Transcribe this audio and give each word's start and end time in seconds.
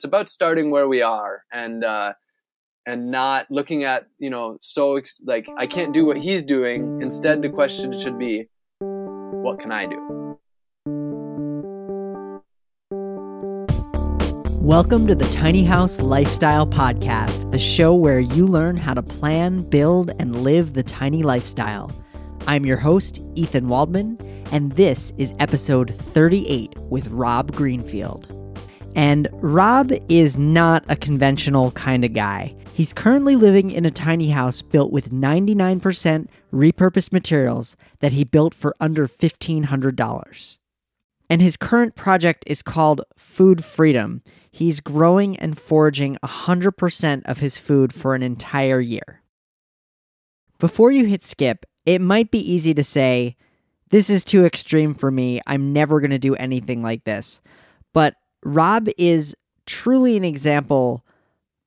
it's 0.00 0.06
about 0.06 0.30
starting 0.30 0.70
where 0.70 0.88
we 0.88 1.02
are 1.02 1.44
and 1.52 1.84
uh, 1.84 2.14
and 2.86 3.10
not 3.10 3.44
looking 3.50 3.84
at 3.84 4.06
you 4.16 4.30
know 4.30 4.56
so 4.62 4.96
ex- 4.96 5.20
like 5.26 5.46
I 5.58 5.66
can't 5.66 5.92
do 5.92 6.06
what 6.06 6.16
he's 6.16 6.42
doing. 6.42 7.02
Instead, 7.02 7.42
the 7.42 7.50
question 7.50 7.92
should 7.92 8.18
be, 8.18 8.48
what 8.78 9.60
can 9.60 9.70
I 9.70 9.84
do? 9.84 10.38
Welcome 14.62 15.06
to 15.06 15.14
the 15.14 15.28
Tiny 15.34 15.64
House 15.64 16.00
Lifestyle 16.00 16.66
Podcast, 16.66 17.52
the 17.52 17.58
show 17.58 17.94
where 17.94 18.20
you 18.20 18.46
learn 18.46 18.76
how 18.76 18.94
to 18.94 19.02
plan, 19.02 19.68
build, 19.68 20.12
and 20.18 20.42
live 20.42 20.72
the 20.72 20.82
tiny 20.82 21.22
lifestyle. 21.22 21.92
I'm 22.46 22.64
your 22.64 22.78
host, 22.78 23.20
Ethan 23.34 23.68
Waldman, 23.68 24.16
and 24.50 24.72
this 24.72 25.12
is 25.18 25.34
episode 25.38 25.94
38 25.94 26.74
with 26.88 27.08
Rob 27.08 27.52
Greenfield. 27.52 28.39
And 28.94 29.28
Rob 29.32 29.92
is 30.08 30.36
not 30.36 30.84
a 30.88 30.96
conventional 30.96 31.70
kind 31.72 32.04
of 32.04 32.12
guy. 32.12 32.54
He's 32.72 32.92
currently 32.92 33.36
living 33.36 33.70
in 33.70 33.84
a 33.84 33.90
tiny 33.90 34.30
house 34.30 34.62
built 34.62 34.90
with 34.90 35.10
99% 35.10 36.28
repurposed 36.52 37.12
materials 37.12 37.76
that 38.00 38.12
he 38.12 38.24
built 38.24 38.54
for 38.54 38.74
under 38.80 39.06
$1,500. 39.06 40.58
And 41.28 41.40
his 41.40 41.56
current 41.56 41.94
project 41.94 42.42
is 42.46 42.62
called 42.62 43.02
Food 43.16 43.64
Freedom. 43.64 44.22
He's 44.50 44.80
growing 44.80 45.36
and 45.36 45.56
foraging 45.56 46.16
100% 46.24 47.22
of 47.24 47.38
his 47.38 47.58
food 47.58 47.92
for 47.92 48.14
an 48.14 48.22
entire 48.22 48.80
year. 48.80 49.22
Before 50.58 50.90
you 50.90 51.04
hit 51.04 51.24
skip, 51.24 51.66
it 51.86 52.00
might 52.00 52.30
be 52.30 52.38
easy 52.38 52.74
to 52.74 52.82
say, 52.82 53.36
This 53.90 54.10
is 54.10 54.24
too 54.24 54.44
extreme 54.44 54.92
for 54.92 55.10
me. 55.10 55.40
I'm 55.46 55.72
never 55.72 56.00
going 56.00 56.10
to 56.10 56.18
do 56.18 56.34
anything 56.34 56.82
like 56.82 57.04
this. 57.04 57.40
But 57.92 58.14
Rob 58.44 58.88
is 58.96 59.36
truly 59.66 60.16
an 60.16 60.24
example 60.24 61.04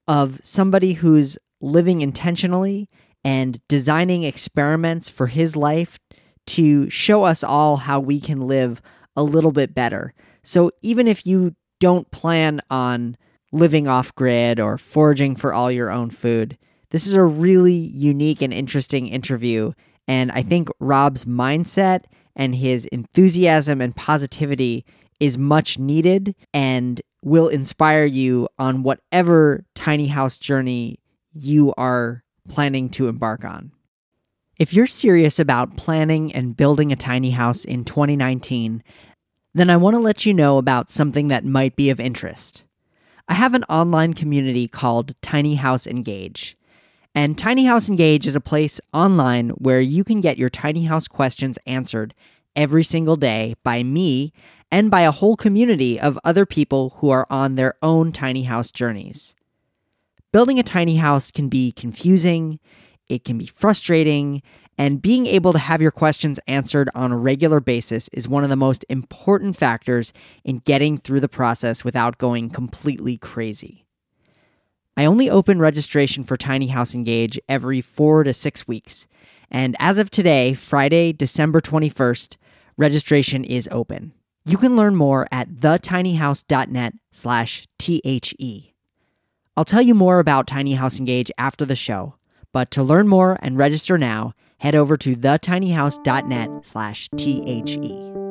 of 0.07 0.39
somebody 0.43 0.93
who's 0.93 1.37
living 1.61 2.01
intentionally 2.01 2.89
and 3.23 3.59
designing 3.67 4.23
experiments 4.23 5.09
for 5.09 5.27
his 5.27 5.55
life 5.55 5.99
to 6.45 6.89
show 6.89 7.23
us 7.23 7.43
all 7.43 7.77
how 7.77 7.99
we 7.99 8.19
can 8.19 8.41
live 8.41 8.81
a 9.15 9.23
little 9.23 9.51
bit 9.51 9.73
better. 9.73 10.13
So 10.43 10.71
even 10.81 11.07
if 11.07 11.25
you 11.25 11.55
don't 11.79 12.11
plan 12.11 12.59
on 12.69 13.15
living 13.51 13.87
off 13.87 14.13
grid 14.15 14.59
or 14.59 14.77
foraging 14.77 15.35
for 15.35 15.53
all 15.53 15.71
your 15.71 15.89
own 15.89 16.09
food, 16.09 16.57
this 16.89 17.07
is 17.07 17.13
a 17.13 17.23
really 17.23 17.73
unique 17.73 18.41
and 18.41 18.53
interesting 18.53 19.07
interview. 19.07 19.71
And 20.07 20.31
I 20.31 20.41
think 20.41 20.67
Rob's 20.79 21.25
mindset 21.25 22.03
and 22.35 22.55
his 22.55 22.85
enthusiasm 22.87 23.79
and 23.79 23.95
positivity 23.95 24.85
is 25.19 25.37
much 25.37 25.79
needed 25.79 26.35
and 26.53 27.01
will 27.23 27.47
inspire 27.47 28.05
you 28.05 28.47
on 28.57 28.83
whatever 28.83 29.65
tiny 29.75 30.07
house 30.07 30.37
journey 30.37 30.99
you 31.33 31.73
are 31.77 32.23
planning 32.47 32.89
to 32.89 33.07
embark 33.07 33.45
on. 33.45 33.71
If 34.59 34.73
you're 34.73 34.87
serious 34.87 35.39
about 35.39 35.77
planning 35.77 36.33
and 36.33 36.55
building 36.55 36.91
a 36.91 36.95
tiny 36.95 37.31
house 37.31 37.65
in 37.65 37.85
2019, 37.85 38.83
then 39.53 39.69
I 39.69 39.77
want 39.77 39.95
to 39.95 39.99
let 39.99 40.25
you 40.25 40.33
know 40.33 40.57
about 40.57 40.91
something 40.91 41.27
that 41.29 41.45
might 41.45 41.75
be 41.75 41.89
of 41.89 41.99
interest. 41.99 42.63
I 43.27 43.35
have 43.35 43.53
an 43.53 43.63
online 43.65 44.13
community 44.13 44.67
called 44.67 45.15
Tiny 45.21 45.55
House 45.55 45.87
Engage. 45.87 46.57
And 47.15 47.37
Tiny 47.37 47.65
House 47.65 47.87
Engage 47.89 48.27
is 48.27 48.35
a 48.35 48.41
place 48.41 48.81
online 48.93 49.49
where 49.51 49.79
you 49.79 50.03
can 50.03 50.21
get 50.21 50.37
your 50.37 50.49
tiny 50.49 50.85
house 50.85 51.07
questions 51.07 51.57
answered 51.65 52.13
every 52.55 52.83
single 52.83 53.15
day 53.15 53.55
by 53.63 53.83
me 53.83 54.33
and 54.73 54.89
by 54.89 55.01
a 55.01 55.11
whole 55.11 55.35
community 55.35 55.99
of 55.99 56.17
other 56.23 56.47
people 56.47 56.95
who 56.97 57.11
are 57.11 57.27
on 57.29 57.53
their 57.53 57.75
own 57.83 58.11
tiny 58.11 58.41
house 58.41 58.71
journeys. 58.71 59.35
Building 60.31 60.57
a 60.57 60.63
tiny 60.63 60.95
house 60.95 61.29
can 61.29 61.47
be 61.47 61.71
confusing, 61.71 62.59
it 63.07 63.23
can 63.23 63.37
be 63.37 63.45
frustrating, 63.45 64.41
and 64.75 64.99
being 64.99 65.27
able 65.27 65.53
to 65.53 65.59
have 65.59 65.79
your 65.79 65.91
questions 65.91 66.39
answered 66.47 66.89
on 66.95 67.11
a 67.11 67.17
regular 67.17 67.59
basis 67.59 68.07
is 68.13 68.27
one 68.27 68.43
of 68.43 68.49
the 68.49 68.55
most 68.55 68.83
important 68.89 69.55
factors 69.55 70.11
in 70.43 70.57
getting 70.57 70.97
through 70.97 71.19
the 71.19 71.29
process 71.29 71.83
without 71.83 72.17
going 72.17 72.49
completely 72.49 73.15
crazy. 73.15 73.85
I 74.97 75.05
only 75.05 75.29
open 75.29 75.59
registration 75.59 76.23
for 76.23 76.35
Tiny 76.35 76.69
House 76.69 76.95
Engage 76.95 77.39
every 77.47 77.79
four 77.79 78.23
to 78.23 78.33
six 78.33 78.67
weeks, 78.67 79.05
and 79.51 79.75
as 79.77 79.99
of 79.99 80.09
today, 80.09 80.55
Friday, 80.55 81.13
December 81.13 81.61
21st, 81.61 82.37
registration 82.75 83.43
is 83.45 83.69
open. 83.71 84.15
You 84.45 84.57
can 84.57 84.75
learn 84.75 84.95
more 84.95 85.27
at 85.31 85.49
thetinyhouse.net 85.49 86.93
slash 87.11 87.67
THE. 87.79 88.73
I'll 89.55 89.65
tell 89.65 89.81
you 89.81 89.95
more 89.95 90.19
about 90.19 90.47
Tiny 90.47 90.73
House 90.73 90.99
Engage 90.99 91.31
after 91.37 91.63
the 91.63 91.75
show, 91.75 92.15
but 92.51 92.71
to 92.71 92.83
learn 92.83 93.07
more 93.07 93.37
and 93.41 93.57
register 93.57 93.97
now, 93.97 94.33
head 94.57 94.75
over 94.75 94.97
to 94.97 95.15
thetinyhouse.net 95.15 96.65
slash 96.65 97.09
THE. 97.15 98.22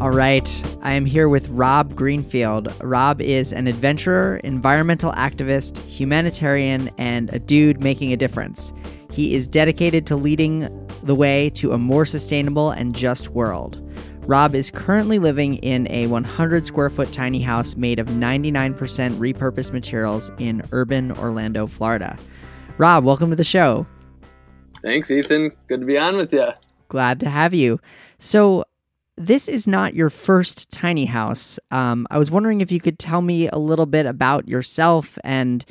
All 0.00 0.10
right, 0.10 0.78
I 0.80 0.94
am 0.94 1.04
here 1.04 1.28
with 1.28 1.50
Rob 1.50 1.94
Greenfield. 1.94 2.74
Rob 2.82 3.20
is 3.20 3.52
an 3.52 3.66
adventurer, 3.66 4.38
environmental 4.38 5.12
activist, 5.12 5.78
humanitarian, 5.86 6.88
and 6.96 7.28
a 7.34 7.38
dude 7.38 7.82
making 7.82 8.10
a 8.10 8.16
difference. 8.16 8.72
He 9.12 9.34
is 9.34 9.46
dedicated 9.46 10.06
to 10.06 10.16
leading 10.16 10.60
the 11.02 11.14
way 11.14 11.50
to 11.50 11.74
a 11.74 11.78
more 11.78 12.06
sustainable 12.06 12.70
and 12.70 12.96
just 12.96 13.28
world. 13.28 13.76
Rob 14.26 14.54
is 14.54 14.70
currently 14.70 15.18
living 15.18 15.56
in 15.56 15.86
a 15.90 16.06
100 16.06 16.64
square 16.64 16.88
foot 16.88 17.12
tiny 17.12 17.42
house 17.42 17.76
made 17.76 17.98
of 17.98 18.06
99% 18.06 18.72
repurposed 19.18 19.74
materials 19.74 20.30
in 20.38 20.62
urban 20.72 21.12
Orlando, 21.12 21.66
Florida. 21.66 22.16
Rob, 22.78 23.04
welcome 23.04 23.28
to 23.28 23.36
the 23.36 23.44
show. 23.44 23.86
Thanks, 24.80 25.10
Ethan. 25.10 25.52
Good 25.66 25.80
to 25.80 25.86
be 25.86 25.98
on 25.98 26.16
with 26.16 26.32
you. 26.32 26.48
Glad 26.88 27.20
to 27.20 27.28
have 27.28 27.52
you. 27.52 27.80
So, 28.18 28.64
this 29.20 29.48
is 29.48 29.66
not 29.66 29.94
your 29.94 30.08
first 30.08 30.70
tiny 30.70 31.04
house. 31.04 31.58
Um, 31.70 32.06
I 32.10 32.16
was 32.16 32.30
wondering 32.30 32.62
if 32.62 32.72
you 32.72 32.80
could 32.80 32.98
tell 32.98 33.20
me 33.20 33.48
a 33.48 33.58
little 33.58 33.84
bit 33.84 34.06
about 34.06 34.48
yourself 34.48 35.18
and 35.22 35.62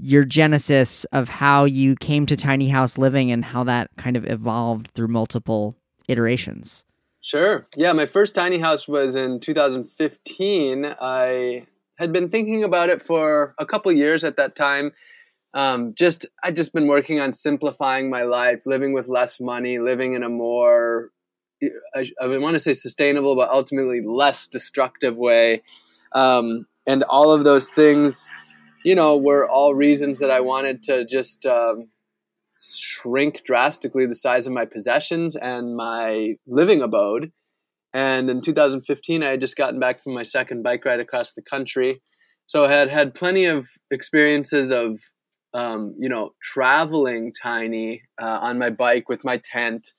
your 0.00 0.24
genesis 0.24 1.04
of 1.06 1.28
how 1.28 1.66
you 1.66 1.96
came 1.96 2.24
to 2.24 2.36
tiny 2.36 2.70
house 2.70 2.96
living 2.96 3.30
and 3.30 3.44
how 3.44 3.62
that 3.64 3.90
kind 3.98 4.16
of 4.16 4.24
evolved 4.26 4.88
through 4.94 5.08
multiple 5.08 5.76
iterations. 6.08 6.86
Sure. 7.20 7.66
Yeah, 7.76 7.92
my 7.92 8.06
first 8.06 8.34
tiny 8.34 8.58
house 8.58 8.88
was 8.88 9.16
in 9.16 9.40
2015. 9.40 10.94
I 10.98 11.66
had 11.98 12.10
been 12.10 12.30
thinking 12.30 12.64
about 12.64 12.88
it 12.88 13.02
for 13.02 13.54
a 13.58 13.66
couple 13.66 13.92
years 13.92 14.24
at 14.24 14.38
that 14.38 14.56
time. 14.56 14.92
Um, 15.52 15.94
just 15.94 16.24
I'd 16.42 16.56
just 16.56 16.72
been 16.72 16.86
working 16.86 17.20
on 17.20 17.32
simplifying 17.32 18.08
my 18.08 18.22
life, 18.22 18.62
living 18.64 18.94
with 18.94 19.08
less 19.08 19.40
money, 19.40 19.78
living 19.78 20.14
in 20.14 20.22
a 20.22 20.28
more 20.30 21.10
I, 21.94 22.10
I 22.20 22.38
want 22.38 22.54
to 22.54 22.60
say 22.60 22.72
sustainable, 22.72 23.36
but 23.36 23.50
ultimately 23.50 24.00
less 24.00 24.48
destructive 24.48 25.16
way. 25.16 25.62
Um, 26.12 26.66
and 26.86 27.02
all 27.04 27.32
of 27.32 27.44
those 27.44 27.68
things, 27.68 28.32
you 28.84 28.94
know, 28.94 29.16
were 29.16 29.48
all 29.48 29.74
reasons 29.74 30.20
that 30.20 30.30
I 30.30 30.40
wanted 30.40 30.82
to 30.84 31.04
just 31.04 31.44
um, 31.46 31.88
shrink 32.60 33.44
drastically 33.44 34.06
the 34.06 34.14
size 34.14 34.46
of 34.46 34.52
my 34.52 34.64
possessions 34.64 35.36
and 35.36 35.76
my 35.76 36.36
living 36.46 36.80
abode. 36.80 37.32
And 37.92 38.30
in 38.30 38.40
2015, 38.40 39.22
I 39.22 39.30
had 39.30 39.40
just 39.40 39.56
gotten 39.56 39.80
back 39.80 40.02
from 40.02 40.14
my 40.14 40.22
second 40.22 40.62
bike 40.62 40.84
ride 40.84 41.00
across 41.00 41.32
the 41.32 41.42
country. 41.42 42.00
So 42.46 42.64
I 42.64 42.72
had 42.72 42.88
had 42.88 43.14
plenty 43.14 43.46
of 43.46 43.68
experiences 43.90 44.70
of, 44.70 44.98
um, 45.54 45.94
you 45.98 46.08
know, 46.08 46.32
traveling 46.42 47.32
tiny 47.32 48.02
uh, 48.20 48.38
on 48.42 48.58
my 48.58 48.70
bike 48.70 49.08
with 49.08 49.24
my 49.24 49.40
tent 49.42 49.92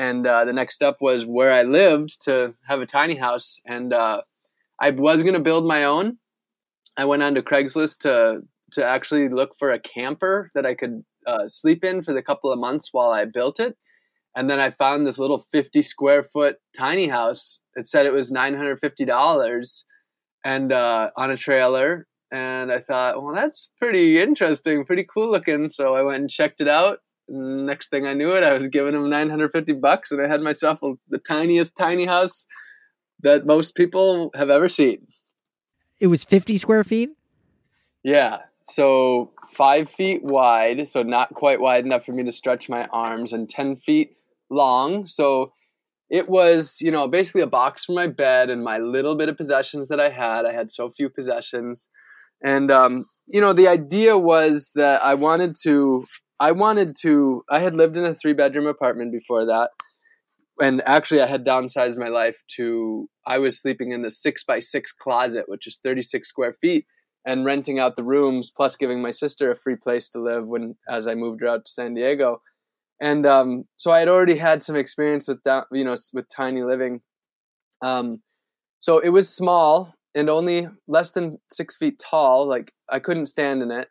and 0.00 0.26
uh, 0.26 0.46
the 0.46 0.52
next 0.54 0.76
step 0.76 0.96
was 1.02 1.26
where 1.26 1.52
I 1.52 1.62
lived 1.62 2.22
to 2.24 2.54
have 2.66 2.80
a 2.80 2.86
tiny 2.86 3.16
house, 3.16 3.60
and 3.66 3.92
uh, 3.92 4.22
I 4.80 4.92
was 4.92 5.22
going 5.22 5.34
to 5.34 5.40
build 5.40 5.66
my 5.66 5.84
own. 5.84 6.16
I 6.96 7.04
went 7.04 7.22
on 7.22 7.34
to 7.34 7.42
Craigslist 7.42 7.98
to 8.00 8.40
to 8.72 8.84
actually 8.84 9.28
look 9.28 9.50
for 9.58 9.70
a 9.70 9.80
camper 9.80 10.48
that 10.54 10.64
I 10.64 10.74
could 10.74 11.04
uh, 11.26 11.46
sleep 11.46 11.84
in 11.84 12.02
for 12.02 12.14
the 12.14 12.22
couple 12.22 12.50
of 12.50 12.58
months 12.58 12.88
while 12.92 13.10
I 13.10 13.26
built 13.26 13.60
it, 13.60 13.76
and 14.34 14.48
then 14.48 14.58
I 14.58 14.70
found 14.70 15.06
this 15.06 15.18
little 15.18 15.44
fifty 15.52 15.82
square 15.82 16.22
foot 16.22 16.56
tiny 16.74 17.08
house. 17.08 17.60
It 17.74 17.86
said 17.86 18.06
it 18.06 18.14
was 18.14 18.32
nine 18.32 18.54
hundred 18.54 18.80
fifty 18.80 19.04
dollars, 19.04 19.84
and 20.42 20.72
uh, 20.72 21.10
on 21.14 21.30
a 21.30 21.36
trailer. 21.36 22.06
And 22.32 22.70
I 22.72 22.78
thought, 22.78 23.20
well, 23.20 23.34
that's 23.34 23.72
pretty 23.76 24.20
interesting, 24.20 24.84
pretty 24.84 25.04
cool 25.12 25.32
looking. 25.32 25.68
So 25.68 25.96
I 25.96 26.02
went 26.02 26.20
and 26.20 26.30
checked 26.30 26.60
it 26.60 26.68
out 26.68 27.00
next 27.30 27.88
thing 27.88 28.06
I 28.06 28.14
knew 28.14 28.32
it, 28.32 28.42
I 28.42 28.56
was 28.56 28.68
giving 28.68 28.94
him 28.94 29.08
950 29.08 29.72
bucks, 29.74 30.10
and 30.10 30.20
I 30.20 30.28
had 30.28 30.42
myself 30.42 30.80
the 31.08 31.18
tiniest 31.18 31.76
tiny 31.76 32.06
house 32.06 32.46
that 33.20 33.46
most 33.46 33.74
people 33.74 34.30
have 34.34 34.50
ever 34.50 34.68
seen. 34.68 35.06
It 36.00 36.08
was 36.08 36.24
50 36.24 36.56
square 36.56 36.84
feet. 36.84 37.10
Yeah. 38.02 38.38
so 38.64 39.32
five 39.52 39.90
feet 39.90 40.22
wide, 40.22 40.86
so 40.88 41.02
not 41.02 41.34
quite 41.34 41.60
wide 41.60 41.84
enough 41.84 42.04
for 42.04 42.12
me 42.12 42.22
to 42.24 42.32
stretch 42.32 42.68
my 42.68 42.86
arms, 42.92 43.32
and 43.32 43.48
10 43.48 43.76
feet 43.76 44.16
long. 44.48 45.06
So 45.06 45.52
it 46.10 46.28
was, 46.28 46.80
you 46.80 46.90
know, 46.90 47.06
basically 47.06 47.40
a 47.40 47.46
box 47.46 47.84
for 47.84 47.92
my 47.92 48.08
bed 48.08 48.50
and 48.50 48.64
my 48.64 48.78
little 48.78 49.14
bit 49.14 49.28
of 49.28 49.36
possessions 49.36 49.88
that 49.88 50.00
I 50.00 50.10
had. 50.10 50.44
I 50.44 50.52
had 50.52 50.70
so 50.70 50.88
few 50.88 51.08
possessions. 51.08 51.88
And, 52.42 52.70
um, 52.70 53.04
you 53.26 53.40
know, 53.40 53.52
the 53.52 53.68
idea 53.68 54.18
was 54.18 54.72
that 54.74 55.02
I 55.02 55.14
wanted 55.14 55.54
to, 55.62 56.04
I 56.40 56.52
wanted 56.52 56.96
to, 57.02 57.44
I 57.50 57.58
had 57.58 57.74
lived 57.74 57.98
in 57.98 58.04
a 58.04 58.14
three 58.14 58.32
bedroom 58.32 58.66
apartment 58.66 59.12
before 59.12 59.44
that. 59.44 59.70
And 60.58 60.82
actually, 60.84 61.20
I 61.20 61.26
had 61.26 61.44
downsized 61.44 61.98
my 61.98 62.08
life 62.08 62.42
to, 62.56 63.08
I 63.26 63.38
was 63.38 63.60
sleeping 63.60 63.92
in 63.92 64.02
the 64.02 64.10
six 64.10 64.42
by 64.42 64.58
six 64.58 64.92
closet, 64.92 65.44
which 65.48 65.66
is 65.66 65.78
36 65.82 66.26
square 66.28 66.52
feet 66.52 66.86
and 67.24 67.44
renting 67.44 67.78
out 67.78 67.96
the 67.96 68.04
rooms 68.04 68.50
plus 68.54 68.76
giving 68.76 69.02
my 69.02 69.10
sister 69.10 69.50
a 69.50 69.54
free 69.54 69.76
place 69.76 70.08
to 70.08 70.20
live 70.20 70.46
when 70.46 70.76
as 70.88 71.06
I 71.06 71.14
moved 71.14 71.42
her 71.42 71.48
out 71.48 71.66
to 71.66 71.70
San 71.70 71.94
Diego. 71.94 72.40
And 73.00 73.26
um, 73.26 73.64
so 73.76 73.92
I 73.92 74.00
had 74.00 74.08
already 74.08 74.36
had 74.36 74.62
some 74.62 74.76
experience 74.76 75.28
with 75.28 75.42
that, 75.44 75.66
you 75.72 75.84
know, 75.84 75.96
with 76.12 76.28
tiny 76.28 76.62
living. 76.62 77.00
Um, 77.82 78.22
so 78.78 78.98
it 78.98 79.10
was 79.10 79.28
small 79.28 79.94
and 80.14 80.28
only 80.28 80.68
less 80.88 81.12
than 81.12 81.38
six 81.50 81.76
feet 81.76 81.98
tall. 81.98 82.46
Like 82.46 82.72
I 82.90 82.98
couldn't 82.98 83.26
stand 83.26 83.62
in 83.62 83.70
it. 83.70 83.88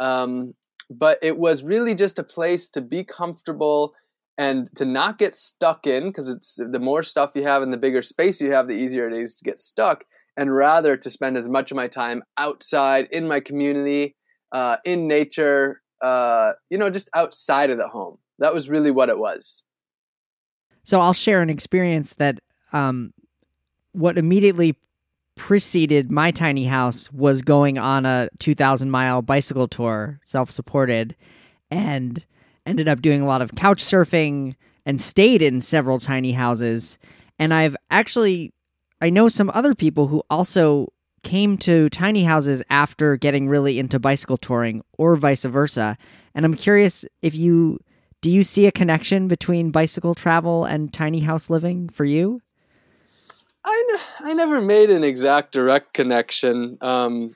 Um, 0.00 0.54
but 0.90 1.18
it 1.22 1.38
was 1.38 1.62
really 1.62 1.94
just 1.94 2.18
a 2.18 2.24
place 2.24 2.68
to 2.70 2.80
be 2.80 3.04
comfortable 3.04 3.94
and 4.36 4.74
to 4.74 4.84
not 4.84 5.18
get 5.18 5.34
stuck 5.34 5.86
in 5.86 6.08
because 6.08 6.28
it's 6.28 6.56
the 6.56 6.78
more 6.78 7.02
stuff 7.02 7.32
you 7.34 7.44
have 7.44 7.62
and 7.62 7.72
the 7.72 7.76
bigger 7.76 8.02
space 8.02 8.40
you 8.40 8.52
have, 8.52 8.66
the 8.66 8.74
easier 8.74 9.08
it 9.08 9.16
is 9.16 9.36
to 9.36 9.44
get 9.44 9.60
stuck 9.60 10.04
and 10.36 10.54
rather 10.54 10.96
to 10.96 11.10
spend 11.10 11.36
as 11.36 11.48
much 11.48 11.70
of 11.70 11.76
my 11.76 11.86
time 11.86 12.22
outside 12.38 13.06
in 13.12 13.28
my 13.28 13.40
community, 13.40 14.16
uh, 14.52 14.76
in 14.84 15.06
nature, 15.06 15.82
uh, 16.02 16.52
you 16.70 16.78
know, 16.78 16.90
just 16.90 17.10
outside 17.14 17.70
of 17.70 17.78
the 17.78 17.88
home. 17.88 18.18
That 18.38 18.54
was 18.54 18.70
really 18.70 18.90
what 18.90 19.10
it 19.10 19.18
was. 19.18 19.64
So 20.82 21.00
I'll 21.00 21.12
share 21.12 21.42
an 21.42 21.50
experience 21.50 22.14
that 22.14 22.40
um, 22.72 23.12
what 23.92 24.16
immediately 24.16 24.76
preceded 25.40 26.12
my 26.12 26.30
tiny 26.30 26.66
house 26.66 27.10
was 27.10 27.40
going 27.40 27.78
on 27.78 28.04
a 28.04 28.28
2,000 28.40 28.90
mile 28.90 29.22
bicycle 29.22 29.66
tour, 29.66 30.20
self 30.22 30.50
supported, 30.50 31.16
and 31.70 32.26
ended 32.66 32.88
up 32.88 33.00
doing 33.00 33.22
a 33.22 33.26
lot 33.26 33.40
of 33.40 33.54
couch 33.54 33.82
surfing 33.82 34.54
and 34.84 35.00
stayed 35.00 35.40
in 35.40 35.62
several 35.62 35.98
tiny 35.98 36.32
houses. 36.32 36.98
And 37.38 37.54
I've 37.54 37.74
actually 37.90 38.52
I 39.00 39.08
know 39.08 39.28
some 39.28 39.50
other 39.54 39.74
people 39.74 40.08
who 40.08 40.22
also 40.28 40.92
came 41.24 41.56
to 41.56 41.88
tiny 41.88 42.24
houses 42.24 42.62
after 42.68 43.16
getting 43.16 43.48
really 43.48 43.78
into 43.78 43.98
bicycle 43.98 44.36
touring 44.36 44.82
or 44.98 45.16
vice 45.16 45.44
versa. 45.44 45.96
And 46.34 46.44
I'm 46.44 46.54
curious 46.54 47.06
if 47.22 47.34
you 47.34 47.80
do 48.20 48.30
you 48.30 48.42
see 48.42 48.66
a 48.66 48.72
connection 48.72 49.26
between 49.26 49.70
bicycle 49.70 50.14
travel 50.14 50.66
and 50.66 50.92
tiny 50.92 51.20
house 51.20 51.48
living 51.48 51.88
for 51.88 52.04
you? 52.04 52.42
I, 53.64 53.90
n- 53.92 54.28
I 54.30 54.34
never 54.34 54.60
made 54.60 54.90
an 54.90 55.04
exact 55.04 55.52
direct 55.52 55.92
connection. 55.92 56.78
Um, 56.80 57.28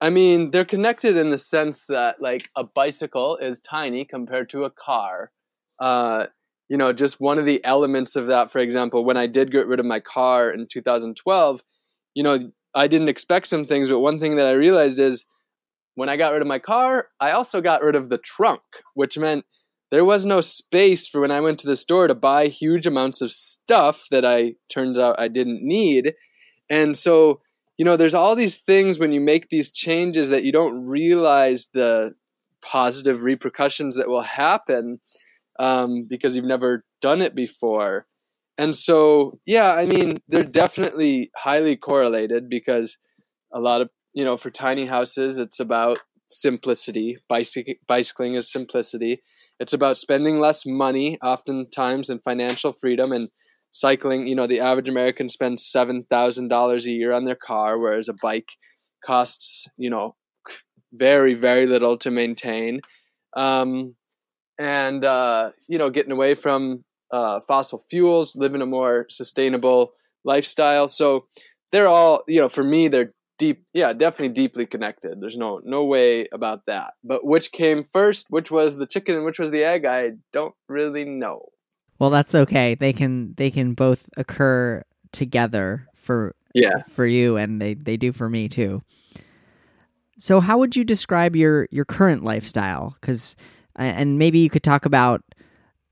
I 0.00 0.10
mean, 0.10 0.50
they're 0.50 0.64
connected 0.64 1.16
in 1.16 1.30
the 1.30 1.38
sense 1.38 1.84
that 1.88 2.20
like 2.20 2.50
a 2.56 2.64
bicycle 2.64 3.36
is 3.36 3.60
tiny 3.60 4.04
compared 4.04 4.50
to 4.50 4.64
a 4.64 4.70
car. 4.70 5.30
Uh, 5.78 6.26
you 6.68 6.76
know, 6.76 6.92
just 6.92 7.20
one 7.20 7.38
of 7.38 7.44
the 7.44 7.64
elements 7.64 8.16
of 8.16 8.26
that, 8.26 8.50
for 8.50 8.58
example, 8.58 9.04
when 9.04 9.16
I 9.16 9.26
did 9.26 9.50
get 9.50 9.66
rid 9.66 9.80
of 9.80 9.86
my 9.86 10.00
car 10.00 10.50
in 10.50 10.66
2012, 10.66 11.62
you 12.14 12.22
know, 12.22 12.38
I 12.74 12.86
didn't 12.86 13.08
expect 13.08 13.46
some 13.46 13.64
things, 13.64 13.88
but 13.88 14.00
one 14.00 14.18
thing 14.18 14.36
that 14.36 14.48
I 14.48 14.52
realized 14.52 14.98
is 14.98 15.26
when 15.94 16.08
I 16.08 16.16
got 16.16 16.32
rid 16.32 16.42
of 16.42 16.48
my 16.48 16.58
car, 16.58 17.08
I 17.20 17.30
also 17.30 17.60
got 17.60 17.82
rid 17.82 17.94
of 17.94 18.08
the 18.08 18.18
trunk, 18.18 18.62
which 18.94 19.16
meant 19.16 19.44
there 19.90 20.04
was 20.04 20.26
no 20.26 20.40
space 20.40 21.06
for 21.06 21.20
when 21.20 21.30
I 21.30 21.40
went 21.40 21.58
to 21.60 21.66
the 21.66 21.76
store 21.76 22.08
to 22.08 22.14
buy 22.14 22.48
huge 22.48 22.86
amounts 22.86 23.20
of 23.20 23.30
stuff 23.30 24.06
that 24.10 24.24
I 24.24 24.54
turns 24.68 24.98
out 24.98 25.20
I 25.20 25.28
didn't 25.28 25.62
need. 25.62 26.14
And 26.68 26.96
so, 26.96 27.40
you 27.78 27.84
know, 27.84 27.96
there's 27.96 28.14
all 28.14 28.34
these 28.34 28.58
things 28.58 28.98
when 28.98 29.12
you 29.12 29.20
make 29.20 29.48
these 29.48 29.70
changes 29.70 30.30
that 30.30 30.44
you 30.44 30.52
don't 30.52 30.84
realize 30.86 31.68
the 31.72 32.14
positive 32.62 33.24
repercussions 33.24 33.96
that 33.96 34.08
will 34.08 34.22
happen 34.22 35.00
um, 35.58 36.06
because 36.08 36.34
you've 36.34 36.44
never 36.44 36.84
done 37.00 37.20
it 37.20 37.34
before. 37.34 38.06
And 38.56 38.74
so, 38.74 39.38
yeah, 39.46 39.74
I 39.74 39.86
mean, 39.86 40.18
they're 40.28 40.42
definitely 40.42 41.30
highly 41.36 41.76
correlated 41.76 42.48
because 42.48 42.98
a 43.52 43.60
lot 43.60 43.80
of, 43.80 43.90
you 44.14 44.24
know, 44.24 44.36
for 44.36 44.50
tiny 44.50 44.86
houses, 44.86 45.38
it's 45.38 45.60
about 45.60 45.98
simplicity. 46.28 47.18
Bicyc- 47.28 47.80
bicycling 47.86 48.34
is 48.34 48.50
simplicity. 48.50 49.22
It's 49.60 49.72
about 49.72 49.96
spending 49.96 50.40
less 50.40 50.64
money, 50.66 51.18
oftentimes, 51.22 52.10
and 52.10 52.22
financial 52.22 52.72
freedom. 52.72 53.12
And 53.12 53.28
cycling, 53.70 54.26
you 54.26 54.34
know, 54.34 54.46
the 54.46 54.60
average 54.60 54.88
American 54.88 55.28
spends 55.28 55.70
$7,000 55.74 56.84
a 56.84 56.90
year 56.90 57.12
on 57.12 57.24
their 57.24 57.36
car, 57.36 57.78
whereas 57.78 58.08
a 58.08 58.14
bike 58.22 58.50
costs, 59.04 59.68
you 59.76 59.90
know, 59.90 60.16
very, 60.92 61.34
very 61.34 61.66
little 61.66 61.96
to 61.98 62.10
maintain. 62.10 62.80
Um, 63.36 63.96
and 64.58 65.04
uh, 65.04 65.50
you 65.68 65.78
know 65.78 65.90
getting 65.90 66.12
away 66.12 66.34
from 66.34 66.84
uh, 67.10 67.40
fossil 67.40 67.78
fuels, 67.90 68.36
living 68.36 68.62
a 68.62 68.66
more 68.66 69.06
sustainable 69.08 69.92
lifestyle. 70.24 70.88
So 70.88 71.26
they're 71.72 71.88
all 71.88 72.22
you 72.28 72.40
know 72.40 72.48
for 72.48 72.64
me 72.64 72.88
they're 72.88 73.12
deep 73.38 73.64
yeah 73.72 73.92
definitely 73.92 74.34
deeply 74.34 74.66
connected. 74.66 75.20
There's 75.20 75.36
no 75.36 75.60
no 75.64 75.84
way 75.84 76.28
about 76.32 76.66
that. 76.66 76.94
But 77.02 77.24
which 77.24 77.52
came 77.52 77.84
first 77.92 78.26
which 78.30 78.50
was 78.50 78.76
the 78.76 78.86
chicken 78.86 79.16
and 79.16 79.24
which 79.24 79.38
was 79.38 79.50
the 79.50 79.64
egg 79.64 79.84
i 79.84 80.12
don't 80.32 80.54
really 80.68 81.04
know. 81.04 81.48
Well 81.98 82.10
that's 82.10 82.34
okay. 82.34 82.74
They 82.74 82.92
can 82.92 83.34
they 83.36 83.50
can 83.50 83.74
both 83.74 84.08
occur 84.16 84.84
together 85.12 85.88
for 85.94 86.34
yeah. 86.54 86.82
for 86.90 87.06
you 87.06 87.36
and 87.36 87.60
they 87.60 87.74
they 87.74 87.96
do 87.96 88.12
for 88.12 88.28
me 88.28 88.48
too. 88.48 88.82
So 90.18 90.40
how 90.40 90.58
would 90.58 90.76
you 90.76 90.84
describe 90.84 91.34
your 91.34 91.68
your 91.70 91.84
current 91.84 92.24
lifestyle? 92.24 92.96
Cuz 93.00 93.36
and 93.76 94.18
maybe 94.18 94.38
you 94.38 94.50
could 94.50 94.62
talk 94.62 94.86
about 94.86 95.22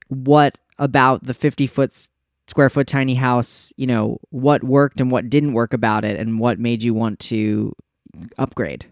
what 0.08 0.58
about 0.78 1.24
the 1.24 1.34
50 1.34 1.66
foot 1.66 2.08
square 2.48 2.70
foot 2.70 2.86
tiny 2.86 3.14
house, 3.14 3.72
you 3.76 3.86
know, 3.86 4.18
what 4.30 4.64
worked 4.64 5.00
and 5.00 5.10
what 5.10 5.30
didn't 5.30 5.52
work 5.52 5.72
about 5.72 6.04
it 6.04 6.18
and 6.18 6.38
what 6.38 6.58
made 6.58 6.82
you 6.82 6.94
want 6.94 7.18
to 7.18 7.74
upgrade. 8.38 8.86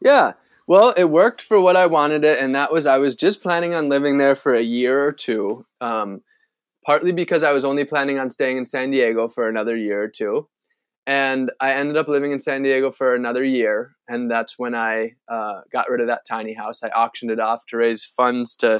Yeah. 0.00 0.32
Well, 0.66 0.94
it 0.96 1.10
worked 1.10 1.42
for 1.42 1.60
what 1.60 1.76
I 1.76 1.86
wanted 1.86 2.24
it, 2.24 2.40
and 2.40 2.54
that 2.54 2.72
was 2.72 2.86
I 2.86 2.96
was 2.96 3.16
just 3.16 3.42
planning 3.42 3.74
on 3.74 3.88
living 3.88 4.16
there 4.16 4.34
for 4.34 4.54
a 4.54 4.62
year 4.62 5.04
or 5.04 5.12
two. 5.12 5.66
Um, 5.80 6.22
partly 6.84 7.12
because 7.12 7.42
I 7.44 7.52
was 7.52 7.64
only 7.64 7.84
planning 7.84 8.18
on 8.18 8.30
staying 8.30 8.58
in 8.58 8.66
San 8.66 8.90
Diego 8.90 9.28
for 9.28 9.48
another 9.48 9.76
year 9.76 10.02
or 10.02 10.08
two, 10.08 10.48
and 11.06 11.50
I 11.60 11.72
ended 11.72 11.98
up 11.98 12.08
living 12.08 12.32
in 12.32 12.40
San 12.40 12.62
Diego 12.62 12.90
for 12.90 13.14
another 13.14 13.44
year, 13.44 13.94
and 14.08 14.30
that's 14.30 14.58
when 14.58 14.74
I 14.74 15.12
uh, 15.28 15.60
got 15.70 15.90
rid 15.90 16.00
of 16.00 16.06
that 16.06 16.26
tiny 16.26 16.54
house. 16.54 16.82
I 16.82 16.88
auctioned 16.88 17.30
it 17.30 17.40
off 17.40 17.66
to 17.66 17.76
raise 17.76 18.06
funds 18.06 18.56
to 18.56 18.78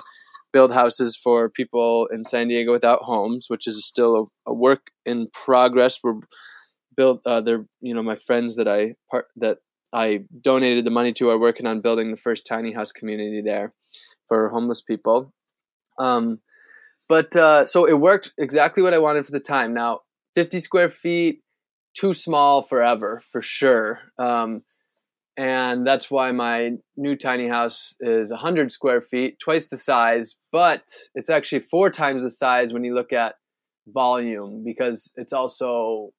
build 0.55 0.73
houses 0.73 1.17
for 1.17 1.51
people 1.51 2.07
in 2.15 2.23
San 2.23 2.49
Diego 2.49 2.73
without 2.73 3.03
homes, 3.03 3.47
which 3.49 3.67
is 3.67 3.85
still 3.85 4.31
a, 4.47 4.51
a 4.51 4.55
work 4.55 4.93
in 5.05 5.29
progress. 5.33 5.99
We're 6.03 6.21
built. 6.97 7.21
Uh, 7.27 7.43
they're 7.43 7.67
you 7.81 7.93
know 7.93 8.03
my 8.03 8.17
friends 8.17 8.57
that 8.57 8.69
I 8.69 8.95
part 9.11 9.27
that 9.37 9.59
I 9.93 10.21
donated 10.41 10.87
the 10.87 10.91
money 10.91 11.13
to 11.15 11.29
are 11.29 11.39
working 11.39 11.67
on 11.67 11.81
building 11.81 12.11
the 12.11 12.17
first 12.17 12.47
tiny 12.47 12.73
house 12.73 12.93
community 12.93 13.43
there 13.45 13.75
for 14.29 14.49
homeless 14.49 14.81
people. 14.81 15.35
Um, 15.99 16.39
but 17.09 17.37
uh, 17.37 17.67
so 17.67 17.85
it 17.85 18.01
worked 18.01 18.33
exactly 18.39 18.83
what 18.83 18.95
I 18.95 18.99
wanted 18.99 19.27
for 19.27 19.33
the 19.33 19.41
time. 19.41 19.75
Now, 19.75 20.01
50 20.37 20.59
square 20.61 20.89
feet 20.89 21.43
too 21.97 22.15
small 22.15 22.63
forever 22.63 23.21
for 23.31 23.43
sure. 23.43 24.01
Um, 24.19 24.63
and 25.37 25.87
that's 25.87 26.11
why 26.11 26.31
my 26.31 26.73
new 26.97 27.17
tiny 27.17 27.49
house 27.49 27.97
is 28.01 28.31
100 28.31 28.71
square 28.71 29.01
feet, 29.01 29.39
twice 29.41 29.67
the 29.67 29.77
size, 29.77 30.37
but 30.53 30.85
it's 31.15 31.31
actually 31.31 31.61
four 31.61 31.91
times 31.91 32.23
the 32.23 32.31
size 32.31 32.73
when 32.73 32.85
you 32.85 32.95
look 32.95 33.13
at 33.13 33.35
volume 33.89 34.63
because 34.65 35.13
it's 35.17 35.33
also 35.33 36.13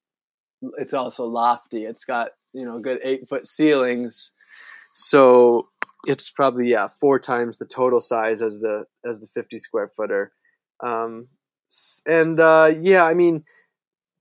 it's 0.77 0.93
also 0.93 1.25
lofty. 1.25 1.85
It's 1.85 2.03
got 2.03 2.29
you 2.53 2.65
know 2.65 2.79
good 2.79 2.99
eight 3.03 3.27
foot 3.29 3.47
ceilings, 3.47 4.33
so 4.93 5.69
it's 6.05 6.29
probably 6.29 6.69
yeah 6.69 6.87
four 6.87 7.17
times 7.19 7.57
the 7.57 7.65
total 7.65 8.01
size 8.01 8.41
as 8.41 8.59
the 8.59 8.85
as 9.07 9.21
the 9.21 9.27
50 9.27 9.57
square 9.57 9.89
footer. 9.95 10.33
Um, 10.85 11.29
and 12.05 12.39
uh, 12.39 12.73
yeah, 12.81 13.05
I 13.05 13.13
mean 13.13 13.45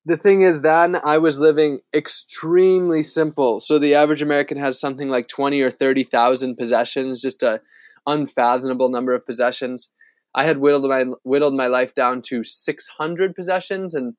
the 0.05 0.17
thing 0.17 0.43
is 0.43 0.63
then 0.63 0.97
I 1.05 1.19
was 1.19 1.39
living 1.41 1.81
extremely 1.95 3.03
simple. 3.03 3.61
So 3.61 3.79
the 3.79 3.95
average 3.95 4.23
American 4.23 4.59
has 4.59 4.79
something 4.79 5.09
like 5.09 5.29
20 5.29 5.61
or 5.61 5.71
30,000 5.71 6.57
possessions, 6.57 7.23
just 7.23 7.43
a 7.43 7.61
unfathomable 8.07 8.91
number 8.91 9.15
of 9.15 9.25
possessions. 9.25 9.93
I 10.35 10.45
had 10.45 10.59
whittled 10.59 10.89
my 10.89 11.05
whittled 11.23 11.55
my 11.55 11.69
life 11.69 11.95
down 11.95 12.23
to 12.27 12.43
600 12.43 13.35
possessions 13.35 13.95
and 13.95 14.15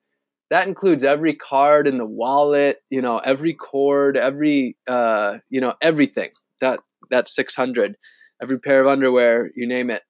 that 0.50 0.68
includes 0.68 1.04
every 1.04 1.36
card 1.36 1.88
in 1.88 1.98
the 1.98 2.06
wallet, 2.06 2.84
you 2.90 3.02
know, 3.02 3.18
every 3.18 3.54
cord, 3.54 4.16
every 4.16 4.78
uh, 4.88 5.40
you 5.50 5.60
know, 5.62 5.74
everything. 5.82 6.30
that 6.62 6.80
that 7.10 7.28
600 7.28 7.96
every 8.42 8.60
pair 8.60 8.82
of 8.82 8.88
underwear 8.88 9.52
you 9.56 9.68
name 9.68 9.90
it 9.90 10.04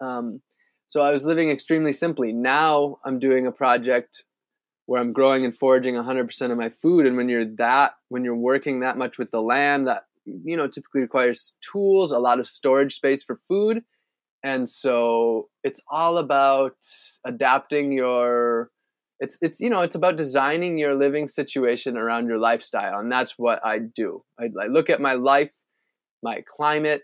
um, 0.00 0.40
so 0.86 1.02
i 1.02 1.10
was 1.10 1.24
living 1.26 1.50
extremely 1.50 1.92
simply 1.92 2.32
now 2.32 2.98
i'm 3.04 3.18
doing 3.18 3.46
a 3.46 3.52
project 3.52 4.24
where 4.88 5.02
i'm 5.02 5.12
growing 5.12 5.44
and 5.44 5.54
foraging 5.54 5.96
100% 5.96 6.50
of 6.50 6.56
my 6.56 6.70
food. 6.70 7.04
And 7.04 7.18
when 7.18 7.28
you're 7.28 7.44
that 7.56 7.92
when 8.08 8.24
you're 8.24 8.34
working 8.34 8.80
that 8.80 8.96
much 8.96 9.18
with 9.18 9.30
the 9.30 9.42
land 9.42 9.86
that 9.86 10.04
you 10.24 10.56
know 10.56 10.66
typically 10.66 11.02
requires 11.02 11.58
tools 11.60 12.10
a 12.10 12.18
lot 12.18 12.40
of 12.40 12.48
storage 12.48 12.94
space 12.94 13.22
for 13.22 13.36
food. 13.36 13.82
And 14.42 14.70
so 14.70 15.50
it's 15.62 15.82
all 15.90 16.16
about 16.16 16.76
adapting 17.26 17.92
your 17.92 18.70
it's 19.20 19.36
it's 19.42 19.60
you 19.60 19.68
know 19.68 19.82
it's 19.82 19.94
about 19.94 20.16
designing 20.16 20.78
your 20.78 20.94
living 20.94 21.28
situation 21.28 21.98
around 21.98 22.26
your 22.26 22.38
lifestyle. 22.38 22.98
And 22.98 23.12
that's 23.12 23.34
what 23.38 23.60
i 23.62 23.78
do. 23.78 24.24
I, 24.40 24.44
I 24.44 24.68
look 24.68 24.88
at 24.88 25.02
my 25.02 25.12
life 25.12 25.52
my 26.22 26.42
climate 26.56 27.02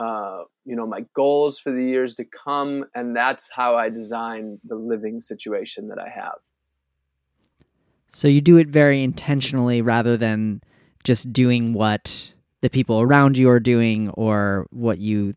uh, 0.00 0.44
you 0.64 0.76
know 0.76 0.86
my 0.86 1.04
goals 1.14 1.58
for 1.58 1.72
the 1.72 1.84
years 1.84 2.14
to 2.14 2.24
come. 2.24 2.86
And 2.94 3.14
that's 3.14 3.50
how 3.52 3.76
i 3.76 3.90
design 3.90 4.60
the 4.64 4.76
living 4.76 5.20
situation 5.20 5.88
that 5.88 5.98
i 5.98 6.08
have 6.08 6.38
so 8.08 8.28
you 8.28 8.40
do 8.40 8.56
it 8.56 8.68
very 8.68 9.02
intentionally 9.02 9.82
rather 9.82 10.16
than 10.16 10.62
just 11.04 11.32
doing 11.32 11.72
what 11.72 12.34
the 12.60 12.70
people 12.70 13.00
around 13.00 13.38
you 13.38 13.48
are 13.48 13.60
doing 13.60 14.10
or 14.10 14.66
what 14.70 14.98
you 14.98 15.34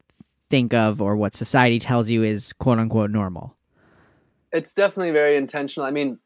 think 0.49 0.73
of 0.73 1.01
or 1.01 1.15
what 1.15 1.35
society 1.35 1.79
tells 1.79 2.09
you 2.09 2.23
is 2.23 2.53
quote 2.53 2.79
unquote 2.79 3.11
normal 3.11 3.55
it's 4.51 4.73
definitely 4.73 5.11
very 5.11 5.37
intentional. 5.37 5.87
I 5.87 5.91
mean, 5.91 6.19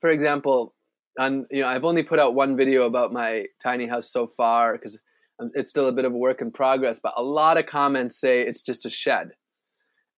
for 0.00 0.10
example, 0.10 0.74
on 1.18 1.46
you 1.50 1.62
know, 1.62 1.68
I've 1.68 1.84
only 1.84 2.02
put 2.02 2.18
out 2.18 2.34
one 2.34 2.56
video 2.56 2.86
about 2.86 3.12
my 3.12 3.46
tiny 3.62 3.86
house 3.86 4.10
so 4.10 4.26
far 4.26 4.72
because 4.72 5.00
um, 5.38 5.50
it's 5.54 5.70
still 5.70 5.88
a 5.88 5.92
bit 5.92 6.04
of 6.04 6.12
a 6.12 6.16
work 6.16 6.40
in 6.40 6.50
progress. 6.50 7.00
But 7.00 7.14
a 7.16 7.22
lot 7.22 7.58
of 7.58 7.66
comments 7.66 8.16
say 8.18 8.42
it's 8.42 8.62
just 8.62 8.86
a 8.86 8.90
shed, 8.90 9.32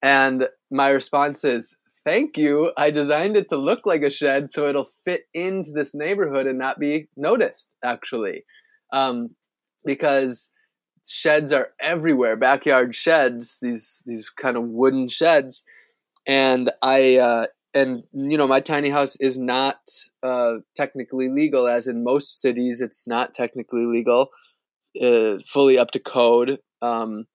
and 0.03 0.49
my 0.71 0.89
response 0.91 1.45
is, 1.45 1.77
"Thank 2.05 2.37
you. 2.37 2.73
I 2.77 2.91
designed 2.91 3.37
it 3.37 3.49
to 3.51 3.57
look 3.57 3.87
like 3.87 4.03
a 4.03 4.11
shed 4.11 4.53
so 4.53 4.69
it'll 4.69 4.91
fit 5.05 5.23
into 5.35 5.71
this 5.73 5.95
neighborhood 5.95 6.47
and 6.47 6.59
not 6.59 6.79
be 6.79 7.09
noticed. 7.17 7.77
Actually, 7.85 8.45
um, 8.93 9.35
because." 9.85 10.53
sheds 11.05 11.53
are 11.53 11.71
everywhere 11.81 12.37
backyard 12.37 12.95
sheds 12.95 13.59
these 13.61 14.05
these 14.07 14.31
kind 14.41 14.57
of 14.57 14.63
wooden 14.63 15.09
sheds 15.09 15.65
and 16.27 16.71
I 16.81 17.17
uh, 17.17 17.47
and 17.75 18.05
you 18.13 18.39
know 18.39 18.47
my 18.47 18.61
tiny 18.61 18.91
house 18.91 19.17
is 19.17 19.39
not 19.39 19.77
uh, 20.23 20.57
technically 20.77 21.29
legal, 21.29 21.67
as 21.67 21.87
in 21.87 22.05
most 22.05 22.41
cities, 22.41 22.81
it's 22.81 23.07
not 23.07 23.35
technically 23.35 23.87
legal, 23.87 24.31
uh, 25.03 25.39
fully 25.47 25.79
up 25.79 25.91
to 25.93 26.01
code. 26.01 26.59
Um, 26.81 27.27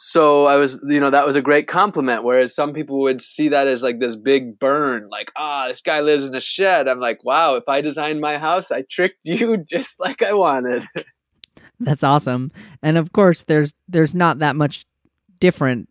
so 0.00 0.46
I 0.46 0.56
was, 0.56 0.80
you 0.88 1.00
know, 1.00 1.10
that 1.10 1.26
was 1.26 1.34
a 1.34 1.42
great 1.42 1.66
compliment. 1.66 2.22
Whereas 2.22 2.54
some 2.54 2.72
people 2.72 3.00
would 3.00 3.20
see 3.20 3.48
that 3.48 3.66
as 3.66 3.82
like 3.82 3.98
this 3.98 4.14
big 4.14 4.60
burn, 4.60 5.08
like, 5.10 5.32
ah, 5.36 5.64
oh, 5.64 5.68
this 5.68 5.82
guy 5.82 6.00
lives 6.00 6.24
in 6.24 6.36
a 6.36 6.40
shed. 6.40 6.86
I'm 6.86 7.00
like, 7.00 7.24
wow, 7.24 7.56
if 7.56 7.68
I 7.68 7.80
designed 7.80 8.20
my 8.20 8.38
house, 8.38 8.70
I 8.70 8.84
tricked 8.88 9.18
you 9.24 9.56
just 9.68 9.98
like 9.98 10.22
I 10.22 10.34
wanted. 10.34 10.84
That's 11.80 12.04
awesome. 12.04 12.52
And 12.80 12.96
of 12.96 13.12
course, 13.12 13.42
there's 13.42 13.74
there's 13.88 14.14
not 14.14 14.38
that 14.38 14.54
much 14.54 14.86
different 15.40 15.88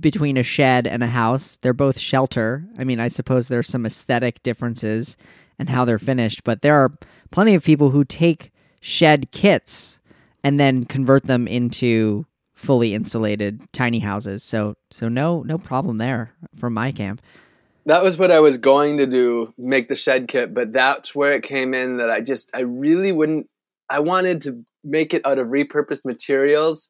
between 0.00 0.36
a 0.36 0.42
shed 0.42 0.86
and 0.86 1.02
a 1.02 1.08
house. 1.08 1.56
They're 1.62 1.72
both 1.72 1.98
shelter. 1.98 2.66
I 2.78 2.84
mean, 2.84 3.00
I 3.00 3.08
suppose 3.08 3.48
there's 3.48 3.68
some 3.68 3.86
aesthetic 3.86 4.42
differences 4.42 5.16
and 5.58 5.70
how 5.70 5.86
they're 5.86 5.98
finished, 5.98 6.44
but 6.44 6.60
there 6.60 6.76
are 6.76 6.92
plenty 7.30 7.54
of 7.54 7.64
people 7.64 7.90
who 7.90 8.04
take 8.04 8.52
shed 8.80 9.30
kits 9.30 9.98
and 10.42 10.60
then 10.60 10.84
convert 10.84 11.24
them 11.24 11.48
into 11.48 12.26
fully 12.64 12.94
insulated 12.94 13.70
tiny 13.72 14.00
houses. 14.00 14.42
So 14.42 14.76
so 14.90 15.08
no 15.08 15.42
no 15.42 15.58
problem 15.58 15.98
there 15.98 16.32
from 16.56 16.74
my 16.74 16.92
camp. 16.92 17.22
That 17.86 18.02
was 18.02 18.18
what 18.18 18.30
I 18.30 18.40
was 18.40 18.56
going 18.56 18.96
to 18.96 19.06
do, 19.06 19.52
make 19.58 19.88
the 19.88 19.96
shed 19.96 20.26
kit, 20.26 20.54
but 20.54 20.72
that's 20.72 21.14
where 21.14 21.32
it 21.32 21.42
came 21.42 21.74
in 21.74 21.98
that 21.98 22.10
I 22.10 22.22
just 22.22 22.50
I 22.54 22.60
really 22.60 23.12
wouldn't 23.12 23.48
I 23.90 24.00
wanted 24.00 24.40
to 24.42 24.64
make 24.82 25.12
it 25.12 25.24
out 25.26 25.38
of 25.38 25.48
repurposed 25.48 26.04
materials 26.04 26.88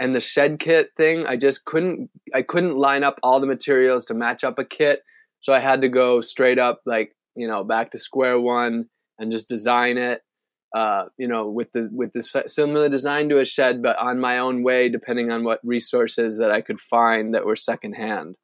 and 0.00 0.14
the 0.14 0.20
shed 0.20 0.58
kit 0.58 0.90
thing 0.96 1.26
i 1.26 1.36
just 1.36 1.64
couldn't 1.64 2.10
i 2.34 2.42
couldn't 2.42 2.76
line 2.76 3.04
up 3.04 3.18
all 3.22 3.40
the 3.40 3.46
materials 3.46 4.04
to 4.04 4.14
match 4.14 4.44
up 4.44 4.58
a 4.58 4.64
kit 4.64 5.02
so 5.40 5.52
i 5.52 5.60
had 5.60 5.82
to 5.82 5.88
go 5.88 6.20
straight 6.20 6.58
up 6.58 6.80
like 6.86 7.14
you 7.36 7.46
know 7.46 7.64
back 7.64 7.90
to 7.90 7.98
square 7.98 8.40
one 8.40 8.86
and 9.18 9.30
just 9.30 9.48
design 9.48 9.98
it 9.98 10.22
uh, 10.74 11.04
you 11.16 11.28
know 11.28 11.48
with 11.48 11.72
the 11.72 11.88
with 11.92 12.12
the 12.12 12.22
similar 12.22 12.88
design 12.88 13.28
to 13.28 13.40
a 13.40 13.44
shed 13.44 13.82
but 13.82 13.96
on 13.98 14.20
my 14.20 14.38
own 14.38 14.62
way 14.62 14.88
depending 14.88 15.30
on 15.30 15.44
what 15.44 15.60
resources 15.62 16.38
that 16.38 16.50
i 16.50 16.60
could 16.60 16.80
find 16.80 17.34
that 17.34 17.46
were 17.46 17.56
secondhand 17.56 18.36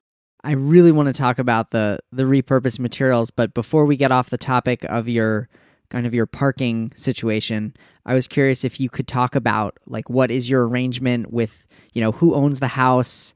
i 0.45 0.53
really 0.53 0.93
want 0.93 1.09
to 1.09 1.13
talk 1.13 1.39
about 1.39 1.73
the 1.73 1.99
the 2.13 2.23
repurposed 2.23 2.79
materials 2.79 3.31
but 3.31 3.53
before 3.53 3.85
we 3.85 3.97
get 3.97 4.13
off 4.13 4.31
the 4.31 4.39
topic 4.39 4.85
of 4.85 5.09
your 5.09 5.49
kind 5.91 6.07
of 6.07 6.15
your 6.15 6.27
parking 6.27 6.91
situation, 6.95 7.75
I 8.07 8.15
was 8.15 8.27
curious 8.27 8.65
if 8.65 8.81
you 8.81 8.89
could 8.89 9.09
talk 9.09 9.35
about 9.35 9.77
like 9.87 10.09
what 10.09 10.31
is 10.31 10.49
your 10.49 10.67
arrangement 10.67 11.33
with, 11.33 11.67
you 11.93 12.01
know, 12.01 12.13
who 12.13 12.35
owns 12.35 12.61
the 12.61 12.69
house? 12.69 13.35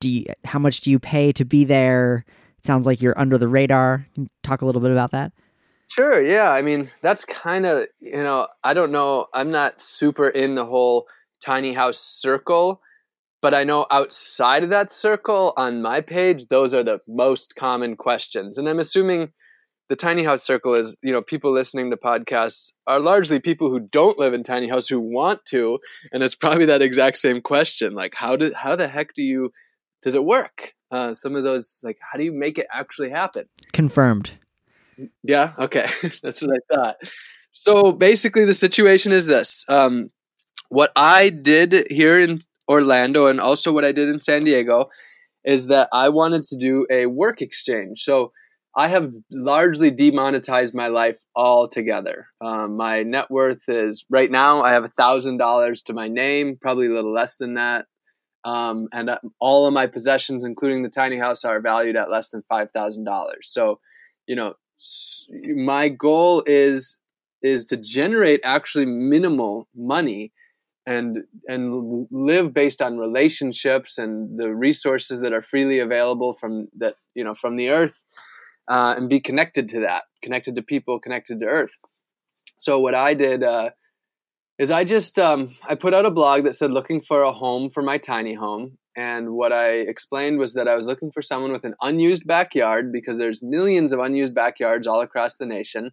Do 0.00 0.10
you, 0.10 0.26
how 0.44 0.58
much 0.58 0.80
do 0.80 0.90
you 0.90 0.98
pay 0.98 1.32
to 1.32 1.44
be 1.44 1.64
there? 1.64 2.24
It 2.58 2.66
sounds 2.66 2.86
like 2.86 3.00
you're 3.00 3.18
under 3.18 3.38
the 3.38 3.48
radar. 3.48 4.06
talk 4.42 4.62
a 4.62 4.66
little 4.66 4.82
bit 4.82 4.90
about 4.90 5.12
that? 5.12 5.32
Sure, 5.92 6.22
yeah. 6.22 6.50
I 6.50 6.62
mean, 6.62 6.90
that's 7.02 7.26
kind 7.26 7.66
of, 7.66 7.86
you 8.00 8.22
know, 8.22 8.48
I 8.64 8.72
don't 8.72 8.92
know, 8.92 9.26
I'm 9.34 9.50
not 9.50 9.82
super 9.82 10.26
in 10.26 10.54
the 10.54 10.64
whole 10.64 11.06
tiny 11.44 11.74
house 11.74 11.98
circle, 11.98 12.80
but 13.42 13.52
I 13.52 13.64
know 13.64 13.84
outside 13.90 14.64
of 14.64 14.70
that 14.70 14.90
circle 14.90 15.52
on 15.58 15.82
my 15.82 16.00
page, 16.00 16.46
those 16.48 16.72
are 16.72 16.82
the 16.82 17.00
most 17.06 17.56
common 17.56 17.96
questions. 17.96 18.56
And 18.56 18.70
I'm 18.70 18.78
assuming 18.78 19.32
the 19.90 19.96
tiny 19.96 20.24
house 20.24 20.42
circle 20.42 20.72
is 20.72 20.96
you 21.02 21.12
know 21.12 21.20
people 21.20 21.52
listening 21.52 21.90
to 21.90 21.98
podcasts 21.98 22.72
are 22.86 22.98
largely 22.98 23.38
people 23.38 23.68
who 23.68 23.78
don't 23.78 24.18
live 24.18 24.32
in 24.32 24.42
tiny 24.42 24.68
house 24.68 24.88
who 24.88 24.98
want 24.98 25.44
to 25.44 25.78
and 26.14 26.22
it's 26.22 26.36
probably 26.36 26.64
that 26.64 26.80
exact 26.80 27.18
same 27.18 27.42
question 27.42 27.92
like 27.92 28.14
how 28.14 28.34
do 28.34 28.50
how 28.56 28.74
the 28.74 28.88
heck 28.88 29.12
do 29.12 29.22
you 29.22 29.52
does 30.00 30.14
it 30.14 30.24
work 30.24 30.72
uh, 30.90 31.12
some 31.12 31.36
of 31.36 31.42
those 31.42 31.80
like 31.82 31.98
how 32.10 32.16
do 32.16 32.24
you 32.24 32.32
make 32.32 32.56
it 32.56 32.66
actually 32.72 33.10
happen 33.10 33.44
confirmed 33.74 34.30
yeah 35.22 35.52
okay 35.58 35.86
that's 36.22 36.42
what 36.42 36.56
i 36.56 36.74
thought 36.74 36.96
so 37.50 37.92
basically 37.92 38.44
the 38.44 38.54
situation 38.54 39.12
is 39.12 39.26
this 39.26 39.64
um, 39.68 40.10
what 40.68 40.90
i 40.96 41.28
did 41.28 41.86
here 41.90 42.18
in 42.18 42.38
orlando 42.68 43.26
and 43.26 43.40
also 43.40 43.72
what 43.72 43.84
i 43.84 43.92
did 43.92 44.08
in 44.08 44.20
san 44.20 44.44
diego 44.44 44.88
is 45.44 45.66
that 45.66 45.88
i 45.92 46.08
wanted 46.08 46.42
to 46.44 46.56
do 46.56 46.86
a 46.90 47.06
work 47.06 47.42
exchange 47.42 48.00
so 48.00 48.32
I 48.74 48.88
have 48.88 49.12
largely 49.32 49.90
demonetized 49.90 50.74
my 50.74 50.86
life 50.86 51.18
altogether. 51.36 52.28
Um, 52.40 52.76
my 52.76 53.02
net 53.02 53.30
worth 53.30 53.68
is 53.68 54.04
right 54.08 54.30
now 54.30 54.62
I 54.62 54.72
have 54.72 54.84
a 54.84 54.88
thousand 54.88 55.36
dollars 55.36 55.82
to 55.82 55.92
my 55.92 56.08
name, 56.08 56.56
probably 56.60 56.86
a 56.86 56.92
little 56.92 57.12
less 57.12 57.36
than 57.36 57.54
that. 57.54 57.86
Um, 58.44 58.88
and 58.92 59.10
uh, 59.10 59.18
all 59.40 59.66
of 59.66 59.74
my 59.74 59.86
possessions, 59.86 60.44
including 60.44 60.82
the 60.82 60.88
tiny 60.88 61.18
house, 61.18 61.44
are 61.44 61.60
valued 61.60 61.96
at 61.96 62.10
less 62.10 62.30
than 62.30 62.42
five 62.48 62.70
thousand 62.72 63.04
dollars. 63.04 63.48
So, 63.52 63.78
you 64.26 64.36
know, 64.36 64.54
my 65.54 65.88
goal 65.88 66.42
is 66.46 66.98
is 67.42 67.66
to 67.66 67.76
generate 67.76 68.40
actually 68.44 68.86
minimal 68.86 69.68
money 69.74 70.32
and 70.86 71.24
and 71.46 72.06
live 72.10 72.52
based 72.52 72.82
on 72.82 72.98
relationships 72.98 73.98
and 73.98 74.38
the 74.38 74.54
resources 74.54 75.20
that 75.20 75.32
are 75.32 75.42
freely 75.42 75.78
available 75.78 76.32
from 76.32 76.68
that 76.76 76.96
you 77.14 77.22
know 77.22 77.34
from 77.34 77.56
the 77.56 77.68
earth 77.68 78.02
uh, 78.68 78.94
and 78.96 79.08
be 79.08 79.20
connected 79.20 79.68
to 79.70 79.80
that, 79.80 80.04
connected 80.22 80.56
to 80.56 80.62
people, 80.62 81.00
connected 81.00 81.40
to 81.40 81.46
Earth. 81.46 81.78
So 82.58 82.78
what 82.78 82.94
I 82.94 83.14
did 83.14 83.42
uh, 83.42 83.70
is 84.58 84.70
I 84.70 84.84
just 84.84 85.18
um, 85.18 85.50
I 85.68 85.74
put 85.74 85.94
out 85.94 86.06
a 86.06 86.10
blog 86.10 86.44
that 86.44 86.54
said 86.54 86.72
looking 86.72 87.00
for 87.00 87.22
a 87.22 87.32
home 87.32 87.70
for 87.70 87.82
my 87.82 87.98
tiny 87.98 88.34
home, 88.34 88.78
and 88.96 89.30
what 89.30 89.52
I 89.52 89.70
explained 89.70 90.38
was 90.38 90.54
that 90.54 90.68
I 90.68 90.76
was 90.76 90.86
looking 90.86 91.10
for 91.10 91.22
someone 91.22 91.52
with 91.52 91.64
an 91.64 91.74
unused 91.80 92.26
backyard 92.26 92.92
because 92.92 93.18
there's 93.18 93.42
millions 93.42 93.92
of 93.92 94.00
unused 94.00 94.34
backyards 94.34 94.86
all 94.86 95.00
across 95.00 95.36
the 95.36 95.46
nation 95.46 95.92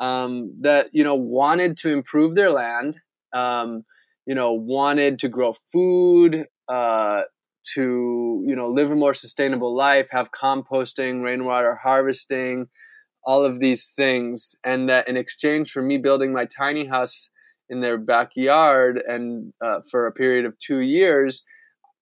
um, 0.00 0.54
that 0.60 0.88
you 0.92 1.04
know 1.04 1.14
wanted 1.14 1.76
to 1.78 1.90
improve 1.90 2.34
their 2.34 2.52
land. 2.52 3.00
Um, 3.32 3.84
you 4.26 4.34
know, 4.34 4.52
wanted 4.52 5.18
to 5.20 5.28
grow 5.28 5.54
food, 5.72 6.46
uh, 6.68 7.22
to 7.74 8.42
you 8.46 8.56
know 8.56 8.68
live 8.68 8.90
a 8.90 8.94
more 8.94 9.14
sustainable 9.14 9.76
life 9.76 10.08
have 10.10 10.30
composting 10.30 11.22
rainwater 11.22 11.74
harvesting 11.74 12.66
all 13.24 13.44
of 13.44 13.60
these 13.60 13.90
things 13.90 14.56
and 14.64 14.88
that 14.88 15.08
in 15.08 15.16
exchange 15.16 15.70
for 15.70 15.82
me 15.82 15.98
building 15.98 16.32
my 16.32 16.44
tiny 16.44 16.86
house 16.86 17.30
in 17.68 17.80
their 17.80 17.98
backyard 17.98 19.02
and 19.06 19.52
uh, 19.64 19.80
for 19.90 20.06
a 20.06 20.12
period 20.12 20.46
of 20.46 20.58
two 20.58 20.78
years 20.78 21.44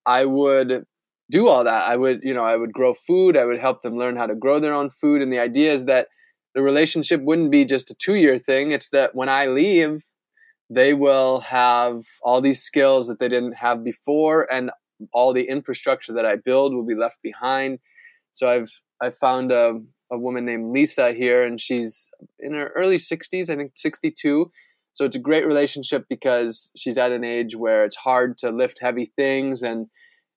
i 0.07 0.25
would 0.25 0.85
do 1.29 1.47
all 1.49 1.63
that 1.63 1.87
i 1.87 1.95
would 1.95 2.21
you 2.23 2.33
know 2.33 2.43
i 2.43 2.55
would 2.55 2.73
grow 2.73 2.93
food 2.93 3.37
i 3.37 3.45
would 3.45 3.59
help 3.59 3.81
them 3.81 3.97
learn 3.97 4.15
how 4.15 4.25
to 4.25 4.35
grow 4.35 4.59
their 4.59 4.73
own 4.73 4.89
food 4.89 5.21
and 5.21 5.31
the 5.31 5.39
idea 5.39 5.71
is 5.71 5.85
that 5.85 6.07
the 6.55 6.61
relationship 6.61 7.21
wouldn't 7.21 7.51
be 7.51 7.65
just 7.65 7.91
a 7.91 7.95
two 7.95 8.15
year 8.15 8.39
thing 8.39 8.71
it's 8.71 8.89
that 8.89 9.13
when 9.13 9.29
i 9.29 9.45
leave 9.45 10.03
they 10.69 10.93
will 10.93 11.41
have 11.41 12.03
all 12.21 12.41
these 12.41 12.61
skills 12.61 13.07
that 13.07 13.19
they 13.19 13.29
didn't 13.29 13.53
have 13.53 13.83
before, 13.83 14.51
and 14.51 14.71
all 15.13 15.33
the 15.33 15.47
infrastructure 15.47 16.13
that 16.13 16.25
I 16.25 16.35
build 16.35 16.73
will 16.73 16.85
be 16.85 16.95
left 16.95 17.21
behind. 17.21 17.79
So 18.33 18.49
I've 18.49 18.81
I 19.01 19.11
found 19.11 19.51
a, 19.51 19.79
a 20.11 20.17
woman 20.17 20.45
named 20.45 20.73
Lisa 20.73 21.13
here, 21.13 21.43
and 21.43 21.61
she's 21.61 22.09
in 22.39 22.53
her 22.53 22.71
early 22.75 22.97
60s, 22.97 23.49
I 23.49 23.55
think 23.55 23.73
62. 23.75 24.51
So 24.97 25.05
it's 25.05 25.15
a 25.15 25.19
great 25.19 25.45
relationship 25.45 26.05
because 26.09 26.71
she's 26.75 26.97
at 26.97 27.11
an 27.11 27.23
age 27.23 27.55
where 27.55 27.85
it's 27.85 27.97
hard 27.97 28.35
to 28.39 28.49
lift 28.49 28.79
heavy 28.81 29.11
things, 29.15 29.61
and 29.61 29.89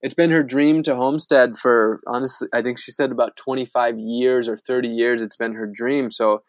it's 0.02 0.12
been 0.12 0.30
her 0.32 0.42
dream 0.42 0.82
to 0.82 0.94
homestead 0.96 1.56
for 1.56 1.98
honestly, 2.06 2.46
I 2.52 2.60
think 2.60 2.78
she 2.78 2.90
said 2.90 3.10
about 3.10 3.38
25 3.38 3.98
years 3.98 4.50
or 4.50 4.58
30 4.58 4.86
years. 4.86 5.22
It's 5.22 5.36
been 5.36 5.54
her 5.54 5.66
dream. 5.66 6.10
So 6.10 6.42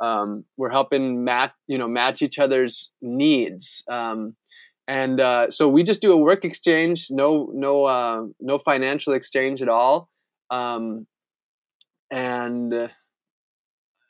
um, 0.00 0.46
we're 0.56 0.70
helping 0.70 1.22
match, 1.22 1.52
you 1.66 1.76
know, 1.76 1.86
match 1.86 2.22
each 2.22 2.38
other's 2.38 2.90
needs. 3.02 3.84
Um, 3.90 4.36
and 4.88 5.20
uh, 5.20 5.50
so 5.50 5.68
we 5.68 5.82
just 5.82 6.00
do 6.00 6.12
a 6.12 6.16
work 6.16 6.46
exchange, 6.46 7.08
no, 7.10 7.50
no, 7.52 7.84
uh, 7.84 8.22
no 8.40 8.56
financial 8.56 9.12
exchange 9.12 9.60
at 9.60 9.68
all. 9.68 10.08
Um, 10.50 11.06
and 12.10 12.72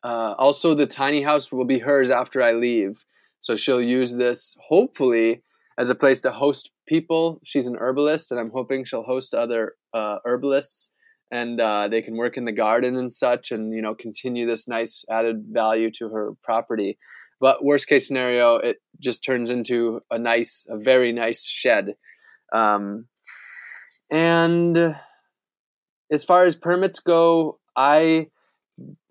uh, 0.04 0.34
also, 0.38 0.74
the 0.74 0.86
tiny 0.86 1.22
house 1.22 1.50
will 1.50 1.64
be 1.64 1.80
hers 1.80 2.12
after 2.12 2.40
I 2.40 2.52
leave. 2.52 3.04
So 3.44 3.56
she'll 3.56 3.82
use 3.82 4.16
this 4.16 4.56
hopefully 4.68 5.42
as 5.76 5.90
a 5.90 5.94
place 5.94 6.22
to 6.22 6.32
host 6.32 6.70
people. 6.88 7.42
She's 7.44 7.66
an 7.66 7.76
herbalist, 7.78 8.30
and 8.30 8.40
I'm 8.40 8.50
hoping 8.54 8.86
she'll 8.86 9.02
host 9.02 9.34
other 9.34 9.74
uh, 9.92 10.16
herbalists, 10.24 10.92
and 11.30 11.60
uh, 11.60 11.88
they 11.88 12.00
can 12.00 12.16
work 12.16 12.38
in 12.38 12.46
the 12.46 12.52
garden 12.52 12.96
and 12.96 13.12
such, 13.12 13.52
and 13.52 13.74
you 13.74 13.82
know 13.82 13.94
continue 13.94 14.46
this 14.46 14.66
nice 14.66 15.04
added 15.10 15.44
value 15.50 15.90
to 15.98 16.08
her 16.08 16.32
property. 16.42 16.96
But 17.38 17.62
worst 17.62 17.86
case 17.86 18.08
scenario, 18.08 18.56
it 18.56 18.78
just 18.98 19.22
turns 19.22 19.50
into 19.50 20.00
a 20.10 20.18
nice, 20.18 20.66
a 20.70 20.78
very 20.78 21.12
nice 21.12 21.46
shed. 21.46 21.96
Um, 22.50 23.08
and 24.10 24.96
as 26.10 26.24
far 26.24 26.46
as 26.46 26.56
permits 26.56 27.00
go, 27.00 27.58
I 27.76 28.28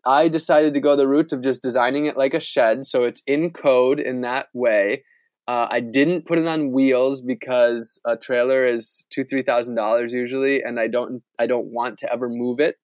I 0.06 0.28
decided 0.28 0.74
to 0.74 0.82
go 0.82 0.96
the 0.96 1.08
route 1.08 1.32
of 1.32 1.42
just 1.42 1.64
designing 1.64 2.06
it 2.06 2.18
like 2.18 2.34
a 2.34 2.40
shed, 2.40 2.86
so 2.86 3.04
it's 3.04 3.24
in 3.26 3.52
code 3.52 4.00
in 4.00 4.22
that 4.22 4.48
way. 4.54 5.04
Uh, 5.48 5.68
I 5.70 5.82
didn't 5.82 6.26
put 6.26 6.40
it 6.40 6.48
on 6.48 6.72
wheels 6.72 7.22
because 7.22 8.00
a 8.06 8.16
trailer 8.16 8.66
is 8.66 9.06
two 9.10 9.24
three 9.24 9.44
thousand 9.44 9.76
dollars 9.76 10.14
usually, 10.14 10.62
and 10.62 10.80
I 10.80 10.88
don't 10.88 11.24
I 11.40 11.48
don't 11.48 11.68
want 11.68 11.98
to 12.00 12.12
ever 12.12 12.30
move 12.30 12.60
it. 12.60 12.78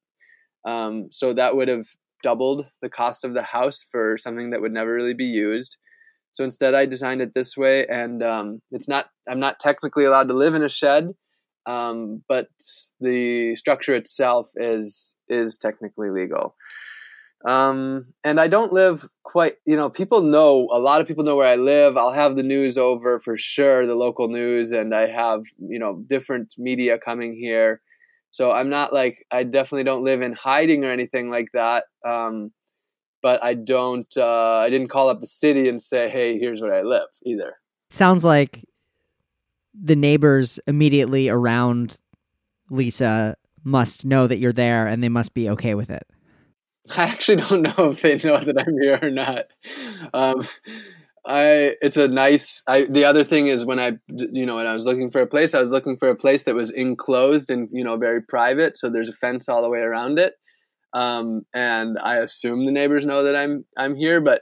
Um, 0.66 1.08
so 1.12 1.34
that 1.34 1.56
would 1.56 1.68
have 1.68 1.88
doubled 2.22 2.68
the 2.82 2.90
cost 2.90 3.24
of 3.24 3.34
the 3.34 3.44
house 3.44 3.86
for 3.90 4.18
something 4.18 4.50
that 4.50 4.62
would 4.62 4.74
never 4.74 4.94
really 4.94 5.14
be 5.14 5.26
used. 5.26 5.78
So 6.32 6.44
instead, 6.44 6.74
I 6.76 6.86
designed 6.86 7.22
it 7.22 7.34
this 7.34 7.58
way, 7.58 7.88
and 7.88 8.22
um, 8.22 8.62
it's 8.72 8.88
not 8.88 9.08
I'm 9.30 9.40
not 9.40 9.60
technically 9.60 10.06
allowed 10.06 10.28
to 10.30 10.34
live 10.34 10.54
in 10.54 10.64
a 10.64 10.70
shed, 10.70 11.12
um, 11.66 12.24
but 12.28 12.48
the 13.00 13.56
structure 13.56 13.96
itself 13.96 14.52
is 14.56 15.16
is 15.28 15.58
technically 15.58 16.10
legal. 16.10 16.56
Um, 17.48 18.14
and 18.24 18.40
I 18.40 18.48
don't 18.48 18.74
live 18.74 19.08
quite, 19.24 19.54
you 19.66 19.78
know, 19.78 19.90
people 19.90 20.22
know, 20.22 20.68
a 20.72 20.80
lot 20.80 21.00
of 21.00 21.08
people 21.08 21.24
know 21.24 21.38
where 21.38 21.48
I 21.48 21.56
live. 21.56 21.96
I'll 21.96 22.12
have 22.12 22.36
the 22.36 22.44
news 22.44 22.78
over 22.78 23.20
for 23.20 23.38
sure, 23.38 23.88
the 23.88 23.96
local 23.96 24.28
news, 24.28 24.74
and 24.74 24.94
I 24.94 25.08
have, 25.08 25.44
you 25.58 25.80
know, 25.80 26.04
different 26.08 26.56
media 26.58 26.98
coming 26.98 27.34
here. 27.34 27.82
So 28.32 28.52
I'm 28.52 28.70
not 28.70 28.94
like, 28.94 29.26
I 29.32 29.44
definitely 29.44 29.86
don't 29.86 30.04
live 30.04 30.22
in 30.22 30.34
hiding 30.34 30.84
or 30.84 30.92
anything 30.92 31.30
like 31.30 31.48
that. 31.54 31.86
Um, 32.06 32.52
but 33.22 33.44
I 33.44 33.54
don't, 33.54 34.12
uh, 34.18 34.58
I 34.58 34.70
didn't 34.70 34.90
call 34.90 35.10
up 35.10 35.20
the 35.20 35.28
city 35.28 35.68
and 35.70 35.82
say, 35.82 36.10
hey, 36.10 36.38
here's 36.38 36.62
where 36.62 36.74
I 36.74 36.84
live 36.84 37.10
either. 37.26 37.56
Sounds 37.90 38.24
like 38.24 38.66
the 39.74 39.96
neighbors 39.96 40.60
immediately 40.68 41.30
around 41.30 41.98
Lisa 42.70 43.36
must 43.64 44.06
know 44.06 44.28
that 44.28 44.38
you're 44.38 44.54
there 44.54 44.88
and 44.88 45.04
they 45.04 45.10
must 45.10 45.34
be 45.34 45.50
okay 45.50 45.74
with 45.74 45.90
it. 45.90 46.06
I 46.98 47.04
actually 47.04 47.38
don't 47.38 47.62
know 47.78 47.90
if 47.90 48.02
they 48.02 48.16
know 48.16 48.40
that 48.40 48.60
I'm 48.60 48.82
here 48.82 49.00
or 49.02 49.10
not. 49.10 49.46
Um, 50.14 50.42
I 51.26 51.76
it's 51.82 51.98
a 51.98 52.08
nice. 52.08 52.64
I 52.68 52.86
the 52.90 53.06
other 53.06 53.24
thing 53.24 53.48
is 53.48 53.66
when 53.66 53.80
I 53.80 53.94
you 54.08 54.46
know 54.46 54.56
when 54.56 54.68
I 54.68 54.74
was 54.74 54.86
looking 54.86 55.12
for 55.12 55.22
a 55.22 55.28
place, 55.28 55.54
I 55.54 55.60
was 55.60 55.72
looking 55.72 55.98
for 55.98 56.10
a 56.10 56.16
place 56.16 56.44
that 56.44 56.56
was 56.56 56.72
enclosed 56.72 57.50
and 57.50 57.70
you 57.72 57.84
know 57.84 57.98
very 57.98 58.22
private. 58.22 58.78
So 58.78 58.90
there's 58.90 59.10
a 59.10 59.14
fence 59.14 59.50
all 59.50 59.62
the 59.62 59.70
way 59.70 59.80
around 59.80 60.20
it, 60.20 60.36
um, 60.94 61.46
and 61.54 61.98
I 62.00 62.16
assume 62.16 62.66
the 62.66 62.72
neighbors 62.72 63.06
know 63.06 63.24
that 63.24 63.36
I'm 63.36 63.66
I'm 63.78 63.96
here, 63.96 64.22
but. 64.22 64.42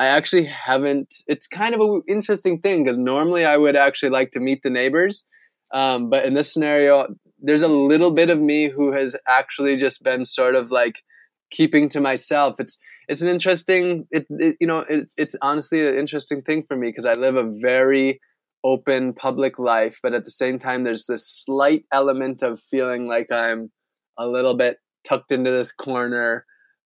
I 0.00 0.06
actually 0.06 0.44
haven't. 0.44 1.12
It's 1.26 1.48
kind 1.48 1.74
of 1.74 1.80
an 1.80 2.02
interesting 2.06 2.60
thing 2.60 2.84
because 2.84 2.96
normally 2.96 3.44
I 3.44 3.56
would 3.56 3.74
actually 3.74 4.10
like 4.10 4.30
to 4.30 4.38
meet 4.38 4.62
the 4.62 4.70
neighbors, 4.70 5.26
um, 5.74 6.08
but 6.08 6.24
in 6.24 6.34
this 6.34 6.52
scenario, 6.52 7.08
there's 7.40 7.62
a 7.62 7.68
little 7.68 8.10
bit 8.10 8.30
of 8.30 8.40
me 8.40 8.68
who 8.68 8.92
has 8.92 9.16
actually 9.26 9.76
just 9.76 10.02
been 10.02 10.24
sort 10.24 10.54
of 10.54 10.70
like 10.70 11.02
keeping 11.50 11.88
to 11.90 12.00
myself. 12.00 12.58
It's 12.58 12.78
it's 13.08 13.22
an 13.22 13.28
interesting 13.28 14.06
it, 14.10 14.26
it 14.30 14.56
you 14.60 14.66
know 14.66 14.84
it, 14.88 15.08
it's 15.16 15.36
honestly 15.42 15.86
an 15.86 15.96
interesting 15.96 16.42
thing 16.42 16.64
for 16.66 16.76
me 16.76 16.88
because 16.88 17.06
I 17.06 17.12
live 17.12 17.36
a 17.36 17.50
very 17.60 18.20
open 18.64 19.14
public 19.14 19.58
life, 19.58 19.98
but 20.02 20.14
at 20.14 20.24
the 20.24 20.30
same 20.30 20.58
time 20.58 20.84
there's 20.84 21.06
this 21.06 21.26
slight 21.26 21.84
element 21.92 22.42
of 22.42 22.60
feeling 22.60 23.06
like 23.06 23.30
I'm 23.32 23.70
a 24.18 24.26
little 24.26 24.54
bit 24.54 24.78
tucked 25.04 25.32
into 25.32 25.50
this 25.50 25.72
corner 25.72 26.44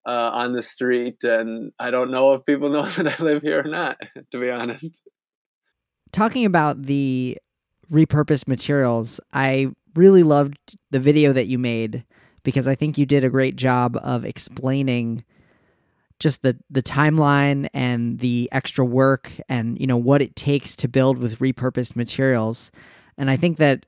uh, 0.06 0.30
on 0.32 0.52
the 0.52 0.62
street, 0.62 1.22
and 1.22 1.72
I 1.78 1.90
don't 1.90 2.10
know 2.10 2.34
if 2.34 2.44
people 2.44 2.70
know 2.70 2.82
that 2.86 3.20
I 3.20 3.22
live 3.22 3.42
here 3.42 3.60
or 3.60 3.68
not. 3.68 3.96
To 4.32 4.40
be 4.40 4.50
honest, 4.50 5.02
talking 6.12 6.44
about 6.44 6.82
the 6.82 7.38
repurposed 7.90 8.48
materials, 8.48 9.20
I 9.32 9.68
really 9.94 10.22
loved 10.22 10.76
the 10.90 11.00
video 11.00 11.32
that 11.32 11.46
you 11.46 11.58
made 11.58 12.04
because 12.42 12.68
I 12.68 12.74
think 12.74 12.98
you 12.98 13.06
did 13.06 13.24
a 13.24 13.30
great 13.30 13.56
job 13.56 13.98
of 14.02 14.24
explaining 14.24 15.24
just 16.20 16.42
the 16.42 16.56
the 16.68 16.82
timeline 16.82 17.68
and 17.72 18.18
the 18.20 18.48
extra 18.52 18.84
work 18.84 19.32
and 19.48 19.80
you 19.80 19.86
know 19.86 19.96
what 19.96 20.22
it 20.22 20.36
takes 20.36 20.76
to 20.76 20.88
build 20.88 21.18
with 21.18 21.38
repurposed 21.38 21.96
materials. 21.96 22.70
And 23.16 23.30
I 23.30 23.36
think 23.36 23.56
that 23.56 23.86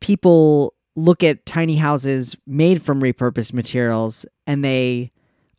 people 0.00 0.74
look 0.94 1.22
at 1.22 1.46
tiny 1.46 1.76
houses 1.76 2.36
made 2.46 2.82
from 2.82 3.00
repurposed 3.00 3.52
materials 3.52 4.26
and 4.46 4.64
they 4.64 5.10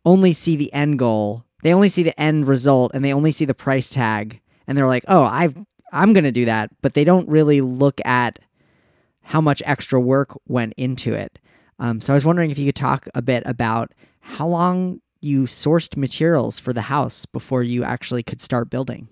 only 0.04 0.32
see 0.32 0.56
the 0.56 0.72
end 0.72 0.98
goal. 0.98 1.44
They 1.62 1.74
only 1.74 1.88
see 1.88 2.02
the 2.02 2.18
end 2.18 2.46
result 2.46 2.92
and 2.94 3.04
they 3.04 3.12
only 3.12 3.32
see 3.32 3.44
the 3.44 3.54
price 3.54 3.90
tag 3.90 4.40
and 4.66 4.78
they're 4.78 4.86
like, 4.86 5.04
"Oh, 5.08 5.24
I 5.24 5.48
I'm 5.92 6.12
going 6.12 6.24
to 6.24 6.32
do 6.32 6.44
that." 6.44 6.70
But 6.82 6.94
they 6.94 7.04
don't 7.04 7.28
really 7.28 7.60
look 7.60 8.00
at 8.04 8.38
how 9.22 9.40
much 9.40 9.62
extra 9.64 10.00
work 10.00 10.38
went 10.46 10.74
into 10.76 11.14
it. 11.14 11.38
Um, 11.78 12.00
so 12.00 12.12
I 12.12 12.14
was 12.14 12.24
wondering 12.24 12.50
if 12.50 12.58
you 12.58 12.66
could 12.66 12.76
talk 12.76 13.08
a 13.14 13.22
bit 13.22 13.42
about 13.46 13.92
how 14.20 14.46
long 14.46 15.00
you 15.20 15.44
sourced 15.44 15.96
materials 15.96 16.58
for 16.58 16.72
the 16.72 16.82
house 16.82 17.26
before 17.26 17.62
you 17.62 17.84
actually 17.84 18.22
could 18.22 18.40
start 18.40 18.70
building. 18.70 19.08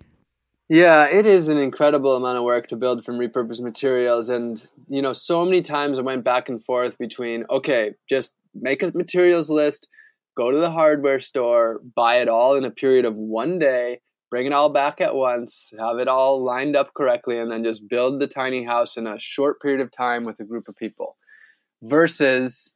Yeah, 0.68 1.08
it 1.08 1.24
is 1.24 1.48
an 1.48 1.56
incredible 1.56 2.14
amount 2.16 2.36
of 2.36 2.44
work 2.44 2.66
to 2.68 2.76
build 2.76 3.04
from 3.04 3.18
repurposed 3.18 3.62
materials. 3.62 4.28
And, 4.28 4.62
you 4.86 5.00
know, 5.00 5.14
so 5.14 5.44
many 5.46 5.62
times 5.62 5.98
I 5.98 6.02
went 6.02 6.24
back 6.24 6.50
and 6.50 6.62
forth 6.62 6.98
between, 6.98 7.46
okay, 7.48 7.94
just 8.08 8.34
make 8.54 8.82
a 8.82 8.92
materials 8.94 9.48
list, 9.48 9.88
go 10.36 10.50
to 10.50 10.58
the 10.58 10.70
hardware 10.70 11.20
store, 11.20 11.80
buy 11.94 12.16
it 12.16 12.28
all 12.28 12.54
in 12.54 12.64
a 12.64 12.70
period 12.70 13.06
of 13.06 13.16
one 13.16 13.58
day, 13.58 14.00
bring 14.30 14.46
it 14.46 14.52
all 14.52 14.70
back 14.70 15.00
at 15.00 15.14
once, 15.14 15.72
have 15.78 15.98
it 15.98 16.08
all 16.08 16.42
lined 16.44 16.76
up 16.76 16.94
correctly, 16.94 17.38
and 17.38 17.50
then 17.50 17.64
just 17.64 17.88
build 17.88 18.20
the 18.20 18.26
tiny 18.26 18.64
house 18.64 18.96
in 18.96 19.06
a 19.06 19.18
short 19.18 19.60
period 19.60 19.80
of 19.80 19.90
time 19.90 20.24
with 20.24 20.40
a 20.40 20.44
group 20.44 20.68
of 20.68 20.76
people. 20.76 21.16
Versus 21.82 22.74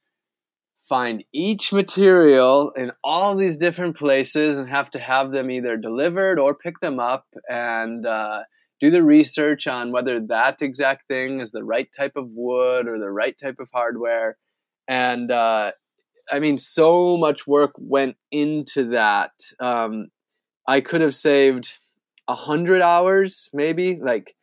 find 0.82 1.24
each 1.32 1.72
material 1.72 2.70
in 2.72 2.92
all 3.04 3.34
these 3.34 3.56
different 3.56 3.96
places 3.96 4.58
and 4.58 4.68
have 4.68 4.90
to 4.90 4.98
have 4.98 5.30
them 5.30 5.50
either 5.50 5.76
delivered 5.76 6.38
or 6.38 6.54
pick 6.54 6.80
them 6.80 6.98
up 6.98 7.26
and 7.48 8.04
uh, 8.04 8.42
do 8.80 8.90
the 8.90 9.02
research 9.02 9.66
on 9.66 9.92
whether 9.92 10.18
that 10.18 10.60
exact 10.60 11.06
thing 11.06 11.40
is 11.40 11.52
the 11.52 11.64
right 11.64 11.88
type 11.96 12.12
of 12.16 12.32
wood 12.34 12.88
or 12.88 12.98
the 12.98 13.10
right 13.10 13.38
type 13.38 13.60
of 13.60 13.70
hardware. 13.72 14.36
And 14.88 15.30
uh, 15.30 15.72
I 16.30 16.40
mean, 16.40 16.58
so 16.58 17.16
much 17.16 17.46
work 17.46 17.72
went 17.78 18.16
into 18.30 18.88
that. 18.90 19.32
Um, 19.60 20.08
I 20.66 20.80
could 20.80 21.00
have 21.00 21.14
saved 21.14 21.78
a 22.28 22.34
hundred 22.34 22.82
hours, 22.82 23.48
maybe 23.52 23.96
like, 23.96 24.34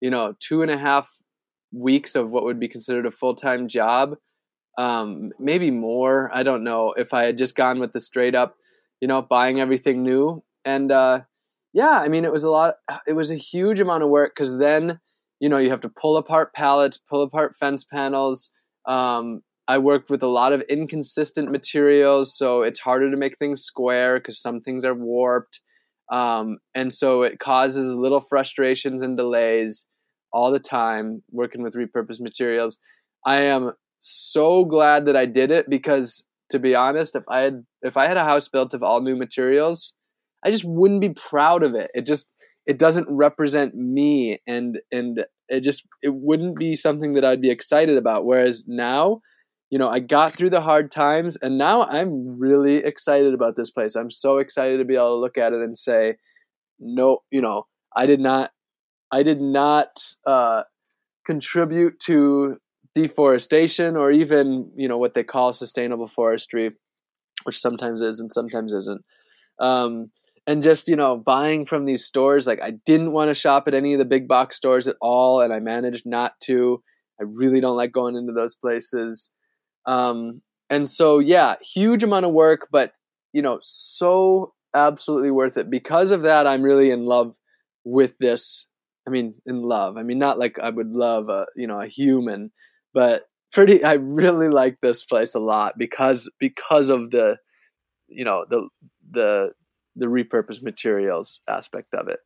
you 0.00 0.10
know, 0.10 0.34
two 0.40 0.62
and 0.62 0.70
a 0.70 0.78
half 0.78 1.10
weeks 1.72 2.14
of 2.14 2.32
what 2.32 2.44
would 2.44 2.58
be 2.58 2.68
considered 2.68 3.06
a 3.06 3.10
full 3.10 3.34
time 3.34 3.68
job. 3.68 4.16
Um, 4.78 5.30
maybe 5.38 5.70
more. 5.70 6.30
I 6.34 6.42
don't 6.42 6.64
know 6.64 6.92
if 6.92 7.14
I 7.14 7.24
had 7.24 7.38
just 7.38 7.56
gone 7.56 7.78
with 7.78 7.92
the 7.92 8.00
straight 8.00 8.34
up, 8.34 8.56
you 9.00 9.08
know, 9.08 9.22
buying 9.22 9.60
everything 9.60 10.02
new. 10.02 10.42
And 10.64 10.90
uh, 10.92 11.20
yeah, 11.72 12.00
I 12.02 12.08
mean, 12.08 12.24
it 12.24 12.32
was 12.32 12.44
a 12.44 12.50
lot. 12.50 12.74
It 13.06 13.14
was 13.14 13.30
a 13.30 13.36
huge 13.36 13.80
amount 13.80 14.02
of 14.02 14.10
work 14.10 14.34
because 14.34 14.58
then, 14.58 15.00
you 15.40 15.48
know, 15.48 15.58
you 15.58 15.70
have 15.70 15.80
to 15.82 15.88
pull 15.88 16.16
apart 16.16 16.54
pallets, 16.54 16.98
pull 16.98 17.22
apart 17.22 17.56
fence 17.56 17.84
panels. 17.84 18.50
Um, 18.86 19.42
I 19.68 19.78
worked 19.78 20.10
with 20.10 20.22
a 20.22 20.28
lot 20.28 20.52
of 20.52 20.62
inconsistent 20.62 21.50
materials, 21.50 22.36
so 22.36 22.62
it's 22.62 22.80
harder 22.80 23.10
to 23.10 23.16
make 23.16 23.36
things 23.36 23.62
square 23.62 24.18
because 24.18 24.40
some 24.40 24.60
things 24.60 24.84
are 24.84 24.94
warped. 24.94 25.60
Um, 26.10 26.58
and 26.74 26.92
so 26.92 27.22
it 27.22 27.38
causes 27.38 27.92
little 27.94 28.20
frustrations 28.20 29.02
and 29.02 29.16
delays 29.16 29.88
all 30.32 30.52
the 30.52 30.60
time 30.60 31.22
working 31.30 31.62
with 31.62 31.74
repurposed 31.74 32.20
materials. 32.20 32.78
I 33.24 33.36
am 33.36 33.72
so 33.98 34.64
glad 34.64 35.06
that 35.06 35.16
I 35.16 35.26
did 35.26 35.50
it 35.50 35.68
because 35.68 36.26
to 36.50 36.58
be 36.58 36.74
honest, 36.74 37.16
if 37.16 37.24
I 37.28 37.40
had 37.40 37.64
if 37.82 37.96
I 37.96 38.06
had 38.06 38.16
a 38.16 38.24
house 38.24 38.48
built 38.48 38.74
of 38.74 38.82
all 38.82 39.00
new 39.00 39.16
materials, 39.16 39.96
I 40.44 40.50
just 40.50 40.64
wouldn't 40.64 41.00
be 41.00 41.14
proud 41.14 41.62
of 41.62 41.74
it. 41.74 41.90
It 41.94 42.06
just 42.06 42.32
it 42.66 42.78
doesn't 42.78 43.08
represent 43.10 43.74
me 43.74 44.38
and 44.46 44.78
and 44.92 45.24
it 45.48 45.60
just 45.60 45.86
it 46.02 46.14
wouldn't 46.14 46.56
be 46.56 46.74
something 46.74 47.14
that 47.14 47.24
I'd 47.24 47.40
be 47.40 47.50
excited 47.50 47.96
about 47.96 48.26
whereas 48.26 48.66
now 48.68 49.22
you 49.70 49.78
know, 49.78 49.88
I 49.88 49.98
got 49.98 50.32
through 50.32 50.50
the 50.50 50.60
hard 50.60 50.90
times 50.90 51.36
and 51.36 51.58
now 51.58 51.84
I'm 51.84 52.38
really 52.38 52.76
excited 52.76 53.34
about 53.34 53.56
this 53.56 53.70
place. 53.70 53.96
I'm 53.96 54.10
so 54.10 54.38
excited 54.38 54.78
to 54.78 54.84
be 54.84 54.94
able 54.94 55.16
to 55.16 55.20
look 55.20 55.36
at 55.36 55.52
it 55.52 55.60
and 55.60 55.76
say, 55.76 56.16
no, 56.78 57.18
you 57.30 57.40
know, 57.40 57.66
I 57.94 58.06
did 58.06 58.20
not, 58.20 58.50
I 59.10 59.22
did 59.22 59.40
not 59.40 59.98
uh, 60.26 60.62
contribute 61.24 61.98
to 62.00 62.58
deforestation 62.94 63.96
or 63.96 64.10
even, 64.10 64.70
you 64.76 64.88
know, 64.88 64.98
what 64.98 65.14
they 65.14 65.24
call 65.24 65.52
sustainable 65.52 66.06
forestry, 66.06 66.70
which 67.44 67.58
sometimes 67.58 68.00
is 68.00 68.20
and 68.20 68.32
sometimes 68.32 68.72
isn't. 68.72 69.02
Um, 69.58 70.06
and 70.46 70.62
just, 70.62 70.88
you 70.88 70.96
know, 70.96 71.16
buying 71.16 71.66
from 71.66 71.86
these 71.86 72.04
stores, 72.04 72.46
like 72.46 72.62
I 72.62 72.72
didn't 72.86 73.12
want 73.12 73.30
to 73.30 73.34
shop 73.34 73.66
at 73.66 73.74
any 73.74 73.94
of 73.94 73.98
the 73.98 74.04
big 74.04 74.28
box 74.28 74.56
stores 74.56 74.86
at 74.86 74.96
all. 75.00 75.40
And 75.40 75.52
I 75.52 75.58
managed 75.58 76.06
not 76.06 76.34
to. 76.44 76.82
I 77.20 77.24
really 77.24 77.60
don't 77.60 77.76
like 77.76 77.90
going 77.90 78.14
into 78.14 78.32
those 78.32 78.54
places. 78.54 79.32
Um, 79.86 80.42
and 80.68 80.88
so, 80.88 81.18
yeah, 81.18 81.56
huge 81.62 82.02
amount 82.02 82.26
of 82.26 82.32
work, 82.32 82.68
but 82.70 82.92
you 83.32 83.42
know, 83.42 83.58
so 83.62 84.54
absolutely 84.74 85.30
worth 85.30 85.56
it. 85.56 85.70
Because 85.70 86.10
of 86.10 86.22
that, 86.22 86.46
I'm 86.46 86.62
really 86.62 86.90
in 86.90 87.06
love 87.06 87.36
with 87.84 88.16
this. 88.18 88.68
I 89.06 89.10
mean, 89.10 89.34
in 89.46 89.62
love. 89.62 89.96
I 89.96 90.02
mean, 90.02 90.18
not 90.18 90.38
like 90.38 90.58
I 90.58 90.70
would 90.70 90.90
love 90.90 91.28
a 91.28 91.46
you 91.54 91.66
know 91.66 91.80
a 91.80 91.86
human, 91.86 92.50
but 92.92 93.24
pretty. 93.52 93.84
I 93.84 93.94
really 93.94 94.48
like 94.48 94.78
this 94.82 95.04
place 95.04 95.34
a 95.34 95.40
lot 95.40 95.74
because 95.78 96.30
because 96.40 96.90
of 96.90 97.10
the 97.10 97.38
you 98.08 98.24
know 98.24 98.44
the 98.48 98.68
the 99.10 99.50
the 99.94 100.06
repurposed 100.06 100.62
materials 100.62 101.40
aspect 101.48 101.94
of 101.94 102.08
it. 102.08 102.18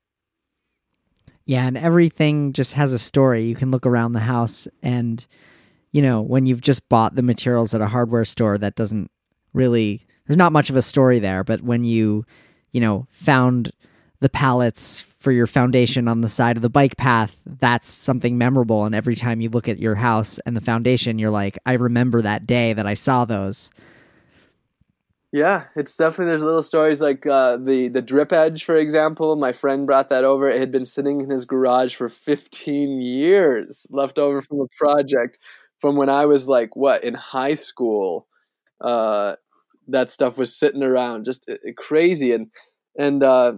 Yeah, 1.44 1.66
and 1.66 1.76
everything 1.76 2.52
just 2.52 2.74
has 2.74 2.92
a 2.92 2.98
story. 2.98 3.44
You 3.44 3.56
can 3.56 3.70
look 3.70 3.86
around 3.86 4.12
the 4.12 4.20
house 4.20 4.68
and 4.82 5.26
you 5.92 6.02
know, 6.02 6.20
when 6.20 6.46
you've 6.46 6.60
just 6.60 6.88
bought 6.88 7.14
the 7.14 7.22
materials 7.22 7.74
at 7.74 7.80
a 7.80 7.88
hardware 7.88 8.24
store, 8.24 8.58
that 8.58 8.76
doesn't 8.76 9.10
really, 9.52 10.06
there's 10.26 10.36
not 10.36 10.52
much 10.52 10.70
of 10.70 10.76
a 10.76 10.82
story 10.82 11.18
there. 11.18 11.42
But 11.42 11.62
when 11.62 11.84
you, 11.84 12.24
you 12.72 12.80
know, 12.80 13.06
found 13.10 13.72
the 14.20 14.28
pallets 14.28 15.00
for 15.00 15.32
your 15.32 15.46
foundation 15.46 16.06
on 16.06 16.20
the 16.20 16.28
side 16.28 16.56
of 16.56 16.62
the 16.62 16.70
bike 16.70 16.96
path, 16.96 17.36
that's 17.44 17.90
something 17.90 18.38
memorable. 18.38 18.84
And 18.84 18.94
every 18.94 19.16
time 19.16 19.40
you 19.40 19.50
look 19.50 19.68
at 19.68 19.78
your 19.78 19.96
house 19.96 20.38
and 20.40 20.56
the 20.56 20.60
foundation, 20.60 21.18
you're 21.18 21.30
like, 21.30 21.58
I 21.66 21.72
remember 21.72 22.22
that 22.22 22.46
day 22.46 22.72
that 22.72 22.86
I 22.86 22.94
saw 22.94 23.24
those. 23.24 23.70
Yeah, 25.32 25.66
it's 25.76 25.96
definitely 25.96 26.26
there's 26.30 26.42
little 26.42 26.62
stories 26.62 27.00
like 27.00 27.24
uh, 27.24 27.56
the 27.56 27.86
the 27.86 28.02
drip 28.02 28.32
edge, 28.32 28.64
for 28.64 28.76
example. 28.76 29.36
My 29.36 29.52
friend 29.52 29.86
brought 29.86 30.08
that 30.08 30.24
over. 30.24 30.50
It 30.50 30.58
had 30.58 30.72
been 30.72 30.84
sitting 30.84 31.20
in 31.20 31.30
his 31.30 31.44
garage 31.44 31.94
for 31.94 32.08
15 32.08 33.00
years, 33.00 33.86
left 33.90 34.18
over 34.18 34.42
from 34.42 34.60
a 34.60 34.66
project 34.76 35.38
from 35.80 35.96
when 35.96 36.08
I 36.08 36.26
was 36.26 36.46
like 36.46 36.76
what 36.76 37.02
in 37.04 37.14
high 37.14 37.54
school. 37.54 38.26
Uh, 38.80 39.36
that 39.88 40.10
stuff 40.10 40.38
was 40.38 40.56
sitting 40.56 40.82
around, 40.82 41.24
just 41.24 41.48
uh, 41.48 41.56
crazy. 41.76 42.32
And 42.32 42.48
and 42.96 43.22
uh, 43.22 43.54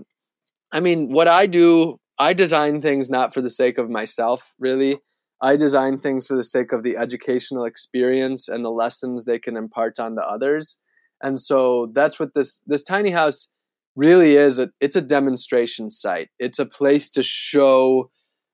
I 0.70 0.80
mean, 0.80 1.12
what 1.12 1.28
I 1.28 1.46
do, 1.46 1.98
I 2.18 2.32
design 2.32 2.80
things 2.80 3.10
not 3.10 3.34
for 3.34 3.40
the 3.40 3.50
sake 3.50 3.78
of 3.78 3.90
myself, 3.90 4.54
really. 4.58 4.98
I 5.40 5.56
design 5.56 5.98
things 5.98 6.26
for 6.26 6.36
the 6.36 6.44
sake 6.44 6.72
of 6.72 6.82
the 6.82 6.96
educational 6.96 7.64
experience 7.64 8.48
and 8.48 8.64
the 8.64 8.70
lessons 8.70 9.24
they 9.24 9.40
can 9.40 9.56
impart 9.56 9.98
onto 9.98 10.20
others. 10.20 10.78
And 11.20 11.38
so 11.38 11.90
that's 11.92 12.18
what 12.18 12.34
this 12.34 12.60
this 12.66 12.84
tiny 12.84 13.10
house 13.10 13.52
really 13.94 14.36
is. 14.36 14.58
A, 14.58 14.70
it's 14.80 14.96
a 14.96 15.02
demonstration 15.02 15.90
site. 15.90 16.30
It's 16.38 16.58
a 16.58 16.66
place 16.66 17.10
to 17.10 17.22
show 17.22 18.10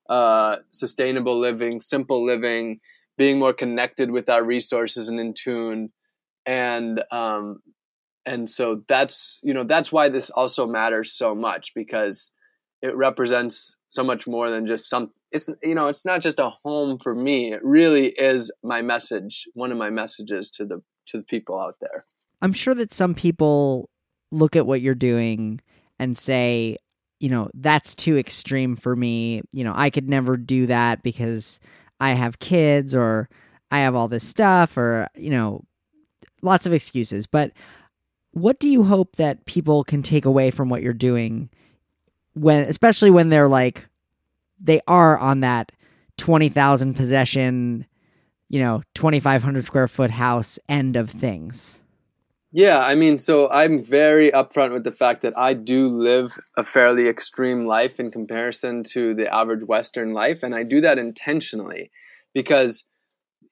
uh, 0.09 0.57
sustainable 0.71 1.39
living, 1.39 1.81
simple 1.81 2.25
living, 2.25 2.79
being 3.19 3.37
more 3.37 3.51
connected 3.51 4.09
with 4.09 4.29
our 4.29 4.41
resources 4.43 5.09
and 5.09 5.19
in 5.19 5.33
tune. 5.33 5.91
And 6.47 7.03
um 7.11 7.61
and 8.25 8.49
so 8.49 8.83
that's 8.87 9.41
you 9.43 9.53
know 9.53 9.65
that's 9.65 9.91
why 9.91 10.09
this 10.09 10.31
also 10.31 10.65
matters 10.65 11.11
so 11.11 11.35
much 11.35 11.73
because 11.75 12.31
it 12.81 12.95
represents 12.95 13.75
so 13.89 14.03
much 14.03 14.25
more 14.25 14.49
than 14.49 14.65
just 14.65 14.89
some 14.89 15.11
it's 15.31 15.49
you 15.61 15.75
know 15.75 15.87
it's 15.87 16.05
not 16.05 16.21
just 16.21 16.39
a 16.39 16.51
home 16.63 16.97
for 16.97 17.13
me. 17.13 17.51
It 17.51 17.63
really 17.63 18.07
is 18.07 18.51
my 18.63 18.81
message 18.81 19.45
one 19.53 19.71
of 19.71 19.77
my 19.77 19.89
messages 19.89 20.49
to 20.51 20.65
the 20.65 20.81
to 21.07 21.17
the 21.17 21.23
people 21.23 21.61
out 21.61 21.75
there. 21.81 22.05
I'm 22.41 22.53
sure 22.53 22.73
that 22.75 22.93
some 22.93 23.13
people 23.13 23.89
look 24.31 24.55
at 24.55 24.65
what 24.65 24.79
you're 24.79 24.95
doing 24.95 25.59
and 25.99 26.17
say 26.17 26.77
you 27.19 27.27
know 27.27 27.49
that's 27.53 27.95
too 27.95 28.17
extreme 28.17 28.77
for 28.77 28.95
me. 28.95 29.41
You 29.51 29.65
know 29.65 29.73
i 29.75 29.89
could 29.89 30.07
never 30.07 30.37
do 30.37 30.67
that 30.67 31.03
because 31.03 31.59
I 31.99 32.11
have 32.13 32.39
kids 32.39 32.95
or 32.95 33.29
I 33.71 33.79
have 33.79 33.95
all 33.95 34.07
this 34.07 34.23
stuff 34.23 34.77
or, 34.77 35.07
you 35.15 35.29
know, 35.29 35.63
lots 36.41 36.65
of 36.65 36.73
excuses. 36.73 37.27
But 37.27 37.51
what 38.31 38.59
do 38.59 38.69
you 38.69 38.83
hope 38.83 39.15
that 39.17 39.45
people 39.45 39.83
can 39.83 40.01
take 40.01 40.25
away 40.25 40.51
from 40.51 40.69
what 40.69 40.81
you're 40.81 40.93
doing 40.93 41.49
when 42.33 42.63
especially 42.67 43.09
when 43.09 43.29
they're 43.29 43.49
like 43.49 43.89
they 44.59 44.81
are 44.87 45.17
on 45.17 45.39
that 45.41 45.71
20,000 46.17 46.93
possession, 46.95 47.85
you 48.49 48.59
know, 48.59 48.83
2500 48.93 49.63
square 49.63 49.87
foot 49.87 50.11
house 50.11 50.59
end 50.67 50.95
of 50.95 51.09
things? 51.09 51.81
Yeah, 52.51 52.79
I 52.79 52.95
mean, 52.95 53.17
so 53.19 53.49
I'm 53.51 53.83
very 53.83 54.31
upfront 54.31 54.73
with 54.73 54.83
the 54.83 54.91
fact 54.91 55.21
that 55.21 55.37
I 55.37 55.53
do 55.53 55.87
live 55.87 56.39
a 56.57 56.63
fairly 56.63 57.07
extreme 57.07 57.67
life 57.67 57.99
in 57.99 58.09
comparison 58.09 58.83
to 58.91 59.13
the 59.13 59.31
average 59.33 59.63
Western 59.65 60.13
life, 60.13 60.41
and 60.41 60.55
I 60.55 60.63
do 60.63 60.81
that 60.81 60.97
intentionally 60.97 61.91
because 62.33 62.87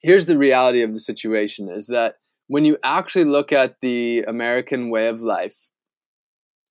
here's 0.02 0.26
the 0.26 0.38
reality 0.38 0.82
of 0.82 0.92
the 0.92 1.00
situation 1.00 1.70
is 1.70 1.86
that 1.88 2.16
when 2.48 2.64
you 2.64 2.78
actually 2.84 3.24
look 3.24 3.52
at 3.52 3.76
the 3.82 4.22
American 4.28 4.90
way 4.90 5.08
of 5.08 5.22
life, 5.22 5.68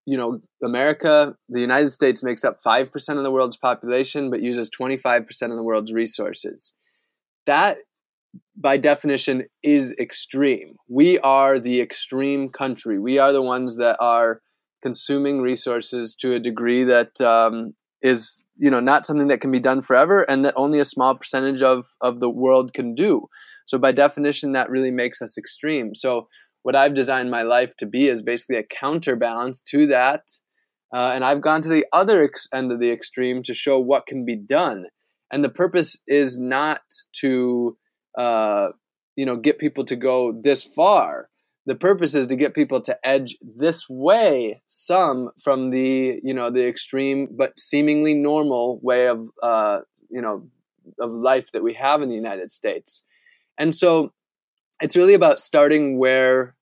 you 0.05 0.17
know, 0.17 0.39
America, 0.63 1.35
the 1.49 1.59
United 1.59 1.91
States 1.91 2.23
makes 2.23 2.43
up 2.45 2.57
5% 2.65 3.17
of 3.17 3.23
the 3.23 3.31
world's 3.31 3.57
population, 3.57 4.29
but 4.29 4.41
uses 4.41 4.69
25% 4.71 5.51
of 5.51 5.57
the 5.57 5.63
world's 5.63 5.91
resources. 5.93 6.73
That 7.45 7.77
by 8.55 8.77
definition 8.77 9.45
is 9.63 9.93
extreme. 9.99 10.75
We 10.87 11.19
are 11.19 11.59
the 11.59 11.81
extreme 11.81 12.49
country. 12.49 12.99
We 12.99 13.17
are 13.19 13.31
the 13.31 13.41
ones 13.41 13.77
that 13.77 13.97
are 13.99 14.41
consuming 14.81 15.41
resources 15.41 16.15
to 16.15 16.33
a 16.33 16.39
degree 16.39 16.83
that 16.83 17.19
um, 17.21 17.73
is 18.01 18.43
you 18.57 18.69
know 18.69 18.79
not 18.79 19.05
something 19.05 19.27
that 19.27 19.41
can 19.41 19.51
be 19.51 19.59
done 19.59 19.81
forever, 19.81 20.21
and 20.21 20.43
that 20.45 20.53
only 20.55 20.79
a 20.79 20.85
small 20.85 21.15
percentage 21.15 21.61
of 21.61 21.85
of 22.01 22.19
the 22.19 22.29
world 22.29 22.73
can 22.73 22.95
do. 22.95 23.27
So 23.65 23.77
by 23.77 23.91
definition, 23.91 24.53
that 24.53 24.69
really 24.69 24.91
makes 24.91 25.21
us 25.21 25.37
extreme. 25.37 25.93
So 25.93 26.27
what 26.63 26.75
I've 26.75 26.93
designed 26.93 27.31
my 27.31 27.43
life 27.43 27.75
to 27.77 27.85
be 27.85 28.07
is 28.07 28.21
basically 28.21 28.57
a 28.57 28.63
counterbalance 28.63 29.61
to 29.63 29.87
that. 29.87 30.23
Uh, 30.93 31.11
and 31.13 31.23
I've 31.23 31.41
gone 31.41 31.61
to 31.61 31.69
the 31.69 31.85
other 31.91 32.23
ex- 32.23 32.47
end 32.53 32.71
of 32.71 32.79
the 32.79 32.91
extreme 32.91 33.43
to 33.43 33.53
show 33.53 33.77
what 33.77 34.05
can 34.05 34.25
be 34.25 34.35
done. 34.35 34.85
And 35.31 35.43
the 35.43 35.49
purpose 35.49 36.01
is 36.07 36.39
not 36.39 36.81
to 37.21 37.77
uh, 38.17 38.69
you 39.15 39.25
know 39.25 39.35
get 39.35 39.59
people 39.59 39.85
to 39.85 39.95
go 39.95 40.31
this 40.31 40.63
far. 40.63 41.29
The 41.65 41.75
purpose 41.75 42.15
is 42.15 42.27
to 42.27 42.37
get 42.37 42.53
people 42.53 42.81
to 42.81 42.97
edge 43.05 43.37
this 43.41 43.89
way 43.89 44.61
some 44.65 45.31
from 45.41 45.69
the 45.69 46.19
you 46.23 46.33
know 46.33 46.49
the 46.49 46.67
extreme 46.67 47.29
but 47.31 47.59
seemingly 47.59 48.13
normal 48.13 48.79
way 48.81 49.07
of 49.07 49.27
uh, 49.43 49.79
you 50.09 50.21
know 50.21 50.49
of 50.99 51.11
life 51.11 51.51
that 51.51 51.63
we 51.63 51.73
have 51.73 52.01
in 52.01 52.09
the 52.09 52.15
united 52.15 52.51
states. 52.51 53.05
And 53.57 53.75
so 53.75 54.13
it's 54.81 54.95
really 54.95 55.15
about 55.15 55.39
starting 55.39 55.97
where 55.97 56.55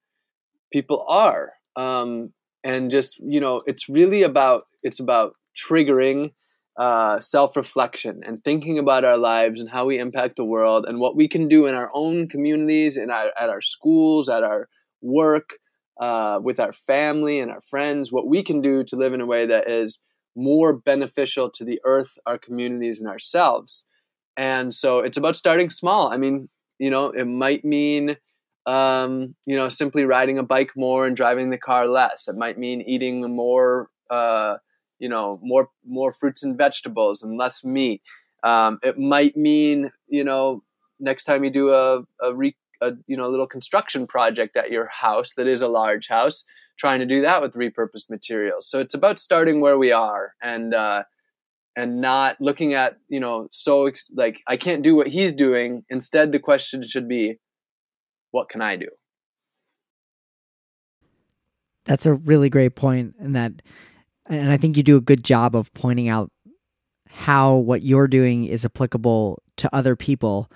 people 0.71 1.05
are 1.07 1.53
um, 1.75 2.33
and 2.63 2.89
just 2.89 3.19
you 3.19 3.39
know 3.39 3.59
it's 3.65 3.87
really 3.87 4.23
about 4.23 4.63
it's 4.83 4.99
about 4.99 5.35
triggering 5.55 6.33
uh, 6.77 7.19
self 7.19 7.55
reflection 7.55 8.21
and 8.25 8.43
thinking 8.43 8.77
about 8.77 9.05
our 9.05 9.17
lives 9.17 9.59
and 9.59 9.69
how 9.69 9.85
we 9.85 9.97
impact 9.97 10.35
the 10.35 10.45
world 10.45 10.85
and 10.88 10.99
what 10.99 11.15
we 11.15 11.27
can 11.27 11.47
do 11.47 11.65
in 11.65 11.75
our 11.75 11.89
own 11.93 12.27
communities 12.27 12.97
and 12.97 13.11
at 13.11 13.49
our 13.49 13.61
schools, 13.61 14.27
at 14.29 14.43
our 14.43 14.67
work, 15.01 15.51
uh, 15.99 16.39
with 16.41 16.59
our 16.59 16.73
family 16.73 17.39
and 17.39 17.51
our 17.51 17.61
friends, 17.61 18.11
what 18.11 18.27
we 18.27 18.43
can 18.43 18.61
do 18.61 18.83
to 18.83 18.95
live 18.95 19.13
in 19.13 19.21
a 19.21 19.25
way 19.25 19.45
that 19.45 19.69
is 19.69 20.03
more 20.35 20.75
beneficial 20.75 21.49
to 21.49 21.63
the 21.63 21.79
earth, 21.85 22.17
our 22.25 22.38
communities, 22.38 22.99
and 22.99 23.09
ourselves. 23.09 23.85
And 24.35 24.73
so 24.73 24.99
it's 24.99 25.17
about 25.17 25.38
starting 25.38 25.69
small. 25.69 26.11
I 26.11 26.17
mean, 26.17 26.49
you 26.77 26.89
know, 26.89 27.07
it 27.07 27.25
might 27.25 27.63
mean, 27.63 28.17
um, 28.65 29.35
you 29.45 29.55
know, 29.55 29.69
simply 29.69 30.03
riding 30.03 30.38
a 30.38 30.43
bike 30.43 30.71
more 30.75 31.05
and 31.05 31.15
driving 31.15 31.51
the 31.51 31.57
car 31.57 31.88
less. 31.88 32.27
It 32.27 32.35
might 32.35 32.57
mean 32.57 32.81
eating 32.81 33.33
more. 33.33 33.89
Uh, 34.09 34.55
you 34.99 35.10
know 35.10 35.39
more 35.41 35.69
more 35.86 36.12
fruits 36.12 36.43
and 36.43 36.58
vegetables 36.58 37.23
and 37.23 37.38
less 37.38 37.63
meat. 37.63 38.01
Um, 38.43 38.79
it 38.84 38.97
might 38.97 39.36
mean 39.36 39.91
you 40.08 40.23
know 40.23 40.63
next 40.99 41.23
time 41.23 41.43
you 41.43 41.49
do 41.49 41.69
a 41.73 42.01
a, 42.21 42.34
re, 42.34 42.55
a 42.81 42.93
you 43.08 43.17
know 43.17 43.25
a 43.25 43.31
little 43.31 43.47
construction 43.47 44.08
project 44.08 44.55
at 44.55 44.71
your 44.71 44.88
house 44.88 45.34
that 45.36 45.47
is 45.47 45.62
a 45.62 45.67
large 45.67 46.08
house, 46.08 46.45
trying 46.77 46.99
to 46.99 47.05
do 47.05 47.21
that 47.21 47.41
with 47.41 47.53
repurposed 47.53 48.10
materials. 48.10 48.69
So 48.69 48.79
it's 48.79 48.95
about 48.95 49.19
starting 49.19 49.62
where 49.62 49.77
we 49.77 49.91
are 49.91 50.34
and 50.41 50.73
uh, 50.73 51.03
and 51.75 52.01
not 52.01 52.38
looking 52.39 52.73
at 52.73 52.97
you 53.10 53.19
know 53.19 53.47
so 53.51 53.86
ex- 53.88 54.10
like 54.15 54.41
I 54.47 54.58
can't 54.58 54.84
do 54.84 54.95
what 54.95 55.08
he's 55.08 55.34
doing. 55.34 55.84
Instead, 55.89 56.31
the 56.31 56.39
question 56.39 56.84
should 56.84 57.08
be, 57.08 57.39
what 58.31 58.49
can 58.49 58.62
I 58.62 58.75
do? 58.75 58.89
That's 61.86 62.08
a 62.08 62.15
really 62.15 62.49
great 62.49 62.75
point, 62.75 63.15
and 63.19 63.36
that, 63.36 63.62
and 64.29 64.51
I 64.51 64.57
think 64.57 64.77
you 64.77 64.83
do 64.83 64.97
a 64.97 65.01
good 65.01 65.23
job 65.23 65.55
of 65.55 65.73
pointing 65.73 66.07
out 66.07 66.31
how 67.09 67.55
what 67.55 67.81
you're 67.81 68.07
doing 68.07 68.45
is 68.45 68.65
applicable 68.65 69.41
to 69.57 69.73
other 69.73 69.95
people. 69.95 70.51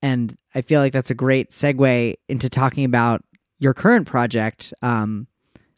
And 0.00 0.34
I 0.54 0.60
feel 0.60 0.80
like 0.80 0.92
that's 0.92 1.10
a 1.10 1.14
great 1.14 1.50
segue 1.50 2.14
into 2.28 2.48
talking 2.48 2.84
about 2.84 3.24
your 3.58 3.74
current 3.74 4.06
project, 4.06 4.72
um, 4.82 5.26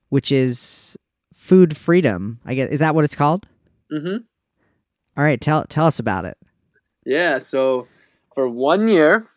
which 0.08 0.30
is 0.32 0.96
food 1.34 1.76
freedom. 1.76 2.40
I 2.44 2.54
guess 2.54 2.70
is 2.70 2.80
that 2.80 2.94
what 2.94 3.04
it's 3.04 3.14
called? 3.14 3.46
Mm-hmm. 3.92 4.16
All 5.16 5.24
right, 5.24 5.40
tell 5.40 5.64
tell 5.64 5.86
us 5.86 5.98
about 5.98 6.24
it. 6.24 6.36
Yeah, 7.04 7.38
so 7.38 7.86
for 8.34 8.48
one 8.48 8.88
year, 8.88 9.28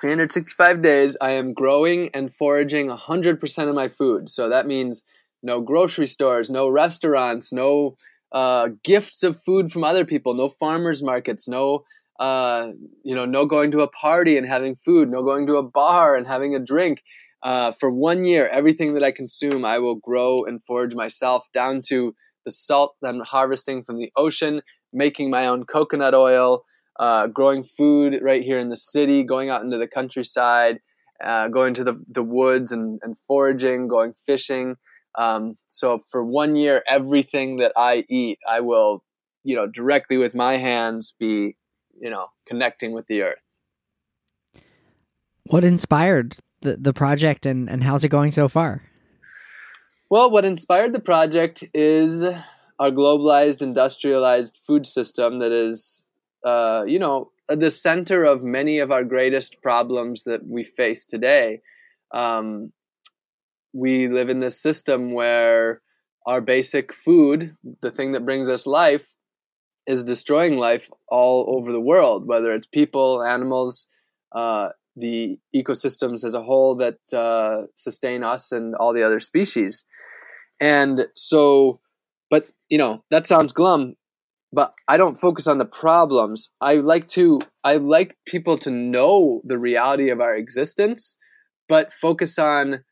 365 0.00 0.82
days, 0.82 1.16
I 1.20 1.30
am 1.30 1.54
growing 1.54 2.10
and 2.12 2.32
foraging 2.32 2.88
100% 2.88 3.68
of 3.68 3.74
my 3.74 3.88
food. 3.88 4.28
So 4.28 4.48
that 4.48 4.66
means 4.66 5.02
no 5.44 5.60
grocery 5.60 6.06
stores, 6.08 6.50
no 6.50 6.68
restaurants, 6.68 7.52
no 7.52 7.96
uh, 8.32 8.70
gifts 8.82 9.22
of 9.22 9.40
food 9.40 9.70
from 9.70 9.84
other 9.84 10.04
people, 10.04 10.34
no 10.34 10.48
farmers 10.48 11.02
markets, 11.02 11.46
no 11.46 11.84
uh, 12.18 12.68
you 13.02 13.14
know, 13.14 13.24
no 13.24 13.44
going 13.44 13.70
to 13.72 13.80
a 13.80 13.90
party 13.90 14.36
and 14.38 14.46
having 14.46 14.76
food, 14.76 15.10
no 15.10 15.22
going 15.22 15.46
to 15.46 15.56
a 15.56 15.62
bar 15.62 16.16
and 16.16 16.26
having 16.26 16.54
a 16.54 16.60
drink. 16.60 17.02
Uh, 17.42 17.72
for 17.72 17.90
one 17.90 18.24
year, 18.24 18.48
everything 18.48 18.94
that 18.94 19.02
I 19.02 19.10
consume, 19.10 19.64
I 19.64 19.78
will 19.78 19.96
grow 19.96 20.44
and 20.44 20.62
forage 20.62 20.94
myself 20.94 21.46
down 21.52 21.82
to 21.88 22.14
the 22.44 22.50
salt 22.50 22.94
that 23.02 23.08
I'm 23.08 23.20
harvesting 23.20 23.82
from 23.82 23.98
the 23.98 24.12
ocean, 24.16 24.62
making 24.92 25.30
my 25.30 25.46
own 25.46 25.64
coconut 25.64 26.14
oil, 26.14 26.64
uh, 26.98 27.26
growing 27.26 27.64
food 27.64 28.20
right 28.22 28.42
here 28.42 28.58
in 28.58 28.70
the 28.70 28.76
city, 28.76 29.24
going 29.24 29.50
out 29.50 29.62
into 29.62 29.76
the 29.76 29.88
countryside, 29.88 30.78
uh, 31.22 31.48
going 31.48 31.74
to 31.74 31.84
the, 31.84 32.02
the 32.08 32.22
woods 32.22 32.72
and, 32.72 33.00
and 33.02 33.18
foraging, 33.18 33.88
going 33.88 34.14
fishing. 34.14 34.76
Um, 35.16 35.56
so 35.66 35.98
for 35.98 36.24
one 36.24 36.56
year, 36.56 36.82
everything 36.88 37.58
that 37.58 37.72
I 37.76 38.04
eat, 38.08 38.38
I 38.48 38.60
will, 38.60 39.04
you 39.44 39.54
know, 39.54 39.66
directly 39.66 40.16
with 40.16 40.34
my 40.34 40.56
hands 40.56 41.14
be, 41.18 41.56
you 42.00 42.10
know, 42.10 42.26
connecting 42.46 42.92
with 42.92 43.06
the 43.06 43.22
earth. 43.22 43.42
What 45.44 45.64
inspired 45.64 46.36
the, 46.62 46.76
the 46.76 46.92
project 46.92 47.46
and, 47.46 47.68
and 47.68 47.84
how's 47.84 48.02
it 48.04 48.08
going 48.08 48.32
so 48.32 48.48
far? 48.48 48.82
Well, 50.10 50.30
what 50.30 50.44
inspired 50.44 50.92
the 50.92 51.00
project 51.00 51.64
is 51.72 52.22
our 52.22 52.90
globalized, 52.90 53.62
industrialized 53.62 54.58
food 54.66 54.86
system 54.86 55.38
that 55.38 55.52
is 55.52 56.10
uh, 56.44 56.84
you 56.86 56.98
know, 56.98 57.30
the 57.48 57.70
center 57.70 58.24
of 58.24 58.42
many 58.42 58.78
of 58.78 58.90
our 58.90 59.02
greatest 59.02 59.62
problems 59.62 60.24
that 60.24 60.46
we 60.46 60.62
face 60.62 61.04
today. 61.04 61.60
Um, 62.12 62.72
we 63.74 64.08
live 64.08 64.28
in 64.30 64.40
this 64.40 64.60
system 64.60 65.12
where 65.12 65.82
our 66.26 66.40
basic 66.40 66.94
food, 66.94 67.56
the 67.82 67.90
thing 67.90 68.12
that 68.12 68.24
brings 68.24 68.48
us 68.48 68.66
life, 68.66 69.14
is 69.86 70.04
destroying 70.04 70.56
life 70.56 70.88
all 71.08 71.54
over 71.58 71.70
the 71.70 71.80
world, 71.80 72.26
whether 72.26 72.54
it's 72.54 72.66
people, 72.66 73.22
animals, 73.22 73.88
uh, 74.34 74.68
the 74.96 75.38
ecosystems 75.54 76.24
as 76.24 76.34
a 76.34 76.42
whole 76.42 76.76
that 76.76 76.98
uh, 77.12 77.66
sustain 77.74 78.22
us 78.22 78.52
and 78.52 78.74
all 78.76 78.94
the 78.94 79.02
other 79.02 79.20
species. 79.20 79.84
And 80.60 81.08
so, 81.14 81.80
but 82.30 82.50
you 82.70 82.78
know, 82.78 83.04
that 83.10 83.26
sounds 83.26 83.52
glum 83.52 83.96
but 84.54 84.72
I 84.86 84.96
don't 84.96 85.16
focus 85.16 85.46
on 85.46 85.58
the 85.58 85.64
problems. 85.64 86.52
I 86.60 86.74
like 86.74 87.08
to 87.08 87.40
I 87.64 87.76
like 87.76 88.16
people 88.24 88.56
to 88.58 88.70
know 88.70 89.42
the 89.44 89.58
reality 89.58 90.10
of 90.10 90.20
our 90.20 90.36
existence, 90.36 91.18
but 91.68 91.92
focus 91.92 92.38
on 92.38 92.84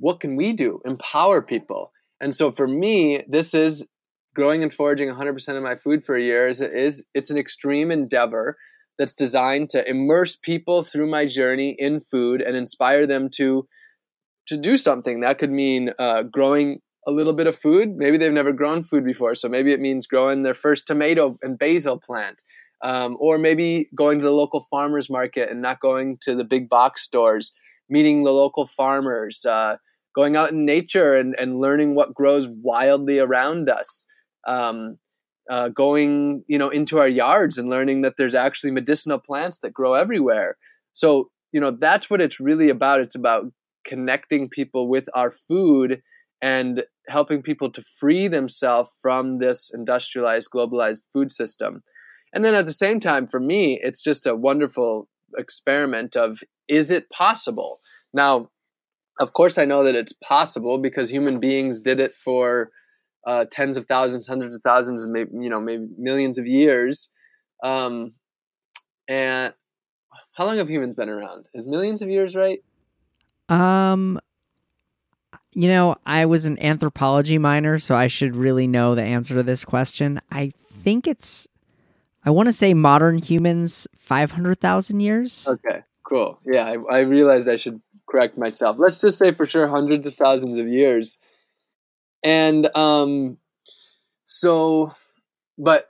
what 0.00 0.18
can 0.18 0.34
we 0.34 0.52
do? 0.52 0.80
Empower 0.84 1.42
people. 1.42 1.92
And 2.20 2.34
so 2.34 2.50
for 2.50 2.66
me, 2.66 3.22
this 3.28 3.54
is 3.54 3.86
growing 4.34 4.62
and 4.62 4.72
foraging 4.72 5.10
100% 5.10 5.56
of 5.56 5.62
my 5.62 5.76
food 5.76 6.04
for 6.04 6.16
a 6.16 6.22
year 6.22 6.48
is, 6.48 6.60
is 6.60 7.06
it's 7.14 7.30
an 7.30 7.38
extreme 7.38 7.90
endeavor 7.90 8.56
that's 8.98 9.14
designed 9.14 9.70
to 9.70 9.88
immerse 9.88 10.36
people 10.36 10.82
through 10.82 11.08
my 11.08 11.26
journey 11.26 11.74
in 11.78 12.00
food 12.00 12.40
and 12.40 12.56
inspire 12.56 13.06
them 13.06 13.28
to 13.36 13.66
to 14.46 14.56
do 14.56 14.76
something 14.76 15.20
that 15.20 15.38
could 15.38 15.50
mean 15.50 15.92
uh, 15.98 16.24
growing 16.24 16.80
a 17.06 17.12
little 17.12 17.32
bit 17.32 17.46
of 17.46 17.56
food. 17.56 17.90
Maybe 17.96 18.18
they've 18.18 18.32
never 18.32 18.52
grown 18.52 18.82
food 18.82 19.04
before, 19.04 19.36
so 19.36 19.48
maybe 19.48 19.72
it 19.72 19.78
means 19.78 20.08
growing 20.08 20.42
their 20.42 20.54
first 20.54 20.88
tomato 20.88 21.38
and 21.40 21.56
basil 21.56 21.98
plant. 21.98 22.40
Um, 22.82 23.16
or 23.20 23.36
maybe 23.38 23.90
going 23.94 24.18
to 24.18 24.24
the 24.24 24.32
local 24.32 24.66
farmers 24.70 25.10
market 25.10 25.50
and 25.50 25.60
not 25.60 25.80
going 25.80 26.16
to 26.22 26.34
the 26.34 26.44
big 26.44 26.68
box 26.68 27.02
stores, 27.02 27.52
meeting 27.90 28.24
the 28.24 28.32
local 28.32 28.66
farmers, 28.66 29.44
uh, 29.44 29.76
going 30.14 30.36
out 30.36 30.50
in 30.50 30.64
nature 30.64 31.14
and, 31.16 31.34
and 31.38 31.60
learning 31.60 31.94
what 31.94 32.14
grows 32.14 32.48
wildly 32.48 33.18
around 33.18 33.68
us. 33.68 34.06
Um, 34.46 34.98
uh, 35.50 35.68
going, 35.68 36.44
you 36.46 36.56
know, 36.56 36.68
into 36.68 36.98
our 36.98 37.08
yards 37.08 37.58
and 37.58 37.68
learning 37.68 38.02
that 38.02 38.14
there's 38.16 38.36
actually 38.36 38.70
medicinal 38.70 39.18
plants 39.18 39.58
that 39.58 39.74
grow 39.74 39.94
everywhere. 39.94 40.56
So, 40.92 41.30
you 41.50 41.60
know, 41.60 41.72
that's 41.72 42.08
what 42.08 42.20
it's 42.20 42.38
really 42.38 42.70
about. 42.70 43.00
It's 43.00 43.16
about 43.16 43.46
connecting 43.84 44.48
people 44.48 44.88
with 44.88 45.08
our 45.12 45.32
food 45.32 46.02
and 46.40 46.84
helping 47.08 47.42
people 47.42 47.70
to 47.72 47.82
free 47.82 48.28
themselves 48.28 48.90
from 49.02 49.38
this 49.38 49.72
industrialized, 49.74 50.50
globalized 50.54 51.02
food 51.12 51.32
system. 51.32 51.82
And 52.32 52.44
then 52.44 52.54
at 52.54 52.66
the 52.66 52.72
same 52.72 53.00
time, 53.00 53.26
for 53.26 53.40
me, 53.40 53.80
it's 53.82 54.02
just 54.02 54.26
a 54.26 54.36
wonderful 54.36 55.08
experiment 55.36 56.16
of 56.16 56.42
is 56.68 56.90
it 56.90 57.10
possible? 57.10 57.80
Now, 58.14 58.50
of 59.20 59.34
course, 59.34 59.58
I 59.58 59.66
know 59.66 59.84
that 59.84 59.94
it's 59.94 60.14
possible 60.14 60.78
because 60.78 61.10
human 61.10 61.38
beings 61.38 61.80
did 61.80 62.00
it 62.00 62.14
for 62.14 62.70
uh, 63.26 63.44
tens 63.52 63.76
of 63.76 63.84
thousands, 63.86 64.26
hundreds 64.26 64.56
of 64.56 64.62
thousands, 64.62 65.06
maybe 65.06 65.30
you 65.34 65.50
know, 65.50 65.60
maybe 65.60 65.86
millions 65.98 66.38
of 66.38 66.46
years. 66.46 67.10
Um, 67.62 68.14
and 69.06 69.52
how 70.32 70.46
long 70.46 70.56
have 70.56 70.70
humans 70.70 70.96
been 70.96 71.10
around? 71.10 71.44
Is 71.52 71.66
millions 71.66 72.00
of 72.00 72.08
years 72.08 72.34
right? 72.34 72.60
Um, 73.50 74.18
you 75.54 75.68
know, 75.68 75.96
I 76.06 76.24
was 76.24 76.46
an 76.46 76.58
anthropology 76.62 77.36
minor, 77.36 77.78
so 77.78 77.94
I 77.94 78.06
should 78.06 78.36
really 78.36 78.66
know 78.66 78.94
the 78.94 79.02
answer 79.02 79.34
to 79.34 79.42
this 79.42 79.64
question. 79.66 80.20
I 80.30 80.52
think 80.72 81.06
it's, 81.06 81.46
I 82.24 82.30
want 82.30 82.46
to 82.46 82.52
say 82.52 82.72
modern 82.72 83.18
humans, 83.18 83.86
500,000 83.96 85.00
years. 85.00 85.46
Okay, 85.48 85.82
cool. 86.04 86.38
Yeah, 86.46 86.64
I, 86.64 86.98
I 86.98 87.00
realized 87.00 87.48
I 87.48 87.56
should 87.56 87.82
correct 88.10 88.36
myself. 88.36 88.76
Let's 88.78 88.98
just 88.98 89.18
say 89.18 89.32
for 89.32 89.46
sure 89.46 89.68
hundreds 89.68 90.06
of 90.06 90.14
thousands 90.14 90.58
of 90.58 90.68
years. 90.68 91.18
And 92.24 92.74
um, 92.76 93.38
so, 94.24 94.92
but 95.56 95.86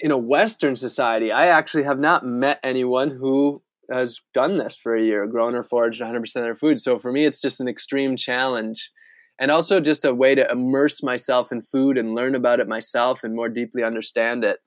in 0.00 0.10
a 0.10 0.18
Western 0.18 0.76
society, 0.76 1.32
I 1.32 1.46
actually 1.46 1.84
have 1.84 1.98
not 1.98 2.24
met 2.24 2.60
anyone 2.62 3.10
who 3.10 3.62
has 3.90 4.20
done 4.32 4.56
this 4.56 4.76
for 4.76 4.94
a 4.94 5.02
year, 5.02 5.26
grown 5.26 5.54
or 5.54 5.62
foraged 5.62 6.00
100% 6.00 6.20
of 6.22 6.42
their 6.42 6.54
food. 6.54 6.80
So 6.80 6.98
for 6.98 7.12
me, 7.12 7.24
it's 7.24 7.40
just 7.40 7.60
an 7.60 7.68
extreme 7.68 8.16
challenge 8.16 8.90
and 9.38 9.50
also 9.50 9.80
just 9.80 10.04
a 10.04 10.14
way 10.14 10.34
to 10.34 10.50
immerse 10.50 11.02
myself 11.02 11.50
in 11.50 11.62
food 11.62 11.98
and 11.98 12.14
learn 12.14 12.34
about 12.34 12.60
it 12.60 12.68
myself 12.68 13.24
and 13.24 13.34
more 13.34 13.48
deeply 13.48 13.82
understand 13.82 14.44
it. 14.44 14.60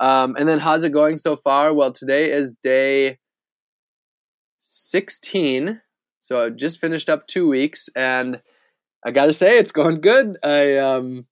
Um, 0.00 0.34
and 0.38 0.48
then 0.48 0.60
how's 0.60 0.84
it 0.84 0.92
going 0.92 1.18
so 1.18 1.36
far? 1.36 1.74
Well, 1.74 1.92
today 1.92 2.30
is 2.30 2.56
day 2.62 3.18
16. 4.58 5.82
So 6.20 6.44
I 6.44 6.50
just 6.50 6.80
finished 6.80 7.08
up 7.08 7.26
two 7.26 7.48
weeks 7.48 7.88
and 7.96 8.40
I 9.04 9.10
gotta 9.10 9.32
say 9.32 9.58
it's 9.58 9.72
going 9.72 10.00
good. 10.00 10.36
I 10.44 10.76
um, 10.76 11.26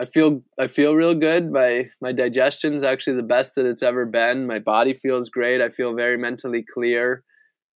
I 0.00 0.04
feel 0.04 0.42
I 0.58 0.66
feel 0.66 0.94
real 0.94 1.14
good. 1.14 1.50
My 1.50 1.88
my 2.02 2.12
digestion 2.12 2.74
is 2.74 2.84
actually 2.84 3.16
the 3.16 3.22
best 3.22 3.54
that 3.56 3.66
it's 3.66 3.82
ever 3.82 4.04
been. 4.04 4.46
My 4.46 4.58
body 4.58 4.92
feels 4.92 5.30
great. 5.30 5.60
I 5.60 5.70
feel 5.70 5.94
very 5.94 6.18
mentally 6.18 6.64
clear. 6.74 7.24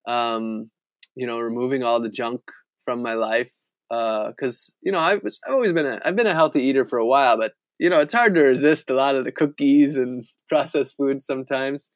Um, 0.07 0.69
you 1.15 1.25
know, 1.25 1.39
removing 1.39 1.83
all 1.83 1.99
the 2.01 2.09
junk 2.09 2.41
from 2.85 3.01
my 3.01 3.13
life 3.13 3.51
because 3.89 4.73
uh, 4.73 4.77
you 4.83 4.91
know 4.91 4.99
I 4.99 5.15
was 5.15 5.39
I've 5.45 5.53
always 5.53 5.73
been 5.73 5.85
a 5.85 5.99
I've 6.05 6.15
been 6.15 6.27
a 6.27 6.33
healthy 6.33 6.61
eater 6.61 6.85
for 6.85 6.99
a 6.99 7.05
while, 7.05 7.37
but 7.37 7.53
you 7.79 7.89
know 7.89 7.99
it's 7.99 8.13
hard 8.13 8.35
to 8.35 8.41
resist 8.41 8.89
a 8.89 8.95
lot 8.95 9.15
of 9.15 9.25
the 9.25 9.31
cookies 9.31 9.97
and 9.97 10.23
processed 10.49 10.95
foods 10.97 11.25
sometimes. 11.25 11.89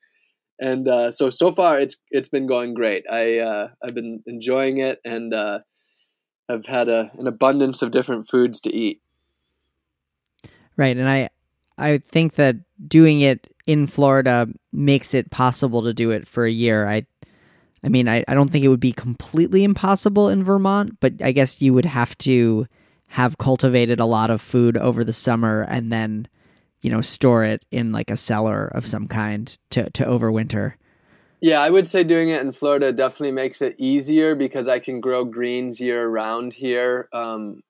And 0.60 0.88
uh, 0.88 1.12
so 1.12 1.30
so 1.30 1.52
far 1.52 1.80
it's 1.80 1.98
it's 2.10 2.30
been 2.30 2.48
going 2.48 2.74
great. 2.74 3.06
I 3.12 3.40
uh, 3.40 3.68
I've 3.84 3.94
been 3.94 4.24
enjoying 4.26 4.78
it 4.78 5.00
and 5.04 5.34
uh, 5.34 5.60
I've 6.48 6.66
had 6.66 6.90
a, 6.90 7.12
an 7.18 7.28
abundance 7.28 7.82
of 7.82 7.92
different 7.92 8.28
foods 8.30 8.62
to 8.62 8.74
eat. 8.74 9.02
Right, 10.78 10.96
and 10.96 11.10
I 11.10 11.30
I 11.78 11.98
think 11.98 12.36
that 12.36 12.58
doing 12.88 13.22
it 13.22 13.48
in 13.66 13.88
Florida 13.88 14.48
makes 14.72 15.14
it 15.14 15.32
possible 15.32 15.82
to 15.84 15.94
do 15.94 16.12
it 16.12 16.28
for 16.28 16.46
a 16.46 16.52
year. 16.52 16.88
I 16.88 17.06
I 17.84 17.88
mean, 17.88 18.10
I, 18.10 18.26
I 18.28 18.34
don't 18.34 18.50
think 18.50 18.66
it 18.66 18.70
would 18.70 18.80
be 18.80 18.92
completely 18.92 19.64
impossible 19.64 20.28
in 20.28 20.44
Vermont, 20.44 21.00
but 21.00 21.22
I 21.22 21.32
guess 21.32 21.62
you 21.62 21.72
would 21.74 21.86
have 21.86 22.18
to 22.20 22.66
have 23.10 23.38
cultivated 23.38 24.00
a 24.00 24.06
lot 24.06 24.32
of 24.32 24.42
food 24.42 24.76
over 24.76 25.04
the 25.04 25.14
summer 25.14 25.62
and 25.62 25.94
then, 25.94 26.28
you 26.86 26.92
know, 26.92 27.02
store 27.02 27.44
it 27.44 27.66
in 27.72 27.92
like 27.92 28.12
a 28.12 28.16
cellar 28.16 28.68
of 28.68 28.86
some 28.86 29.08
kind 29.08 29.58
to, 29.72 29.90
to 29.90 30.06
overwinter. 30.06 30.74
Yeah, 31.42 31.60
I 31.60 31.72
would 31.72 31.88
say 31.88 32.04
doing 32.04 32.30
it 32.30 32.44
in 32.44 32.52
Florida 32.52 32.94
definitely 32.94 33.32
makes 33.32 33.60
it 33.64 33.76
easier 33.80 34.36
because 34.36 34.70
I 34.70 34.78
can 34.78 35.02
grow 35.02 35.26
greens 35.26 35.82
year 35.82 36.08
round 36.08 36.54
here. 36.54 37.10
Um, 37.12 37.64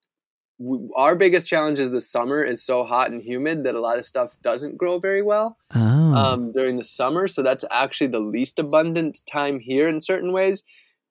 our 0.97 1.15
biggest 1.15 1.47
challenge 1.47 1.79
is 1.79 1.91
the 1.91 2.01
summer 2.01 2.43
is 2.43 2.61
so 2.61 2.83
hot 2.83 3.09
and 3.09 3.21
humid 3.21 3.63
that 3.63 3.75
a 3.75 3.79
lot 3.79 3.97
of 3.97 4.05
stuff 4.05 4.35
doesn't 4.41 4.77
grow 4.77 4.99
very 4.99 5.21
well 5.21 5.57
oh. 5.73 5.79
um, 6.13 6.51
during 6.51 6.75
the 6.75 6.83
summer. 6.83 7.29
So 7.29 7.41
that's 7.41 7.63
actually 7.71 8.07
the 8.07 8.19
least 8.19 8.59
abundant 8.59 9.21
time 9.31 9.61
here 9.61 9.87
in 9.87 10.01
certain 10.01 10.33
ways. 10.33 10.65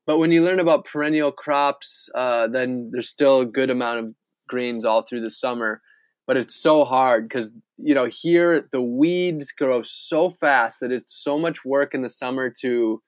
But 0.07 0.19
when 0.19 0.31
you 0.31 0.45
learn 0.45 0.61
about 0.61 0.85
perennial 0.85 1.33
crops, 1.33 2.11
uh, 2.15 2.49
then 2.49 2.91
there's 2.93 3.09
still 3.09 3.41
a 3.41 3.47
good 3.47 3.71
amount 3.71 4.01
of 4.01 4.15
greens 4.47 4.85
all 4.85 5.01
through 5.01 5.23
the 5.23 5.31
summer. 5.31 5.81
But 6.27 6.37
it's 6.37 6.61
so 6.61 6.85
hard 6.85 7.29
because 7.29 7.53
you 7.77 7.95
know 7.95 8.07
here 8.07 8.69
the 8.73 8.83
weeds 8.83 9.53
grow 9.53 9.83
so 9.83 10.31
fast 10.31 10.81
that 10.81 10.93
it's 10.93 11.23
so 11.23 11.39
much 11.39 11.65
work 11.65 11.95
in 11.95 12.03
the 12.03 12.09
summer 12.09 12.53
to 12.61 13.03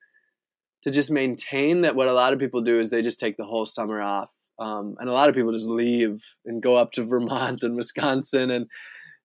to 0.83 0.90
just 0.90 1.11
maintain 1.11 1.81
that. 1.83 1.96
What 1.96 2.09
a 2.09 2.12
lot 2.12 2.33
of 2.33 2.38
people 2.38 2.62
do 2.62 2.79
is 2.79 2.90
they 2.90 3.02
just 3.02 3.20
take 3.20 3.37
the 3.37 3.44
whole 3.44 3.66
summer 3.66 4.02
off 4.02 4.31
um, 4.59 4.96
and 4.98 5.09
a 5.09 5.12
lot 5.12 5.29
of 5.29 5.35
people 5.35 5.52
just 5.52 5.68
leave 5.68 6.22
and 6.44 6.62
go 6.62 6.76
up 6.76 6.92
to 6.92 7.05
Vermont 7.05 7.62
and 7.62 7.76
Wisconsin 7.76 8.50
and 8.50 8.66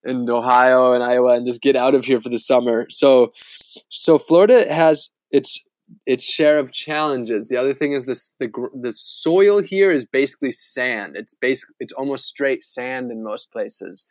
and 0.04 0.28
Ohio 0.30 0.94
and 0.94 1.04
Iowa 1.04 1.36
and 1.36 1.46
just 1.46 1.62
get 1.62 1.76
out 1.76 1.94
of 1.94 2.06
here 2.06 2.20
for 2.20 2.30
the 2.30 2.40
summer. 2.40 2.88
So 2.90 3.32
so 3.88 4.18
Florida 4.18 4.72
has 4.74 5.10
its 5.30 5.64
its 6.06 6.24
share 6.24 6.60
of 6.60 6.72
challenges. 6.72 7.48
The 7.48 7.58
other 7.58 7.74
thing 7.74 7.94
is 7.94 8.06
this 8.06 8.36
the 8.40 8.50
the 8.80 8.94
soil 8.94 9.62
here 9.62 9.92
is 9.92 10.06
basically 10.06 10.52
sand. 10.52 11.16
It's 11.16 11.34
basically 11.34 11.76
it's 11.80 11.94
almost 11.94 12.26
straight 12.26 12.64
sand 12.64 13.12
in 13.12 13.24
most 13.24 13.52
places. 13.52 14.10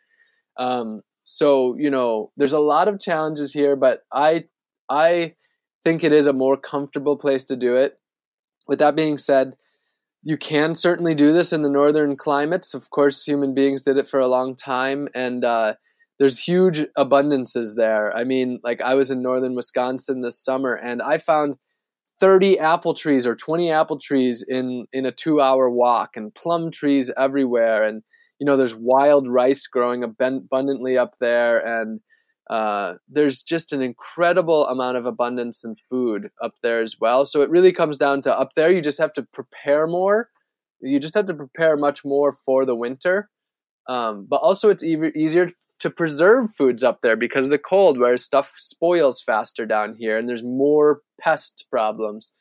Um, 0.57 1.01
so 1.23 1.75
you 1.77 1.89
know 1.89 2.31
there's 2.37 2.53
a 2.53 2.59
lot 2.59 2.87
of 2.87 2.99
challenges 2.99 3.53
here, 3.53 3.75
but 3.75 4.03
I 4.11 4.45
I 4.89 5.35
think 5.83 6.03
it 6.03 6.11
is 6.11 6.27
a 6.27 6.33
more 6.33 6.57
comfortable 6.57 7.17
place 7.17 7.45
to 7.45 7.55
do 7.55 7.75
it. 7.75 7.99
With 8.67 8.79
that 8.79 8.95
being 8.95 9.17
said, 9.17 9.55
you 10.23 10.37
can 10.37 10.75
certainly 10.75 11.15
do 11.15 11.33
this 11.33 11.51
in 11.51 11.63
the 11.63 11.69
northern 11.69 12.15
climates. 12.15 12.73
Of 12.73 12.89
course, 12.89 13.25
human 13.25 13.53
beings 13.53 13.81
did 13.81 13.97
it 13.97 14.07
for 14.07 14.19
a 14.19 14.27
long 14.27 14.55
time, 14.55 15.07
and 15.15 15.43
uh, 15.43 15.73
there's 16.19 16.43
huge 16.43 16.85
abundances 16.97 17.75
there. 17.75 18.15
I 18.15 18.23
mean, 18.23 18.59
like 18.63 18.81
I 18.81 18.93
was 18.93 19.09
in 19.09 19.23
northern 19.23 19.55
Wisconsin 19.55 20.21
this 20.21 20.37
summer, 20.37 20.73
and 20.73 21.01
I 21.01 21.17
found 21.17 21.55
30 22.21 22.59
apple 22.59 22.93
trees 22.93 23.27
or 23.27 23.35
20 23.35 23.71
apple 23.71 23.99
trees 23.99 24.45
in 24.47 24.87
in 24.93 25.05
a 25.05 25.11
two 25.11 25.41
hour 25.41 25.69
walk, 25.69 26.11
and 26.15 26.33
plum 26.35 26.71
trees 26.71 27.11
everywhere, 27.17 27.83
and 27.83 28.03
you 28.39 28.45
know, 28.45 28.57
there's 28.57 28.75
wild 28.75 29.27
rice 29.27 29.67
growing 29.67 30.03
abundantly 30.03 30.97
up 30.97 31.15
there, 31.19 31.59
and 31.59 31.99
uh, 32.49 32.95
there's 33.07 33.43
just 33.43 33.71
an 33.71 33.81
incredible 33.83 34.67
amount 34.67 34.97
of 34.97 35.05
abundance 35.05 35.63
and 35.63 35.77
food 35.79 36.29
up 36.43 36.53
there 36.63 36.81
as 36.81 36.97
well. 36.99 37.23
So 37.25 37.41
it 37.41 37.49
really 37.49 37.71
comes 37.71 37.97
down 37.97 38.21
to 38.23 38.37
up 38.37 38.53
there, 38.55 38.71
you 38.71 38.81
just 38.81 38.97
have 38.97 39.13
to 39.13 39.23
prepare 39.23 39.87
more. 39.87 40.29
You 40.81 40.99
just 40.99 41.13
have 41.13 41.27
to 41.27 41.33
prepare 41.35 41.77
much 41.77 42.03
more 42.03 42.33
for 42.33 42.65
the 42.65 42.75
winter. 42.75 43.29
Um, 43.87 44.25
but 44.29 44.37
also, 44.37 44.69
it's 44.69 44.83
e- 44.83 45.11
easier 45.15 45.49
to 45.81 45.89
preserve 45.89 46.53
foods 46.53 46.83
up 46.83 47.01
there 47.01 47.15
because 47.15 47.47
of 47.47 47.51
the 47.51 47.57
cold, 47.57 47.97
whereas 47.97 48.23
stuff 48.23 48.53
spoils 48.55 49.21
faster 49.21 49.65
down 49.65 49.95
here 49.97 50.17
and 50.17 50.29
there's 50.29 50.43
more 50.43 51.01
pest 51.19 51.65
problems. 51.71 52.33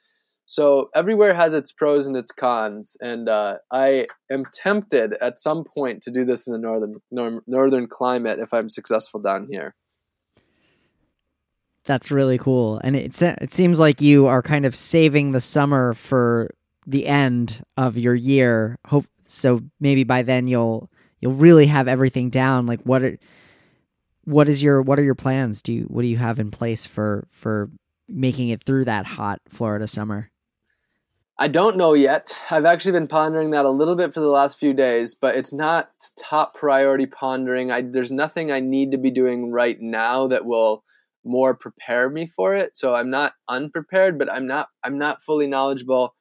So 0.44 0.90
everywhere 0.94 1.34
has 1.34 1.54
its 1.54 1.72
pros 1.72 2.06
and 2.06 2.16
its 2.16 2.32
cons, 2.32 2.96
and 3.00 3.28
uh, 3.28 3.58
I 3.70 4.08
am 4.30 4.42
tempted 4.52 5.14
at 5.20 5.38
some 5.38 5.62
point 5.62 6.02
to 6.02 6.10
do 6.10 6.24
this 6.24 6.48
in 6.48 6.52
the 6.52 6.58
northern 6.58 6.96
nor- 7.10 7.44
northern 7.46 7.86
climate 7.86 8.40
if 8.40 8.52
I'm 8.52 8.68
successful 8.68 9.20
down 9.20 9.46
here. 9.48 9.76
That's 11.84 12.10
really 12.10 12.36
cool. 12.36 12.80
And 12.82 12.96
it 12.96 13.22
it 13.22 13.54
seems 13.54 13.78
like 13.78 14.00
you 14.00 14.26
are 14.26 14.42
kind 14.42 14.66
of 14.66 14.74
saving 14.74 15.30
the 15.30 15.40
summer 15.40 15.92
for 15.92 16.50
the 16.84 17.06
end 17.06 17.64
of 17.76 17.96
your 17.96 18.16
year. 18.16 18.76
Hope 18.86 19.06
so 19.26 19.60
maybe 19.78 20.02
by 20.02 20.22
then 20.22 20.48
you'll 20.48 20.90
you'll 21.20 21.32
really 21.32 21.66
have 21.66 21.88
everything 21.88 22.30
down. 22.30 22.66
Like 22.66 22.82
what 22.82 23.02
are, 23.02 23.18
what 24.24 24.48
is 24.48 24.62
your 24.62 24.82
what 24.82 24.98
are 24.98 25.04
your 25.04 25.14
plans? 25.14 25.62
Do 25.62 25.72
you 25.72 25.82
what 25.84 26.02
do 26.02 26.08
you 26.08 26.16
have 26.16 26.38
in 26.38 26.50
place 26.50 26.86
for 26.86 27.26
for 27.30 27.70
making 28.08 28.48
it 28.48 28.62
through 28.62 28.84
that 28.86 29.06
hot 29.06 29.40
Florida 29.48 29.86
summer? 29.86 30.30
I 31.42 31.48
don't 31.48 31.78
know 31.78 31.94
yet. 31.94 32.38
I've 32.50 32.66
actually 32.66 32.92
been 32.92 33.08
pondering 33.08 33.52
that 33.52 33.64
a 33.64 33.70
little 33.70 33.96
bit 33.96 34.12
for 34.12 34.20
the 34.20 34.26
last 34.26 34.58
few 34.58 34.74
days, 34.74 35.14
but 35.14 35.36
it's 35.36 35.54
not 35.54 35.90
top 36.18 36.54
priority 36.54 37.06
pondering. 37.06 37.70
I, 37.70 37.80
there's 37.80 38.12
nothing 38.12 38.52
I 38.52 38.60
need 38.60 38.90
to 38.92 38.98
be 38.98 39.10
doing 39.10 39.50
right 39.50 39.80
now 39.80 40.26
that 40.26 40.44
will 40.44 40.84
more 41.24 41.54
prepare 41.54 42.10
me 42.10 42.26
for 42.26 42.54
it. 42.54 42.76
So 42.76 42.94
I'm 42.94 43.08
not 43.08 43.32
unprepared, 43.48 44.18
but 44.18 44.30
I'm 44.30 44.46
not 44.46 44.68
I'm 44.84 44.98
not 44.98 45.22
fully 45.22 45.46
knowledgeable 45.46 46.14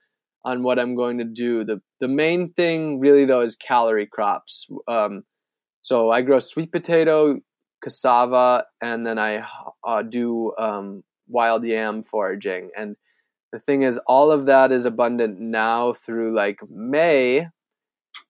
on 0.46 0.64
what 0.64 0.80
I'm 0.80 0.96
going 0.96 1.18
to 1.18 1.26
do. 1.26 1.66
The 1.66 1.82
the 2.00 2.08
main 2.08 2.52
thing 2.54 3.00
really 3.00 3.26
though 3.26 3.42
is 3.42 3.56
calorie 3.56 4.08
crops. 4.08 4.68
Um, 4.88 5.24
so 5.82 6.12
I 6.12 6.22
grow 6.22 6.40
sweet 6.40 6.72
potato, 6.72 7.40
cassava, 7.82 8.66
and 8.82 9.06
then 9.06 9.18
I 9.18 9.48
uh, 9.86 10.02
do 10.02 10.54
um, 10.58 11.04
wild 11.28 11.64
yam 11.64 12.04
foraging. 12.04 12.72
And 12.78 12.96
the 13.52 13.60
thing 13.60 13.82
is, 13.82 14.00
all 14.06 14.32
of 14.32 14.46
that 14.46 14.72
is 14.72 14.86
abundant 14.86 15.40
now 15.40 15.94
through 15.94 16.36
like 16.36 16.60
May. 16.70 17.48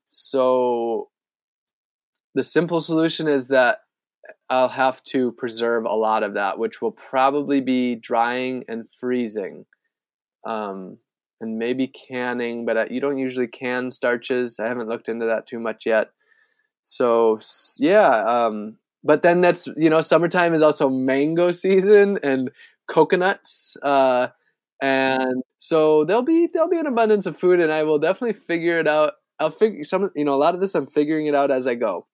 So 0.08 1.10
the 2.36 2.44
simple 2.44 2.82
solution 2.82 3.28
is 3.28 3.48
that 3.50 3.80
I'll 4.50 4.70
have 4.70 5.04
to 5.06 5.32
preserve 5.34 5.86
a 5.86 5.96
lot 5.96 6.24
of 6.24 6.34
that, 6.36 6.58
which 6.58 6.82
will 6.82 6.92
probably 6.92 7.62
be 7.62 7.96
drying 7.96 8.64
and 8.68 8.88
freezing, 9.00 9.66
um, 10.46 10.98
and 11.42 11.58
maybe 11.58 11.88
canning. 11.88 12.66
But 12.66 12.92
you 12.92 13.02
don't 13.02 13.18
usually 13.18 13.48
can 13.48 13.92
starches. 13.92 14.60
I 14.60 14.68
haven't 14.68 14.90
looked 14.90 15.10
into 15.10 15.26
that 15.26 15.48
too 15.48 15.60
much 15.60 15.86
yet. 15.86 16.10
So 16.82 17.40
yeah, 17.80 18.24
um, 18.26 18.78
but 19.04 19.22
then 19.22 19.42
that's 19.42 19.68
you 19.78 19.90
know 19.90 20.02
summertime 20.02 20.54
is 20.54 20.64
also 20.64 20.90
mango 20.90 21.52
season 21.66 22.20
and 22.24 22.52
coconuts, 22.88 23.78
uh, 23.84 24.28
and 24.82 25.44
so 25.58 26.06
there'll 26.06 26.24
be 26.24 26.48
there'll 26.54 26.70
be 26.70 26.80
an 26.80 26.88
abundance 26.88 27.26
of 27.26 27.38
food, 27.38 27.60
and 27.60 27.72
I 27.72 27.84
will 27.84 28.00
definitely 28.00 28.40
figure 28.48 28.80
it 28.80 28.88
out. 28.88 29.14
I'll 29.40 29.52
figure 29.52 29.84
some 29.84 30.10
you 30.16 30.26
know 30.26 30.34
a 30.34 30.42
lot 30.42 30.56
of 30.56 30.62
this 30.62 30.76
I'm 30.76 30.88
figuring 30.88 31.28
it 31.28 31.36
out 31.36 31.52
as 31.52 31.68
I 31.68 31.76
go 31.76 32.08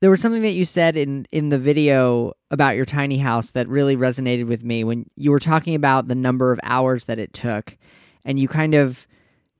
there 0.00 0.10
was 0.10 0.20
something 0.20 0.42
that 0.42 0.52
you 0.52 0.64
said 0.64 0.96
in 0.96 1.26
in 1.32 1.48
the 1.48 1.58
video 1.58 2.32
about 2.50 2.76
your 2.76 2.84
tiny 2.84 3.18
house 3.18 3.50
that 3.50 3.68
really 3.68 3.96
resonated 3.96 4.46
with 4.46 4.64
me 4.64 4.84
when 4.84 5.06
you 5.16 5.30
were 5.30 5.40
talking 5.40 5.74
about 5.74 6.08
the 6.08 6.14
number 6.14 6.52
of 6.52 6.60
hours 6.62 7.06
that 7.06 7.18
it 7.18 7.32
took 7.32 7.76
and 8.24 8.38
you 8.38 8.48
kind 8.48 8.74
of 8.74 9.06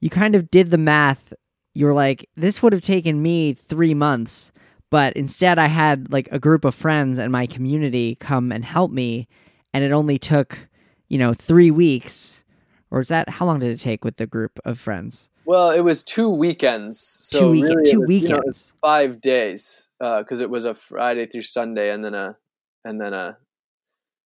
you 0.01 0.11
kind 0.11 0.35
of 0.35 0.51
did 0.51 0.71
the 0.71 0.79
math. 0.79 1.33
You 1.75 1.87
were 1.87 1.95
like 1.95 2.29
this 2.37 2.63
would 2.63 2.73
have 2.73 2.83
taken 2.83 3.23
me 3.23 3.53
3 3.53 3.95
months 3.95 4.53
but 4.91 5.13
instead 5.15 5.59
I 5.59 5.67
had 5.67 6.13
like 6.13 6.29
a 6.33 6.39
group 6.39 6.65
of 6.65 6.75
friends 6.75 7.19
and 7.19 7.31
my 7.33 7.47
community 7.47 8.15
come 8.15 8.53
and 8.53 8.65
help 8.65 8.91
me 8.91 9.29
and 9.75 9.85
it 9.85 9.93
only 9.93 10.19
took 10.19 10.69
you 11.09 11.19
know 11.19 11.35
3 11.35 11.71
weeks. 11.71 12.45
Or 12.91 13.01
is 13.01 13.09
that 13.09 13.29
how 13.29 13.45
long 13.45 13.59
did 13.59 13.71
it 13.71 13.81
take 13.81 14.03
with 14.03 14.17
the 14.17 14.27
group 14.27 14.59
of 14.65 14.79
friends 14.79 15.31
well, 15.49 15.71
it 15.71 15.81
was 15.81 16.05
two 16.05 16.29
weekends. 16.29 17.21
So 17.23 17.41
two, 17.41 17.51
week- 17.53 17.65
really 17.65 17.91
two 17.91 18.01
was, 18.01 18.09
weekends. 18.09 18.29
You 18.69 18.75
know, 18.75 18.87
five 18.87 19.21
days 19.23 19.87
because 19.99 20.43
uh, 20.43 20.45
it 20.45 20.51
was 20.51 20.67
a 20.67 20.75
Friday 20.75 21.25
through 21.25 21.45
Sunday 21.45 21.91
and 21.91 22.05
then 22.05 22.13
a 22.13 22.37
and 22.85 23.01
then 23.01 23.15
a 23.15 23.39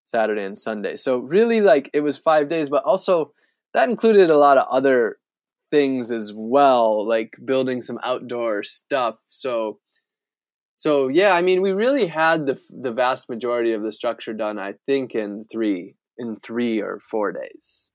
Saturday 0.04 0.44
and 0.44 0.58
Sunday. 0.58 0.96
So 0.96 1.18
really, 1.18 1.60
like 1.60 1.90
it 1.92 2.00
was 2.00 2.16
five 2.18 2.48
days, 2.48 2.70
but 2.70 2.84
also 2.84 3.34
that 3.74 3.90
included 3.90 4.30
a 4.30 4.38
lot 4.38 4.56
of 4.56 4.66
other 4.70 5.18
things 5.70 6.10
as 6.10 6.32
well, 6.34 7.06
like 7.06 7.36
building 7.44 7.82
some 7.82 7.98
outdoor 8.02 8.62
stuff. 8.62 9.20
So 9.28 9.78
so 10.76 11.08
yeah, 11.08 11.34
I 11.34 11.42
mean, 11.42 11.60
we 11.60 11.72
really 11.72 12.06
had 12.06 12.46
the 12.46 12.58
the 12.70 12.92
vast 12.92 13.28
majority 13.28 13.74
of 13.74 13.82
the 13.82 13.92
structure 13.92 14.32
done. 14.32 14.58
I 14.58 14.76
think 14.86 15.14
in 15.14 15.44
three 15.44 15.96
in 16.16 16.36
three 16.36 16.80
or 16.80 16.98
four 17.10 17.30
days. 17.30 17.90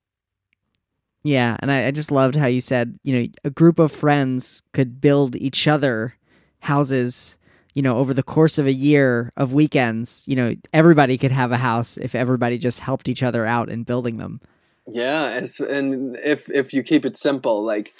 Yeah, 1.25 1.57
and 1.59 1.71
I, 1.71 1.87
I, 1.87 1.91
just 1.91 2.11
loved 2.11 2.35
how 2.35 2.45
you 2.45 2.61
said, 2.61 2.99
you 3.01 3.15
know, 3.15 3.27
a 3.43 3.49
group 3.49 3.79
of 3.79 3.91
friends 3.91 4.61
could 4.73 5.01
build 5.01 5.35
each 5.35 5.67
other 5.67 6.13
houses, 6.59 7.39
you 7.73 7.81
know, 7.81 7.97
over 7.97 8.13
the 8.13 8.21
course 8.21 8.59
of 8.59 8.67
a 8.67 8.71
year 8.71 9.33
of 9.35 9.51
weekends. 9.51 10.23
You 10.27 10.35
know, 10.35 10.55
everybody 10.71 11.17
could 11.17 11.31
have 11.31 11.51
a 11.51 11.57
house 11.57 11.97
if 11.97 12.13
everybody 12.13 12.59
just 12.59 12.79
helped 12.79 13.09
each 13.09 13.23
other 13.23 13.43
out 13.43 13.69
in 13.69 13.81
building 13.81 14.17
them. 14.17 14.39
Yeah, 14.85 15.41
and 15.67 16.15
if 16.23 16.47
if 16.51 16.73
you 16.73 16.83
keep 16.83 17.05
it 17.05 17.17
simple, 17.17 17.65
like, 17.65 17.91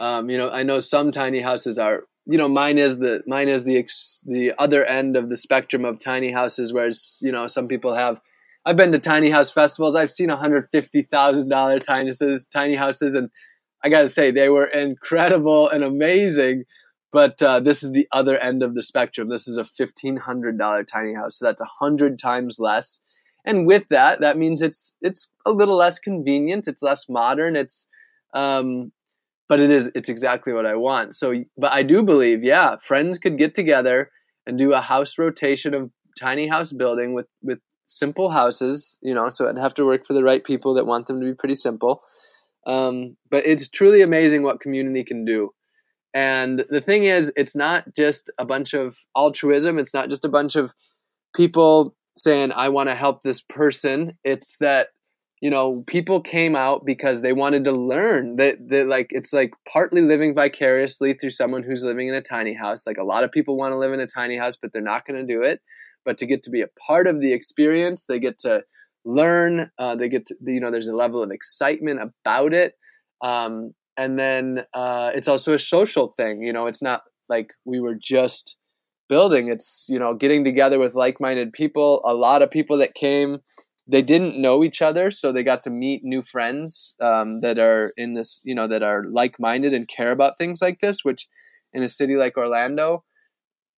um, 0.00 0.30
you 0.30 0.38
know, 0.38 0.48
I 0.48 0.62
know 0.62 0.80
some 0.80 1.10
tiny 1.10 1.40
houses 1.40 1.78
are 1.78 2.04
you 2.24 2.38
know, 2.38 2.48
mine 2.48 2.78
is 2.78 2.98
the 2.98 3.22
mine 3.26 3.48
is 3.48 3.64
the 3.64 3.76
ex, 3.76 4.22
the 4.24 4.54
other 4.58 4.86
end 4.86 5.18
of 5.18 5.28
the 5.28 5.36
spectrum 5.36 5.84
of 5.84 5.98
tiny 5.98 6.32
houses, 6.32 6.72
whereas 6.72 7.18
you 7.20 7.30
know 7.30 7.46
some 7.46 7.68
people 7.68 7.94
have. 7.94 8.22
I've 8.64 8.76
been 8.76 8.92
to 8.92 8.98
tiny 8.98 9.30
house 9.30 9.50
festivals. 9.50 9.96
I've 9.96 10.10
seen 10.10 10.28
one 10.28 10.38
hundred 10.38 10.68
fifty 10.70 11.02
thousand 11.02 11.48
dollar 11.48 11.78
tiny 11.78 12.08
houses, 12.08 12.46
tiny 12.46 12.74
houses, 12.74 13.14
and 13.14 13.30
I 13.82 13.88
got 13.88 14.02
to 14.02 14.08
say 14.08 14.30
they 14.30 14.48
were 14.48 14.66
incredible 14.66 15.68
and 15.68 15.82
amazing. 15.82 16.64
But 17.12 17.42
uh, 17.42 17.60
this 17.60 17.82
is 17.82 17.90
the 17.92 18.06
other 18.12 18.38
end 18.38 18.62
of 18.62 18.74
the 18.74 18.82
spectrum. 18.82 19.28
This 19.28 19.48
is 19.48 19.56
a 19.56 19.64
fifteen 19.64 20.18
hundred 20.18 20.58
dollar 20.58 20.84
tiny 20.84 21.14
house, 21.14 21.38
so 21.38 21.46
that's 21.46 21.62
a 21.62 21.68
hundred 21.80 22.18
times 22.18 22.58
less. 22.58 23.02
And 23.44 23.66
with 23.66 23.88
that, 23.88 24.20
that 24.20 24.36
means 24.36 24.60
it's 24.60 24.96
it's 25.00 25.32
a 25.46 25.50
little 25.50 25.76
less 25.76 25.98
convenient. 25.98 26.68
It's 26.68 26.82
less 26.82 27.08
modern. 27.08 27.56
It's 27.56 27.88
um, 28.34 28.92
but 29.48 29.58
it 29.58 29.70
is 29.70 29.90
it's 29.94 30.10
exactly 30.10 30.52
what 30.52 30.66
I 30.66 30.76
want. 30.76 31.16
So, 31.16 31.42
but 31.56 31.72
I 31.72 31.82
do 31.82 32.02
believe, 32.02 32.44
yeah, 32.44 32.76
friends 32.76 33.18
could 33.18 33.38
get 33.38 33.54
together 33.54 34.10
and 34.46 34.58
do 34.58 34.74
a 34.74 34.80
house 34.80 35.18
rotation 35.18 35.74
of 35.74 35.90
tiny 36.18 36.46
house 36.46 36.72
building 36.72 37.14
with 37.14 37.26
with 37.42 37.58
simple 37.90 38.30
houses. 38.30 38.98
You 39.02 39.14
know, 39.14 39.28
so 39.28 39.44
it'd 39.44 39.58
have 39.58 39.74
to 39.74 39.84
work 39.84 40.06
for 40.06 40.14
the 40.14 40.24
right 40.24 40.42
people 40.42 40.74
that 40.74 40.86
want 40.86 41.06
them 41.06 41.20
to 41.20 41.26
be 41.26 41.34
pretty 41.34 41.54
simple. 41.54 42.02
Um, 42.66 43.16
but 43.30 43.44
it's 43.46 43.68
truly 43.68 44.02
amazing 44.02 44.42
what 44.42 44.60
community 44.60 45.04
can 45.04 45.24
do. 45.24 45.52
And 46.12 46.64
the 46.68 46.80
thing 46.80 47.04
is, 47.04 47.32
it's 47.36 47.54
not 47.54 47.94
just 47.96 48.30
a 48.38 48.44
bunch 48.44 48.74
of 48.74 48.98
altruism. 49.16 49.78
It's 49.78 49.94
not 49.94 50.08
just 50.08 50.24
a 50.24 50.28
bunch 50.28 50.56
of 50.56 50.74
people 51.34 51.94
saying, 52.16 52.52
I 52.52 52.68
want 52.68 52.88
to 52.88 52.94
help 52.94 53.22
this 53.22 53.40
person. 53.40 54.18
It's 54.24 54.56
that, 54.58 54.88
you 55.40 55.50
know, 55.50 55.84
people 55.86 56.20
came 56.20 56.56
out 56.56 56.84
because 56.84 57.22
they 57.22 57.32
wanted 57.32 57.64
to 57.64 57.72
learn 57.72 58.36
that, 58.36 58.56
that 58.68 58.88
like, 58.88 59.06
it's 59.10 59.32
like 59.32 59.52
partly 59.72 60.02
living 60.02 60.34
vicariously 60.34 61.14
through 61.14 61.30
someone 61.30 61.62
who's 61.62 61.84
living 61.84 62.08
in 62.08 62.14
a 62.14 62.20
tiny 62.20 62.54
house. 62.54 62.86
Like 62.86 62.98
a 62.98 63.04
lot 63.04 63.24
of 63.24 63.30
people 63.30 63.56
want 63.56 63.72
to 63.72 63.78
live 63.78 63.92
in 63.92 64.00
a 64.00 64.06
tiny 64.06 64.36
house, 64.36 64.58
but 64.60 64.72
they're 64.72 64.82
not 64.82 65.06
going 65.06 65.24
to 65.24 65.32
do 65.32 65.42
it. 65.42 65.60
But 66.04 66.18
to 66.18 66.26
get 66.26 66.42
to 66.44 66.50
be 66.50 66.62
a 66.62 66.68
part 66.86 67.06
of 67.06 67.20
the 67.20 67.32
experience, 67.32 68.06
they 68.06 68.18
get 68.18 68.38
to 68.40 68.62
learn. 69.04 69.70
Uh, 69.78 69.96
they 69.96 70.08
get 70.08 70.26
to, 70.26 70.36
you 70.40 70.60
know, 70.60 70.70
there's 70.70 70.88
a 70.88 70.96
level 70.96 71.22
of 71.22 71.30
excitement 71.30 72.00
about 72.00 72.52
it. 72.52 72.74
Um, 73.22 73.74
and 73.96 74.18
then 74.18 74.64
uh, 74.74 75.10
it's 75.14 75.28
also 75.28 75.54
a 75.54 75.58
social 75.58 76.14
thing. 76.16 76.42
You 76.42 76.52
know, 76.52 76.66
it's 76.66 76.82
not 76.82 77.02
like 77.28 77.52
we 77.64 77.80
were 77.80 77.96
just 78.00 78.56
building. 79.10 79.48
It's 79.48 79.86
you 79.90 79.98
know 79.98 80.14
getting 80.14 80.44
together 80.44 80.78
with 80.78 80.94
like-minded 80.94 81.52
people. 81.52 82.00
A 82.06 82.14
lot 82.14 82.40
of 82.40 82.50
people 82.50 82.78
that 82.78 82.94
came, 82.94 83.40
they 83.86 84.00
didn't 84.00 84.40
know 84.40 84.64
each 84.64 84.80
other, 84.80 85.10
so 85.10 85.32
they 85.32 85.42
got 85.42 85.64
to 85.64 85.70
meet 85.70 86.02
new 86.02 86.22
friends 86.22 86.94
um, 87.02 87.40
that 87.40 87.58
are 87.58 87.92
in 87.98 88.14
this. 88.14 88.40
You 88.44 88.54
know, 88.54 88.66
that 88.68 88.82
are 88.82 89.04
like-minded 89.10 89.74
and 89.74 89.86
care 89.86 90.12
about 90.12 90.38
things 90.38 90.62
like 90.62 90.78
this. 90.78 91.04
Which 91.04 91.28
in 91.74 91.82
a 91.82 91.88
city 91.88 92.16
like 92.16 92.38
Orlando, 92.38 93.04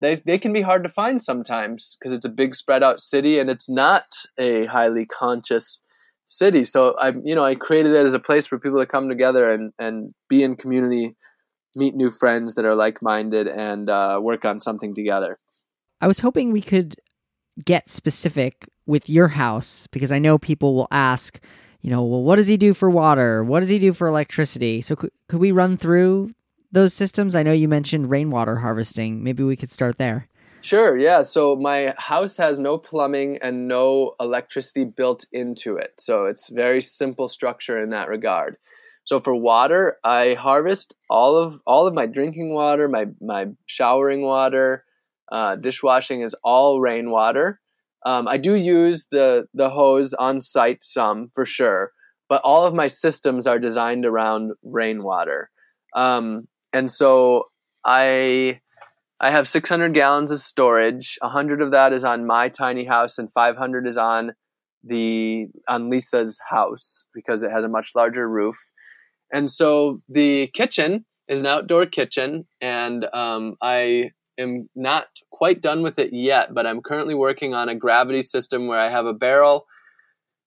they 0.02 0.16
they 0.16 0.38
can 0.38 0.52
be 0.52 0.60
hard 0.60 0.82
to 0.82 0.88
find 0.90 1.22
sometimes 1.22 1.96
because 1.98 2.12
it's 2.12 2.26
a 2.26 2.30
big 2.30 2.54
spread 2.54 2.82
out 2.82 3.00
city 3.00 3.38
and 3.38 3.48
it's 3.48 3.70
not 3.70 4.04
a 4.38 4.66
highly 4.66 5.06
conscious 5.06 5.82
city. 6.26 6.64
So 6.64 6.94
I, 6.98 7.12
you 7.24 7.34
know, 7.34 7.44
I 7.44 7.54
created 7.54 7.92
it 7.92 8.04
as 8.04 8.14
a 8.14 8.18
place 8.18 8.46
for 8.46 8.58
people 8.58 8.80
to 8.80 8.86
come 8.86 9.08
together 9.08 9.48
and 9.50 9.72
and 9.78 10.12
be 10.28 10.42
in 10.42 10.56
community, 10.56 11.14
meet 11.76 11.94
new 11.94 12.10
friends 12.10 12.54
that 12.56 12.64
are 12.64 12.74
like 12.74 13.00
minded, 13.00 13.46
and 13.46 13.88
uh, 13.88 14.18
work 14.20 14.44
on 14.44 14.60
something 14.60 14.94
together. 14.94 15.38
I 16.00 16.08
was 16.08 16.20
hoping 16.20 16.50
we 16.52 16.62
could 16.62 16.96
get 17.64 17.88
specific 17.88 18.68
with 18.86 19.08
your 19.08 19.28
house 19.28 19.86
because 19.92 20.10
I 20.10 20.18
know 20.18 20.36
people 20.36 20.74
will 20.74 20.88
ask, 20.90 21.38
you 21.80 21.90
know, 21.90 22.02
well, 22.02 22.22
what 22.22 22.36
does 22.36 22.48
he 22.48 22.56
do 22.56 22.74
for 22.74 22.90
water? 22.90 23.44
What 23.44 23.60
does 23.60 23.68
he 23.68 23.78
do 23.78 23.92
for 23.92 24.08
electricity? 24.08 24.80
So 24.80 24.96
could, 24.96 25.12
could 25.28 25.38
we 25.38 25.52
run 25.52 25.76
through 25.76 26.32
those 26.72 26.94
systems? 26.94 27.34
I 27.34 27.42
know 27.42 27.52
you 27.52 27.68
mentioned 27.68 28.10
rainwater 28.10 28.56
harvesting. 28.56 29.22
Maybe 29.22 29.42
we 29.42 29.56
could 29.56 29.70
start 29.70 29.98
there. 29.98 30.28
Sure, 30.62 30.96
yeah. 30.96 31.22
So 31.22 31.56
my 31.56 31.92
house 31.98 32.36
has 32.36 32.60
no 32.60 32.78
plumbing 32.78 33.38
and 33.42 33.66
no 33.66 34.14
electricity 34.20 34.84
built 34.84 35.26
into 35.32 35.76
it. 35.76 35.94
So 35.98 36.26
it's 36.26 36.48
very 36.48 36.80
simple 36.80 37.26
structure 37.26 37.82
in 37.82 37.90
that 37.90 38.08
regard. 38.08 38.56
So 39.04 39.18
for 39.18 39.34
water, 39.34 39.98
I 40.04 40.34
harvest 40.34 40.94
all 41.10 41.36
of 41.36 41.60
all 41.66 41.88
of 41.88 41.94
my 41.94 42.06
drinking 42.06 42.54
water, 42.54 42.88
my 42.88 43.06
my 43.20 43.46
showering 43.66 44.22
water, 44.22 44.84
uh, 45.32 45.56
dishwashing 45.56 46.22
is 46.22 46.36
all 46.44 46.80
rainwater. 46.80 47.60
Um, 48.06 48.28
I 48.28 48.36
do 48.36 48.54
use 48.54 49.08
the 49.10 49.46
the 49.54 49.70
hose 49.70 50.14
on 50.14 50.40
site 50.40 50.84
some 50.84 51.30
for 51.34 51.44
sure, 51.44 51.92
but 52.28 52.40
all 52.44 52.64
of 52.64 52.74
my 52.74 52.86
systems 52.86 53.48
are 53.48 53.58
designed 53.58 54.06
around 54.06 54.52
rainwater, 54.62 55.50
um, 55.96 56.46
and 56.72 56.90
so 56.90 57.48
I 57.84 58.60
I 59.20 59.30
have 59.30 59.46
600 59.46 59.94
gallons 59.94 60.32
of 60.32 60.40
storage. 60.40 61.16
100 61.20 61.62
of 61.62 61.70
that 61.70 61.92
is 61.92 62.04
on 62.04 62.26
my 62.26 62.48
tiny 62.48 62.84
house, 62.84 63.18
and 63.18 63.30
500 63.30 63.86
is 63.86 63.96
on 63.96 64.32
the 64.82 65.46
on 65.68 65.90
Lisa's 65.90 66.40
house 66.50 67.06
because 67.14 67.42
it 67.42 67.50
has 67.50 67.64
a 67.64 67.68
much 67.68 67.92
larger 67.94 68.28
roof. 68.28 68.56
And 69.32 69.50
so 69.50 70.02
the 70.08 70.48
kitchen 70.48 71.06
is 71.28 71.40
an 71.40 71.46
outdoor 71.46 71.86
kitchen, 71.86 72.46
and 72.60 73.06
um, 73.14 73.56
I 73.62 74.10
am 74.38 74.68
not 74.74 75.06
quite 75.30 75.60
done 75.60 75.82
with 75.82 75.98
it 75.98 76.12
yet, 76.12 76.52
but 76.52 76.66
I'm 76.66 76.82
currently 76.82 77.14
working 77.14 77.54
on 77.54 77.68
a 77.68 77.74
gravity 77.74 78.22
system 78.22 78.66
where 78.66 78.78
I 78.78 78.88
have 78.88 79.06
a 79.06 79.14
barrel 79.14 79.66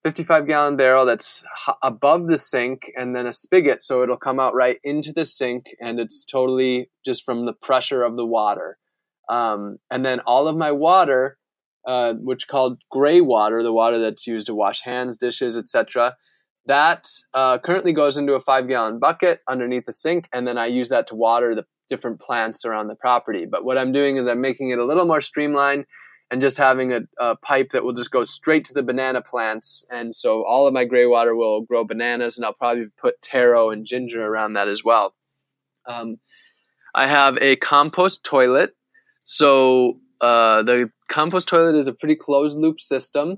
55 0.06 0.46
gallon 0.46 0.78
barrel 0.78 1.04
that's 1.04 1.44
above 1.82 2.28
the 2.28 2.38
sink 2.38 2.92
and 2.96 3.16
then 3.16 3.26
a 3.26 3.34
spigot 3.34 3.82
so 3.82 4.04
it'll 4.04 4.16
come 4.16 4.40
out 4.40 4.54
right 4.54 4.78
into 4.84 5.12
the 5.12 5.26
sink 5.26 5.76
and 5.82 6.00
it's 6.00 6.24
totally 6.24 6.92
just 7.04 7.26
from 7.26 7.48
the 7.48 7.54
pressure 7.54 8.04
of 8.04 8.16
the 8.16 8.26
water. 8.26 8.78
Um, 9.28 9.80
and 9.90 10.06
then 10.06 10.20
all 10.20 10.48
of 10.48 10.56
my 10.56 10.72
water 10.72 11.40
uh, 11.88 12.14
which 12.14 12.48
called 12.48 12.78
gray 12.92 13.20
water 13.20 13.64
the 13.64 13.74
water 13.74 13.98
that's 13.98 14.28
used 14.28 14.46
to 14.46 14.54
wash 14.54 14.82
hands 14.82 15.18
dishes 15.18 15.58
etc 15.58 16.16
that 16.68 17.08
uh, 17.34 17.58
currently 17.58 17.92
goes 17.92 18.16
into 18.16 18.34
a 18.34 18.40
five 18.40 18.68
gallon 18.68 19.00
bucket 19.00 19.40
underneath 19.48 19.88
the 19.88 19.94
sink 19.94 20.30
and 20.32 20.48
then 20.48 20.58
i 20.58 20.68
use 20.68 20.90
that 20.90 21.08
to 21.08 21.16
water 21.16 21.56
the 21.56 21.66
different 21.90 22.20
plants 22.20 22.66
around 22.66 22.88
the 22.88 22.96
property. 22.96 23.48
But 23.48 23.66
what 23.66 23.80
i'm 23.80 23.92
doing 23.92 24.18
is 24.18 24.28
i'm 24.28 24.42
making 24.42 24.70
it 24.70 24.78
a 24.78 24.86
little 24.86 25.06
more 25.06 25.22
streamlined 25.22 25.86
and 26.32 26.42
just 26.42 26.58
having 26.58 26.92
a, 26.92 27.02
a, 27.20 27.36
pipe 27.36 27.70
that 27.72 27.84
will 27.84 27.94
just 27.94 28.12
go 28.12 28.24
straight 28.24 28.66
to 28.66 28.74
the 28.74 28.82
banana 28.82 29.22
plants. 29.22 29.86
And 29.92 30.14
so 30.16 30.44
all 30.44 30.68
of 30.68 30.74
my 30.74 30.84
gray 30.84 31.06
water 31.06 31.36
will 31.36 31.62
grow 31.62 31.84
bananas, 31.84 32.38
and 32.38 32.46
I'll 32.46 32.54
probably 32.54 32.88
put 33.00 33.22
taro 33.22 33.70
and 33.70 33.86
ginger 33.86 34.26
around 34.26 34.54
that 34.54 34.68
as 34.68 34.84
well. 34.84 35.16
Um, 35.88 36.18
I 36.96 37.08
have 37.08 37.38
a 37.42 37.58
compost 37.58 38.24
toilet. 38.24 38.72
So 39.24 40.00
uh, 40.22 40.64
the 40.64 40.92
compost 41.10 41.48
toilet 41.48 41.76
is 41.76 41.88
a 41.88 41.94
pretty 41.94 42.16
closed 42.16 42.58
loop 42.58 42.80
system. 42.80 43.38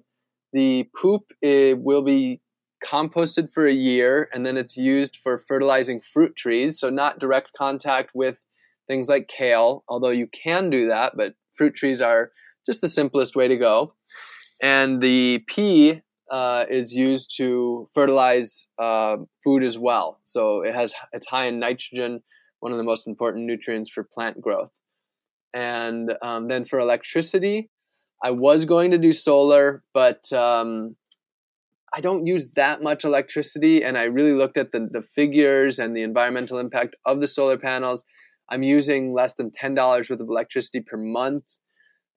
The 0.54 0.88
poop 0.96 1.24
will 1.42 2.04
be 2.04 2.42
composted 2.86 3.52
for 3.52 3.68
a 3.68 3.74
year, 3.74 4.30
and 4.32 4.46
then 4.46 4.58
it's 4.58 4.78
used 4.78 5.18
for 5.18 5.40
fertilizing 5.40 6.02
fruit 6.02 6.36
trees. 6.36 6.80
So 6.80 6.90
not 6.90 7.20
direct 7.20 7.52
contact 7.58 8.12
with 8.14 8.44
things 8.88 9.10
like 9.10 9.28
kale, 9.28 9.84
although 9.90 10.12
you 10.12 10.28
can 10.28 10.70
do 10.70 10.88
that, 10.88 11.18
but 11.18 11.34
fruit 11.54 11.74
trees 11.74 12.02
are 12.02 12.32
just 12.68 12.82
the 12.82 12.88
simplest 12.88 13.36
way 13.36 13.48
to 13.48 13.58
go. 13.58 13.96
And 14.62 15.02
the 15.02 15.44
pee 15.48 16.02
uh, 16.32 16.66
is 16.70 16.94
used 16.94 17.36
to 17.38 17.88
fertilize 17.94 18.68
uh, 18.78 19.18
food 19.44 19.64
as 19.64 19.80
well. 19.80 20.20
So 20.26 20.62
it 20.62 20.76
has 20.76 20.94
it's 21.14 21.28
high 21.28 21.46
in 21.46 21.60
nitrogen, 21.60 22.22
one 22.60 22.72
of 22.72 22.78
the 22.78 22.86
most 22.86 23.08
important 23.08 23.46
nutrients 23.46 23.90
for 23.90 24.04
plant 24.04 24.42
growth. 24.42 24.72
And 25.54 26.14
um, 26.22 26.48
then 26.48 26.66
for 26.66 26.80
electricity, 26.80 27.70
I 28.24 28.32
was 28.32 28.66
going 28.66 28.92
to 28.92 28.98
do 28.98 29.14
solar, 29.14 29.84
but 29.94 30.32
um, 30.34 30.98
I 31.94 32.02
don't 32.02 32.28
use 32.28 32.52
that 32.52 32.82
much 32.82 33.06
electricity. 33.06 33.84
And 33.84 33.98
I 33.98 34.04
really 34.04 34.34
looked 34.34 34.58
at 34.58 34.72
the, 34.72 34.90
the 34.92 35.02
figures 35.02 35.80
and 35.80 35.96
the 35.96 36.04
environmental 36.04 36.58
impact 36.58 36.96
of 37.06 37.22
the 37.22 37.28
solar 37.28 37.58
panels. 37.58 38.04
I'm 38.50 38.64
using 38.64 39.14
less 39.14 39.36
than 39.36 39.52
$10 39.52 40.10
worth 40.10 40.20
of 40.20 40.28
electricity 40.28 40.82
per 40.82 40.98
month 40.98 41.44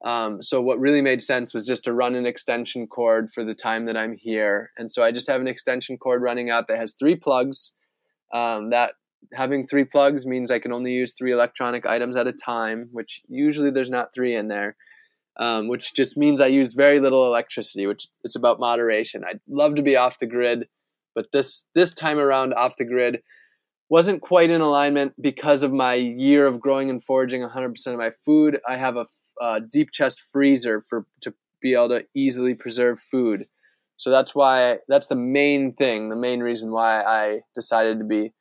um, 0.05 0.43
so 0.43 0.61
what 0.63 0.81
really 0.81 1.03
made 1.03 1.23
sense 1.23 1.53
was 1.53 1.67
just 1.67 1.85
to 1.85 1.93
run 1.93 2.15
an 2.15 2.27
extension 2.27 2.87
cord 2.87 3.31
for 3.31 3.45
the 3.45 3.55
time 3.55 3.85
that 3.87 3.97
I'm 3.97 4.17
here. 4.17 4.71
And 4.79 4.91
so 4.91 5.05
I 5.05 5.13
just 5.13 5.29
have 5.29 5.41
an 5.41 5.49
extension 5.49 5.99
cord 5.99 6.23
running 6.23 6.49
out 6.49 6.69
that 6.69 6.79
has 6.79 6.95
three 6.95 7.17
plugs. 7.17 7.75
Um, 8.33 8.71
that 8.71 8.93
having 9.35 9.67
three 9.67 9.85
plugs 9.85 10.27
means 10.27 10.51
I 10.51 10.59
can 10.59 10.73
only 10.73 10.93
use 10.93 11.15
three 11.15 11.33
electronic 11.33 11.85
items 11.85 12.17
at 12.17 12.27
a 12.27 12.33
time, 12.33 12.89
which 12.93 13.21
usually 13.29 13.71
there's 13.71 13.91
not 13.91 14.15
three 14.15 14.35
in 14.35 14.49
there. 14.49 14.77
Um, 15.39 15.69
which 15.69 15.95
just 15.95 16.19
means 16.19 16.41
I 16.41 16.49
use 16.49 16.75
very 16.75 17.01
little 17.01 17.25
electricity, 17.25 17.87
which 17.87 18.09
it's 18.25 18.37
about 18.37 18.61
moderation. 18.61 19.23
I'd 19.27 19.41
love 19.49 19.75
to 19.77 19.83
be 19.83 19.97
off 19.97 20.19
the 20.19 20.27
grid, 20.27 20.67
but 21.15 21.29
this 21.33 21.67
this 21.75 21.95
time 21.95 22.19
around 22.19 22.53
off 22.53 22.77
the 22.77 22.85
grid 22.85 23.23
wasn't 23.89 24.21
quite 24.21 24.51
in 24.51 24.61
alignment 24.61 25.15
because 25.21 25.63
of 25.63 25.73
my 25.73 25.95
year 25.95 26.47
of 26.47 26.61
growing 26.61 26.91
and 26.91 27.03
foraging 27.03 27.43
100% 27.43 27.87
of 27.87 27.97
my 27.97 28.11
food. 28.11 28.61
I 28.69 28.77
have 28.77 28.97
a 28.97 29.07
uh, 29.41 29.61
deep 29.71 29.91
chest 29.93 30.23
freezer 30.33 30.81
for 30.81 31.07
to 31.23 31.35
be 31.63 31.75
able 31.75 31.89
to 31.89 32.05
easily 32.15 32.55
preserve 32.55 33.01
food. 33.01 33.41
So 33.97 34.11
that's 34.11 34.35
why 34.35 34.79
that's 34.89 35.09
the 35.09 35.17
main 35.17 35.75
thing, 35.75 36.09
the 36.09 36.17
main 36.17 36.41
reason 36.41 36.71
why 36.71 37.03
I 37.03 37.41
decided 37.55 37.99
to 37.99 38.05
be 38.05 38.33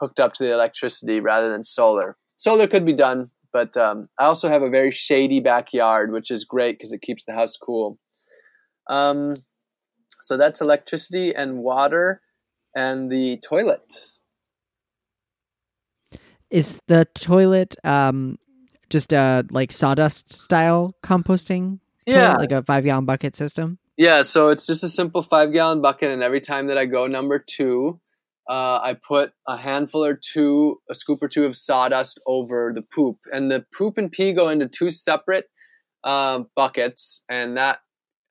hooked 0.00 0.20
up 0.20 0.32
to 0.34 0.44
the 0.44 0.52
electricity 0.52 1.20
rather 1.20 1.50
than 1.50 1.64
solar. 1.64 2.16
Solar 2.36 2.66
could 2.66 2.84
be 2.84 2.92
done, 2.92 3.30
But 3.52 3.76
um, 3.76 4.08
I 4.18 4.24
also 4.24 4.50
have 4.50 4.60
a 4.60 4.68
very 4.68 4.90
shady 4.90 5.40
backyard, 5.40 6.12
which 6.12 6.30
is 6.30 6.44
great 6.44 6.76
because 6.76 6.92
it 6.92 7.00
keeps 7.00 7.24
the 7.24 7.32
house 7.32 7.56
cool. 7.56 7.98
Um, 8.90 9.34
so 10.20 10.36
that's 10.36 10.60
electricity 10.60 11.34
and 11.34 11.58
water 11.60 12.20
and 12.74 13.10
the 13.10 13.38
toilet. 13.38 14.12
Is 16.50 16.78
the 16.86 17.06
toilet 17.14 17.76
um, 17.82 18.38
just 18.90 19.12
a 19.12 19.44
like 19.50 19.72
sawdust 19.72 20.32
style 20.32 20.94
composting? 21.02 21.80
Yeah, 22.06 22.36
like 22.36 22.52
a 22.52 22.62
five 22.62 22.84
gallon 22.84 23.04
bucket 23.04 23.34
system. 23.34 23.78
Yeah, 23.96 24.22
so 24.22 24.48
it's 24.48 24.66
just 24.66 24.84
a 24.84 24.88
simple 24.88 25.22
five 25.22 25.52
gallon 25.52 25.80
bucket, 25.80 26.10
and 26.10 26.22
every 26.22 26.40
time 26.40 26.66
that 26.66 26.78
I 26.78 26.86
go 26.86 27.06
number 27.06 27.38
two, 27.38 28.00
uh, 28.48 28.78
I 28.82 28.94
put 28.94 29.32
a 29.48 29.56
handful 29.56 30.04
or 30.04 30.14
two, 30.14 30.80
a 30.90 30.94
scoop 30.94 31.22
or 31.22 31.28
two 31.28 31.44
of 31.44 31.56
sawdust 31.56 32.20
over 32.26 32.72
the 32.74 32.82
poop, 32.82 33.18
and 33.32 33.50
the 33.50 33.64
poop 33.76 33.98
and 33.98 34.12
pee 34.12 34.32
go 34.32 34.48
into 34.48 34.68
two 34.68 34.90
separate 34.90 35.46
uh, 36.04 36.40
buckets, 36.54 37.24
and 37.28 37.56
that 37.56 37.80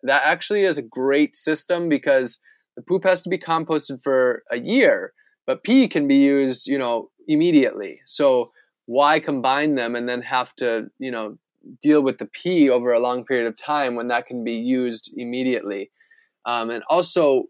that 0.03 0.21
actually 0.23 0.63
is 0.63 0.77
a 0.77 0.83
great 0.83 1.35
system 1.35 1.89
because 1.89 2.37
the 2.75 2.81
poop 2.81 3.03
has 3.03 3.21
to 3.23 3.29
be 3.29 3.37
composted 3.37 4.01
for 4.03 4.43
a 4.51 4.59
year, 4.59 5.13
but 5.47 5.63
pee 5.63 5.87
can 5.87 6.07
be 6.07 6.17
used, 6.17 6.67
you 6.67 6.77
know, 6.77 7.09
immediately. 7.27 8.01
So 8.05 8.51
why 8.85 9.19
combine 9.19 9.75
them 9.75 9.95
and 9.95 10.07
then 10.07 10.21
have 10.21 10.55
to, 10.57 10.89
you 10.99 11.11
know, 11.11 11.37
deal 11.81 12.01
with 12.01 12.19
the 12.19 12.25
pee 12.25 12.69
over 12.69 12.93
a 12.93 12.99
long 12.99 13.25
period 13.25 13.47
of 13.47 13.57
time 13.57 13.95
when 13.95 14.07
that 14.09 14.27
can 14.27 14.43
be 14.43 14.53
used 14.53 15.13
immediately? 15.17 15.91
Um, 16.45 16.69
and 16.69 16.83
also, 16.89 17.45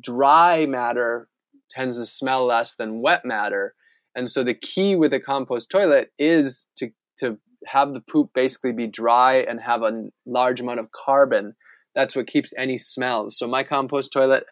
dry 0.00 0.66
matter 0.66 1.28
tends 1.70 2.00
to 2.00 2.06
smell 2.06 2.46
less 2.46 2.74
than 2.74 3.02
wet 3.02 3.24
matter. 3.24 3.74
And 4.14 4.30
so 4.30 4.42
the 4.42 4.54
key 4.54 4.96
with 4.96 5.12
a 5.12 5.20
compost 5.20 5.70
toilet 5.70 6.12
is 6.18 6.66
to, 6.76 6.90
to 7.18 7.38
have 7.66 7.92
the 7.92 8.00
poop 8.00 8.30
basically 8.34 8.72
be 8.72 8.86
dry 8.86 9.36
and 9.36 9.60
have 9.60 9.82
a 9.82 10.08
large 10.26 10.60
amount 10.60 10.80
of 10.80 10.90
carbon. 10.92 11.54
That's 11.94 12.16
what 12.16 12.26
keeps 12.26 12.52
any 12.56 12.76
smells. 12.78 13.38
So 13.38 13.46
my 13.46 13.62
compost 13.62 14.12
toilet 14.12 14.44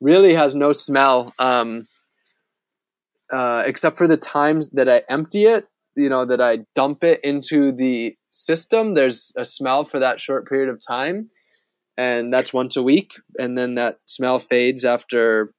really 0.00 0.34
has 0.34 0.54
no 0.54 0.72
smell. 0.72 1.32
Um, 1.38 1.86
uh, 3.32 3.62
except 3.66 3.96
for 3.96 4.06
the 4.06 4.16
times 4.16 4.70
that 4.70 4.88
I 4.88 5.02
empty 5.08 5.44
it, 5.44 5.66
you 5.96 6.08
know, 6.08 6.24
that 6.24 6.40
I 6.40 6.60
dump 6.74 7.04
it 7.04 7.20
into 7.22 7.72
the 7.72 8.16
system, 8.30 8.94
there's 8.94 9.32
a 9.36 9.44
smell 9.44 9.84
for 9.84 9.98
that 9.98 10.20
short 10.20 10.48
period 10.48 10.68
of 10.68 10.80
time. 10.86 11.30
And 11.96 12.32
that's 12.32 12.52
once 12.52 12.76
a 12.76 12.82
week. 12.82 13.14
And 13.38 13.58
then 13.58 13.74
that 13.74 13.98
smell 14.06 14.38
fades 14.38 14.84
after 14.84 15.52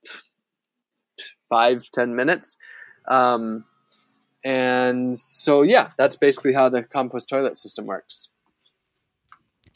five, 1.50 1.90
ten 1.94 2.16
minutes. 2.16 2.58
Um, 3.10 3.66
and 4.46 5.20
so, 5.20 5.64
yeah, 5.64 5.90
that's 5.98 6.16
basically 6.16 6.54
how 6.54 6.70
the 6.70 6.84
compost 6.84 7.28
toilet 7.28 7.58
system 7.58 7.86
works. 7.86 8.30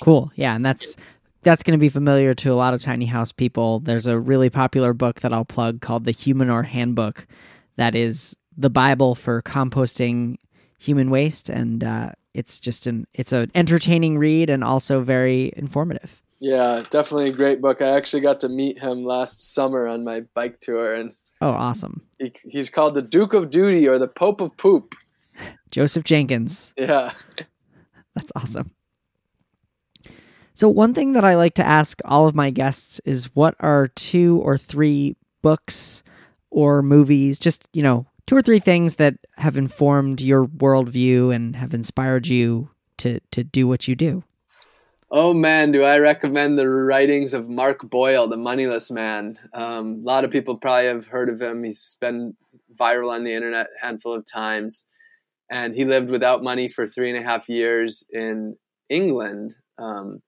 Cool. 0.01 0.31
Yeah. 0.35 0.55
And 0.55 0.65
that's 0.65 0.95
that's 1.41 1.63
going 1.63 1.73
to 1.73 1.81
be 1.81 1.89
familiar 1.89 2.33
to 2.33 2.53
a 2.53 2.55
lot 2.55 2.73
of 2.73 2.81
tiny 2.81 3.07
house 3.07 3.33
people. 3.33 3.81
There's 3.81 4.07
a 4.07 4.17
really 4.17 4.49
popular 4.49 4.93
book 4.93 5.19
that 5.19 5.33
I'll 5.33 5.43
plug 5.43 5.81
called 5.81 6.05
The 6.05 6.13
Humanure 6.13 6.63
Handbook 6.63 7.27
that 7.75 7.95
is 7.95 8.35
the 8.57 8.69
Bible 8.69 9.15
for 9.15 9.41
composting 9.41 10.37
human 10.79 11.09
waste, 11.09 11.49
and 11.49 11.83
uh, 11.83 12.11
it's 12.33 12.59
just 12.59 12.87
an 12.87 13.07
it's 13.13 13.31
an 13.31 13.51
entertaining 13.55 14.17
read 14.17 14.49
and 14.49 14.63
also 14.63 15.01
very 15.01 15.51
informative. 15.55 16.21
Yeah, 16.39 16.81
definitely 16.89 17.29
a 17.29 17.33
great 17.33 17.61
book. 17.61 17.81
I 17.81 17.89
actually 17.89 18.21
got 18.21 18.41
to 18.41 18.49
meet 18.49 18.79
him 18.79 19.05
last 19.05 19.53
summer 19.53 19.87
on 19.87 20.03
my 20.03 20.21
bike 20.33 20.59
tour, 20.59 20.93
and 20.93 21.13
oh, 21.41 21.51
awesome! 21.51 22.01
He, 22.19 22.33
he's 22.43 22.69
called 22.69 22.95
the 22.95 23.01
Duke 23.01 23.33
of 23.33 23.49
Duty 23.49 23.87
or 23.87 23.97
the 23.97 24.07
Pope 24.07 24.41
of 24.41 24.57
Poop. 24.57 24.95
Joseph 25.71 26.03
Jenkins. 26.03 26.73
Yeah, 26.77 27.13
that's 28.15 28.31
awesome. 28.35 28.71
So, 30.55 30.69
one 30.69 30.93
thing 30.93 31.13
that 31.13 31.25
I 31.25 31.35
like 31.35 31.55
to 31.55 31.65
ask 31.65 31.99
all 32.05 32.27
of 32.27 32.35
my 32.35 32.49
guests 32.49 33.01
is 33.05 33.33
what 33.33 33.55
are 33.59 33.87
two 33.87 34.39
or 34.43 34.57
three 34.57 35.15
books 35.41 36.03
or 36.53 36.81
movies, 36.81 37.39
just, 37.39 37.67
you 37.73 37.81
know, 37.81 38.05
two 38.27 38.35
or 38.35 38.41
three 38.41 38.59
things 38.59 38.95
that 38.95 39.15
have 39.37 39.57
informed 39.57 40.21
your 40.21 40.45
worldview 40.45 41.33
and 41.33 41.55
have 41.55 41.73
inspired 41.73 42.27
you 42.27 42.69
to, 42.97 43.19
to 43.31 43.43
do 43.43 43.67
what 43.67 43.87
you 43.87 43.95
do? 43.95 44.23
Oh 45.11 45.33
man, 45.33 45.71
do 45.71 45.83
I 45.83 45.99
recommend 45.99 46.57
the 46.57 46.67
writings 46.67 47.33
of 47.33 47.49
Mark 47.49 47.87
Boyle, 47.89 48.27
the 48.27 48.37
Moneyless 48.37 48.89
Man. 48.89 49.37
Um, 49.53 50.01
a 50.01 50.05
lot 50.05 50.23
of 50.23 50.31
people 50.31 50.57
probably 50.57 50.87
have 50.87 51.07
heard 51.07 51.29
of 51.29 51.41
him. 51.41 51.63
He's 51.63 51.97
been 51.99 52.35
viral 52.75 53.11
on 53.11 53.23
the 53.23 53.33
internet 53.33 53.67
a 53.77 53.85
handful 53.85 54.13
of 54.13 54.25
times. 54.25 54.87
And 55.51 55.75
he 55.75 55.85
lived 55.85 56.09
without 56.09 56.43
money 56.43 56.67
for 56.67 56.87
three 56.87 57.09
and 57.09 57.23
a 57.23 57.27
half 57.27 57.47
years 57.47 58.03
in 58.11 58.57
England. 58.89 59.55
Um, 59.77 60.21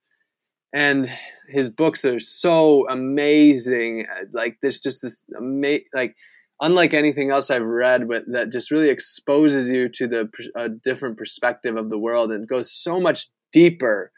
and 0.72 1.10
his 1.48 1.70
books 1.70 2.04
are 2.04 2.20
so 2.20 2.88
amazing. 2.88 4.06
Like 4.32 4.58
there's 4.60 4.80
just 4.80 5.02
this 5.02 5.24
ama- 5.36 5.78
like 5.94 6.16
unlike 6.60 6.94
anything 6.94 7.30
else 7.30 7.50
I've 7.50 7.62
read, 7.62 8.08
but 8.08 8.24
that 8.32 8.50
just 8.50 8.70
really 8.70 8.88
exposes 8.88 9.70
you 9.70 9.88
to 9.90 10.06
the 10.06 10.30
a 10.54 10.68
different 10.68 11.16
perspective 11.16 11.76
of 11.76 11.90
the 11.90 11.98
world 11.98 12.30
and 12.30 12.48
goes 12.48 12.72
so 12.72 13.00
much 13.00 13.28
deeper 13.52 14.12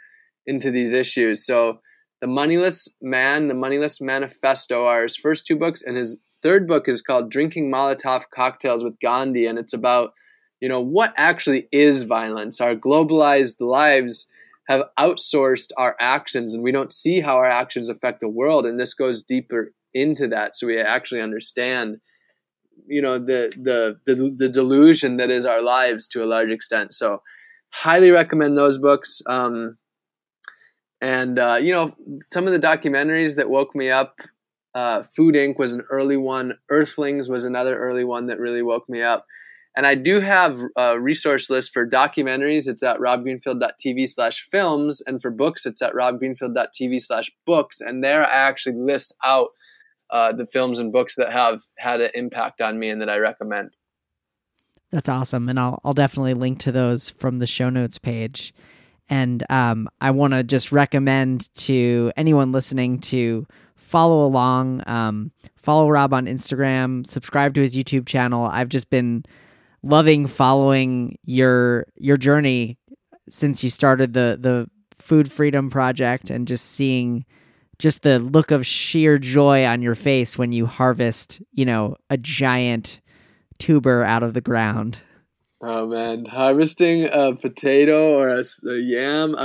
into 0.46 0.70
these 0.70 0.92
issues. 0.92 1.44
So 1.44 1.80
the 2.20 2.26
Moneyless 2.26 2.88
Man, 3.00 3.48
the 3.48 3.54
Moneyless 3.54 4.00
Manifesto 4.00 4.84
are 4.84 5.02
his 5.02 5.16
first 5.16 5.46
two 5.46 5.56
books, 5.56 5.82
and 5.82 5.96
his 5.96 6.18
third 6.42 6.66
book 6.66 6.88
is 6.88 7.02
called 7.02 7.30
Drinking 7.30 7.70
Molotov 7.70 8.24
Cocktails 8.34 8.82
with 8.82 8.98
Gandhi, 9.00 9.46
and 9.46 9.58
it's 9.58 9.74
about 9.74 10.12
you 10.60 10.68
know 10.68 10.80
what 10.80 11.14
actually 11.16 11.68
is 11.70 12.02
violence, 12.02 12.60
our 12.60 12.74
globalized 12.74 13.60
lives 13.60 14.28
have 14.68 14.82
outsourced 14.98 15.70
our 15.76 15.96
actions 16.00 16.54
and 16.54 16.62
we 16.62 16.72
don't 16.72 16.92
see 16.92 17.20
how 17.20 17.36
our 17.36 17.46
actions 17.48 17.88
affect 17.88 18.20
the 18.20 18.28
world 18.28 18.66
and 18.66 18.78
this 18.78 18.94
goes 18.94 19.22
deeper 19.22 19.72
into 19.94 20.28
that 20.28 20.54
so 20.54 20.66
we 20.66 20.78
actually 20.78 21.20
understand 21.20 21.98
you 22.86 23.02
know 23.02 23.18
the 23.18 23.52
the 23.56 23.98
the, 24.06 24.34
the 24.36 24.48
delusion 24.48 25.16
that 25.16 25.30
is 25.30 25.46
our 25.46 25.62
lives 25.62 26.06
to 26.08 26.22
a 26.22 26.26
large 26.26 26.50
extent. 26.50 26.92
So 26.92 27.22
highly 27.70 28.10
recommend 28.10 28.56
those 28.56 28.78
books 28.78 29.20
um, 29.26 29.76
and 31.00 31.38
uh, 31.38 31.58
you 31.60 31.72
know 31.72 31.92
some 32.20 32.46
of 32.46 32.52
the 32.52 32.60
documentaries 32.60 33.36
that 33.36 33.50
woke 33.50 33.74
me 33.74 33.90
up 33.90 34.16
uh, 34.74 35.02
food 35.02 35.34
inc. 35.34 35.58
was 35.58 35.72
an 35.72 35.82
early 35.90 36.16
one. 36.16 36.54
Earthlings 36.70 37.28
was 37.28 37.44
another 37.44 37.76
early 37.76 38.04
one 38.04 38.26
that 38.26 38.38
really 38.38 38.62
woke 38.62 38.88
me 38.88 39.02
up 39.02 39.26
and 39.78 39.86
I 39.86 39.94
do 39.94 40.18
have 40.18 40.60
a 40.76 40.98
resource 40.98 41.48
list 41.48 41.72
for 41.72 41.86
documentaries. 41.88 42.66
It's 42.66 42.82
at 42.82 42.98
robgreenfield.tv 42.98 44.08
slash 44.08 44.40
films. 44.40 45.00
And 45.06 45.22
for 45.22 45.30
books, 45.30 45.66
it's 45.66 45.80
at 45.82 45.92
robgreenfield.tv 45.92 47.00
slash 47.00 47.30
books. 47.46 47.80
And 47.80 48.02
there 48.02 48.26
I 48.26 48.48
actually 48.48 48.74
list 48.74 49.14
out 49.24 49.50
uh, 50.10 50.32
the 50.32 50.46
films 50.46 50.80
and 50.80 50.92
books 50.92 51.14
that 51.14 51.30
have 51.30 51.60
had 51.78 52.00
an 52.00 52.10
impact 52.14 52.60
on 52.60 52.80
me 52.80 52.88
and 52.88 53.00
that 53.00 53.08
I 53.08 53.18
recommend. 53.18 53.70
That's 54.90 55.08
awesome. 55.08 55.48
And 55.48 55.60
I'll, 55.60 55.80
I'll 55.84 55.94
definitely 55.94 56.34
link 56.34 56.58
to 56.62 56.72
those 56.72 57.10
from 57.10 57.38
the 57.38 57.46
show 57.46 57.70
notes 57.70 57.98
page. 57.98 58.52
And 59.08 59.48
um, 59.48 59.88
I 60.00 60.10
want 60.10 60.32
to 60.32 60.42
just 60.42 60.72
recommend 60.72 61.54
to 61.58 62.10
anyone 62.16 62.50
listening 62.50 62.98
to 63.02 63.46
follow 63.76 64.26
along, 64.26 64.82
um, 64.88 65.30
follow 65.54 65.88
Rob 65.88 66.12
on 66.12 66.26
Instagram, 66.26 67.08
subscribe 67.08 67.54
to 67.54 67.60
his 67.60 67.76
YouTube 67.76 68.06
channel. 68.06 68.44
I've 68.44 68.70
just 68.70 68.90
been 68.90 69.24
loving 69.82 70.26
following 70.26 71.16
your 71.24 71.86
your 71.96 72.16
journey 72.16 72.78
since 73.28 73.62
you 73.62 73.70
started 73.70 74.12
the 74.12 74.38
the 74.40 74.68
food 74.94 75.30
freedom 75.30 75.70
project 75.70 76.30
and 76.30 76.48
just 76.48 76.64
seeing 76.64 77.24
just 77.78 78.02
the 78.02 78.18
look 78.18 78.50
of 78.50 78.66
sheer 78.66 79.18
joy 79.18 79.64
on 79.64 79.80
your 79.82 79.94
face 79.94 80.36
when 80.36 80.50
you 80.50 80.66
harvest, 80.66 81.40
you 81.52 81.64
know, 81.64 81.96
a 82.10 82.16
giant 82.16 83.00
tuber 83.58 84.02
out 84.02 84.22
of 84.22 84.34
the 84.34 84.40
ground. 84.40 85.00
Oh 85.62 85.86
man, 85.86 86.26
harvesting 86.26 87.08
a 87.10 87.34
potato 87.34 88.14
or 88.14 88.28
a, 88.28 88.42
a 88.68 88.76
yam, 88.78 89.36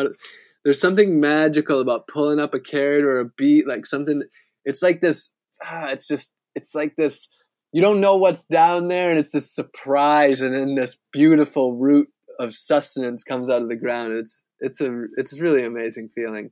there's 0.64 0.80
something 0.80 1.20
magical 1.20 1.82
about 1.82 2.08
pulling 2.08 2.40
up 2.40 2.54
a 2.54 2.60
carrot 2.60 3.04
or 3.04 3.20
a 3.20 3.26
beet, 3.26 3.68
like 3.68 3.86
something. 3.86 4.24
It's 4.66 4.82
like 4.82 5.02
this. 5.02 5.34
Ah, 5.64 5.88
it's 5.88 6.08
just. 6.08 6.34
It's 6.56 6.76
like 6.76 6.96
this 6.96 7.30
you 7.74 7.82
don't 7.82 8.00
know 8.00 8.16
what's 8.16 8.46
down 8.46 8.88
there 8.88 9.10
and 9.10 9.20
it's 9.20 9.32
this 9.32 9.52
surprise 9.52 10.42
and 10.42 10.54
then 10.54 10.76
this 10.76 10.98
beautiful 11.12 11.76
root 11.76 12.08
of 12.40 12.54
sustenance 12.54 13.24
comes 13.24 13.50
out 13.50 13.64
of 13.64 13.68
the 13.68 13.76
ground. 13.76 14.14
It's 14.14 14.46
it's 14.60 14.80
a 14.80 15.06
it's 15.18 15.42
really 15.42 15.66
amazing 15.66 16.10
feeling. 16.10 16.52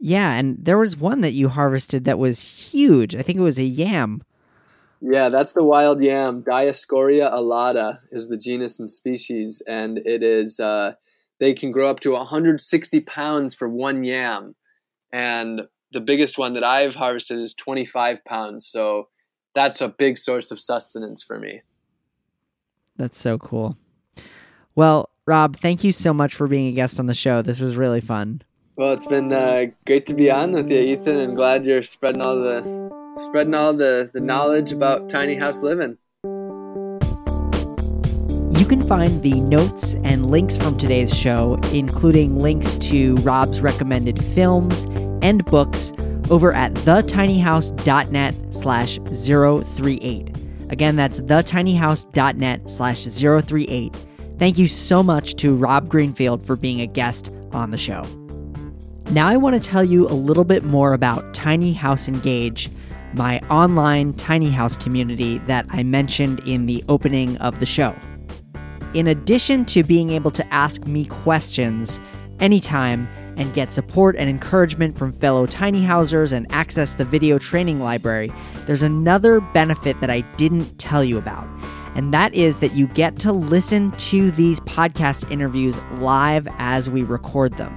Yeah 0.00 0.32
and 0.32 0.56
there 0.60 0.76
was 0.76 0.96
one 0.96 1.20
that 1.20 1.32
you 1.32 1.48
harvested 1.48 2.04
that 2.04 2.18
was 2.18 2.72
huge. 2.72 3.14
I 3.14 3.22
think 3.22 3.38
it 3.38 3.42
was 3.42 3.60
a 3.60 3.64
yam. 3.64 4.22
Yeah 5.00 5.28
that's 5.28 5.52
the 5.52 5.64
wild 5.64 6.02
yam. 6.02 6.42
Dioscorea 6.42 7.32
alata 7.32 8.00
is 8.10 8.28
the 8.28 8.36
genus 8.36 8.80
and 8.80 8.90
species 8.90 9.62
and 9.68 9.98
it 9.98 10.24
is 10.24 10.58
uh, 10.58 10.94
they 11.38 11.54
can 11.54 11.70
grow 11.70 11.88
up 11.88 12.00
to 12.00 12.10
160 12.10 13.00
pounds 13.02 13.54
for 13.54 13.68
one 13.68 14.02
yam. 14.02 14.56
And 15.12 15.62
the 15.92 16.00
biggest 16.00 16.36
one 16.38 16.54
that 16.54 16.64
i've 16.64 16.96
harvested 16.96 17.38
is 17.38 17.54
25 17.54 18.24
pounds 18.24 18.66
so 18.66 19.08
that's 19.54 19.80
a 19.80 19.88
big 19.88 20.18
source 20.18 20.50
of 20.50 20.60
sustenance 20.60 21.22
for 21.22 21.38
me. 21.38 21.62
That's 22.96 23.18
so 23.18 23.38
cool. 23.38 23.76
Well, 24.74 25.10
Rob, 25.26 25.56
thank 25.56 25.84
you 25.84 25.92
so 25.92 26.12
much 26.12 26.34
for 26.34 26.46
being 26.46 26.68
a 26.68 26.72
guest 26.72 27.00
on 27.00 27.06
the 27.06 27.14
show. 27.14 27.42
This 27.42 27.60
was 27.60 27.76
really 27.76 28.00
fun. 28.00 28.42
Well, 28.76 28.92
it's 28.92 29.06
been 29.06 29.32
uh, 29.32 29.66
great 29.86 30.04
to 30.06 30.14
be 30.14 30.30
on 30.30 30.52
with 30.52 30.70
you, 30.70 30.78
Ethan, 30.78 31.16
and 31.16 31.36
glad 31.36 31.64
you're 31.64 31.82
spreading 31.82 32.22
all 32.22 32.36
the 32.36 32.90
spreading 33.14 33.54
all 33.54 33.72
the, 33.72 34.10
the 34.12 34.20
knowledge 34.20 34.72
about 34.72 35.08
tiny 35.08 35.36
house 35.36 35.62
living. 35.62 35.96
You 38.58 38.66
can 38.66 38.80
find 38.80 39.22
the 39.22 39.40
notes 39.42 39.94
and 40.04 40.26
links 40.26 40.56
from 40.56 40.76
today's 40.76 41.16
show, 41.16 41.60
including 41.72 42.38
links 42.38 42.74
to 42.76 43.14
Rob's 43.16 43.60
recommended 43.60 44.22
films 44.34 44.84
and 45.22 45.44
books, 45.44 45.92
over 46.30 46.52
at 46.52 46.72
thetinyhouse.net 46.74 48.54
slash 48.54 48.98
038. 48.98 50.44
Again, 50.70 50.96
that's 50.96 51.20
thetinyhouse.net 51.20 52.70
slash 52.70 53.04
038. 53.04 53.96
Thank 54.38 54.58
you 54.58 54.66
so 54.66 55.02
much 55.02 55.36
to 55.36 55.56
Rob 55.56 55.88
Greenfield 55.88 56.44
for 56.44 56.56
being 56.56 56.80
a 56.80 56.86
guest 56.86 57.30
on 57.52 57.70
the 57.70 57.78
show. 57.78 58.02
Now, 59.12 59.28
I 59.28 59.36
want 59.36 59.60
to 59.60 59.68
tell 59.68 59.84
you 59.84 60.08
a 60.08 60.16
little 60.16 60.44
bit 60.44 60.64
more 60.64 60.94
about 60.94 61.34
Tiny 61.34 61.72
House 61.72 62.08
Engage, 62.08 62.68
my 63.14 63.38
online 63.50 64.12
tiny 64.14 64.50
house 64.50 64.76
community 64.76 65.38
that 65.40 65.66
I 65.70 65.82
mentioned 65.82 66.40
in 66.40 66.66
the 66.66 66.82
opening 66.88 67.36
of 67.38 67.60
the 67.60 67.66
show. 67.66 67.94
In 68.94 69.08
addition 69.08 69.64
to 69.66 69.82
being 69.82 70.10
able 70.10 70.30
to 70.32 70.54
ask 70.54 70.86
me 70.86 71.04
questions 71.04 72.00
anytime 72.40 73.08
and 73.36 73.52
get 73.54 73.70
support 73.70 74.16
and 74.16 74.28
encouragement 74.28 74.98
from 74.98 75.12
fellow 75.12 75.46
tiny 75.46 75.82
housers 75.82 76.32
and 76.32 76.46
access 76.50 76.94
the 76.94 77.04
video 77.04 77.38
training 77.38 77.80
library, 77.80 78.30
there's 78.66 78.82
another 78.82 79.40
benefit 79.40 80.00
that 80.00 80.10
I 80.10 80.22
didn't 80.36 80.78
tell 80.78 81.04
you 81.04 81.18
about. 81.18 81.48
And 81.96 82.12
that 82.12 82.34
is 82.34 82.58
that 82.58 82.74
you 82.74 82.88
get 82.88 83.16
to 83.16 83.32
listen 83.32 83.92
to 83.92 84.30
these 84.32 84.60
podcast 84.60 85.30
interviews 85.30 85.78
live 85.92 86.48
as 86.58 86.90
we 86.90 87.02
record 87.02 87.52
them. 87.54 87.76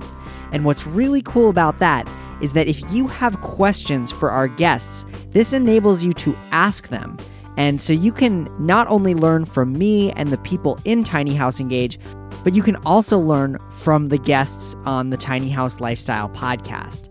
And 0.51 0.65
what's 0.65 0.87
really 0.87 1.21
cool 1.21 1.49
about 1.49 1.79
that 1.79 2.09
is 2.41 2.53
that 2.53 2.67
if 2.67 2.81
you 2.91 3.07
have 3.07 3.41
questions 3.41 4.11
for 4.11 4.31
our 4.31 4.47
guests, 4.47 5.05
this 5.29 5.53
enables 5.53 6.03
you 6.03 6.13
to 6.13 6.35
ask 6.51 6.87
them. 6.87 7.17
And 7.57 7.81
so 7.81 7.91
you 7.93 8.11
can 8.11 8.47
not 8.63 8.87
only 8.87 9.15
learn 9.15 9.45
from 9.45 9.73
me 9.73 10.11
and 10.11 10.29
the 10.29 10.37
people 10.37 10.77
in 10.85 11.03
Tiny 11.03 11.33
House 11.33 11.59
Engage, 11.59 11.99
but 12.47 12.53
you 12.53 12.63
can 12.63 12.77
also 12.85 13.19
learn 13.19 13.57
from 13.73 14.07
the 14.07 14.17
guests 14.17 14.73
on 14.85 15.09
the 15.09 15.17
Tiny 15.17 15.49
House 15.49 15.81
Lifestyle 15.81 16.29
podcast. 16.29 17.09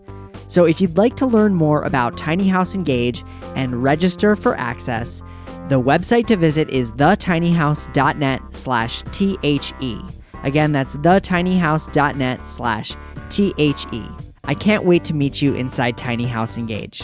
So 0.51 0.65
if 0.65 0.81
you'd 0.81 0.97
like 0.97 1.15
to 1.17 1.27
learn 1.27 1.53
more 1.53 1.83
about 1.83 2.17
Tiny 2.17 2.47
House 2.47 2.73
Engage 2.73 3.23
and 3.55 3.83
register 3.83 4.35
for 4.35 4.57
access, 4.57 5.21
the 5.67 5.79
website 5.79 6.25
to 6.29 6.37
visit 6.37 6.71
is 6.71 6.91
thetinyhouse.net 6.93 8.41
slash 8.49 9.03
THE. 9.03 10.19
Again, 10.43 10.71
that's 10.71 10.95
thetinyhouse.net 10.95 12.41
slash 12.41 12.95
THE. 13.29 14.31
I 14.45 14.55
can't 14.55 14.85
wait 14.85 15.03
to 15.03 15.13
meet 15.13 15.39
you 15.39 15.53
inside 15.53 15.99
Tiny 15.99 16.25
House 16.25 16.57
Engage. 16.57 17.03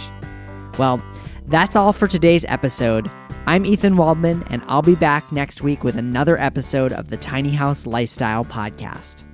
Well, 0.79 0.99
that's 1.45 1.75
all 1.75 1.93
for 1.93 2.07
today's 2.07 2.45
episode. 2.45 3.11
I'm 3.45 3.65
Ethan 3.65 3.97
Waldman, 3.97 4.43
and 4.47 4.63
I'll 4.67 4.81
be 4.81 4.95
back 4.95 5.29
next 5.33 5.61
week 5.61 5.83
with 5.83 5.97
another 5.97 6.39
episode 6.39 6.93
of 6.93 7.09
the 7.09 7.17
Tiny 7.17 7.51
House 7.51 7.85
Lifestyle 7.85 8.45
Podcast. 8.45 9.25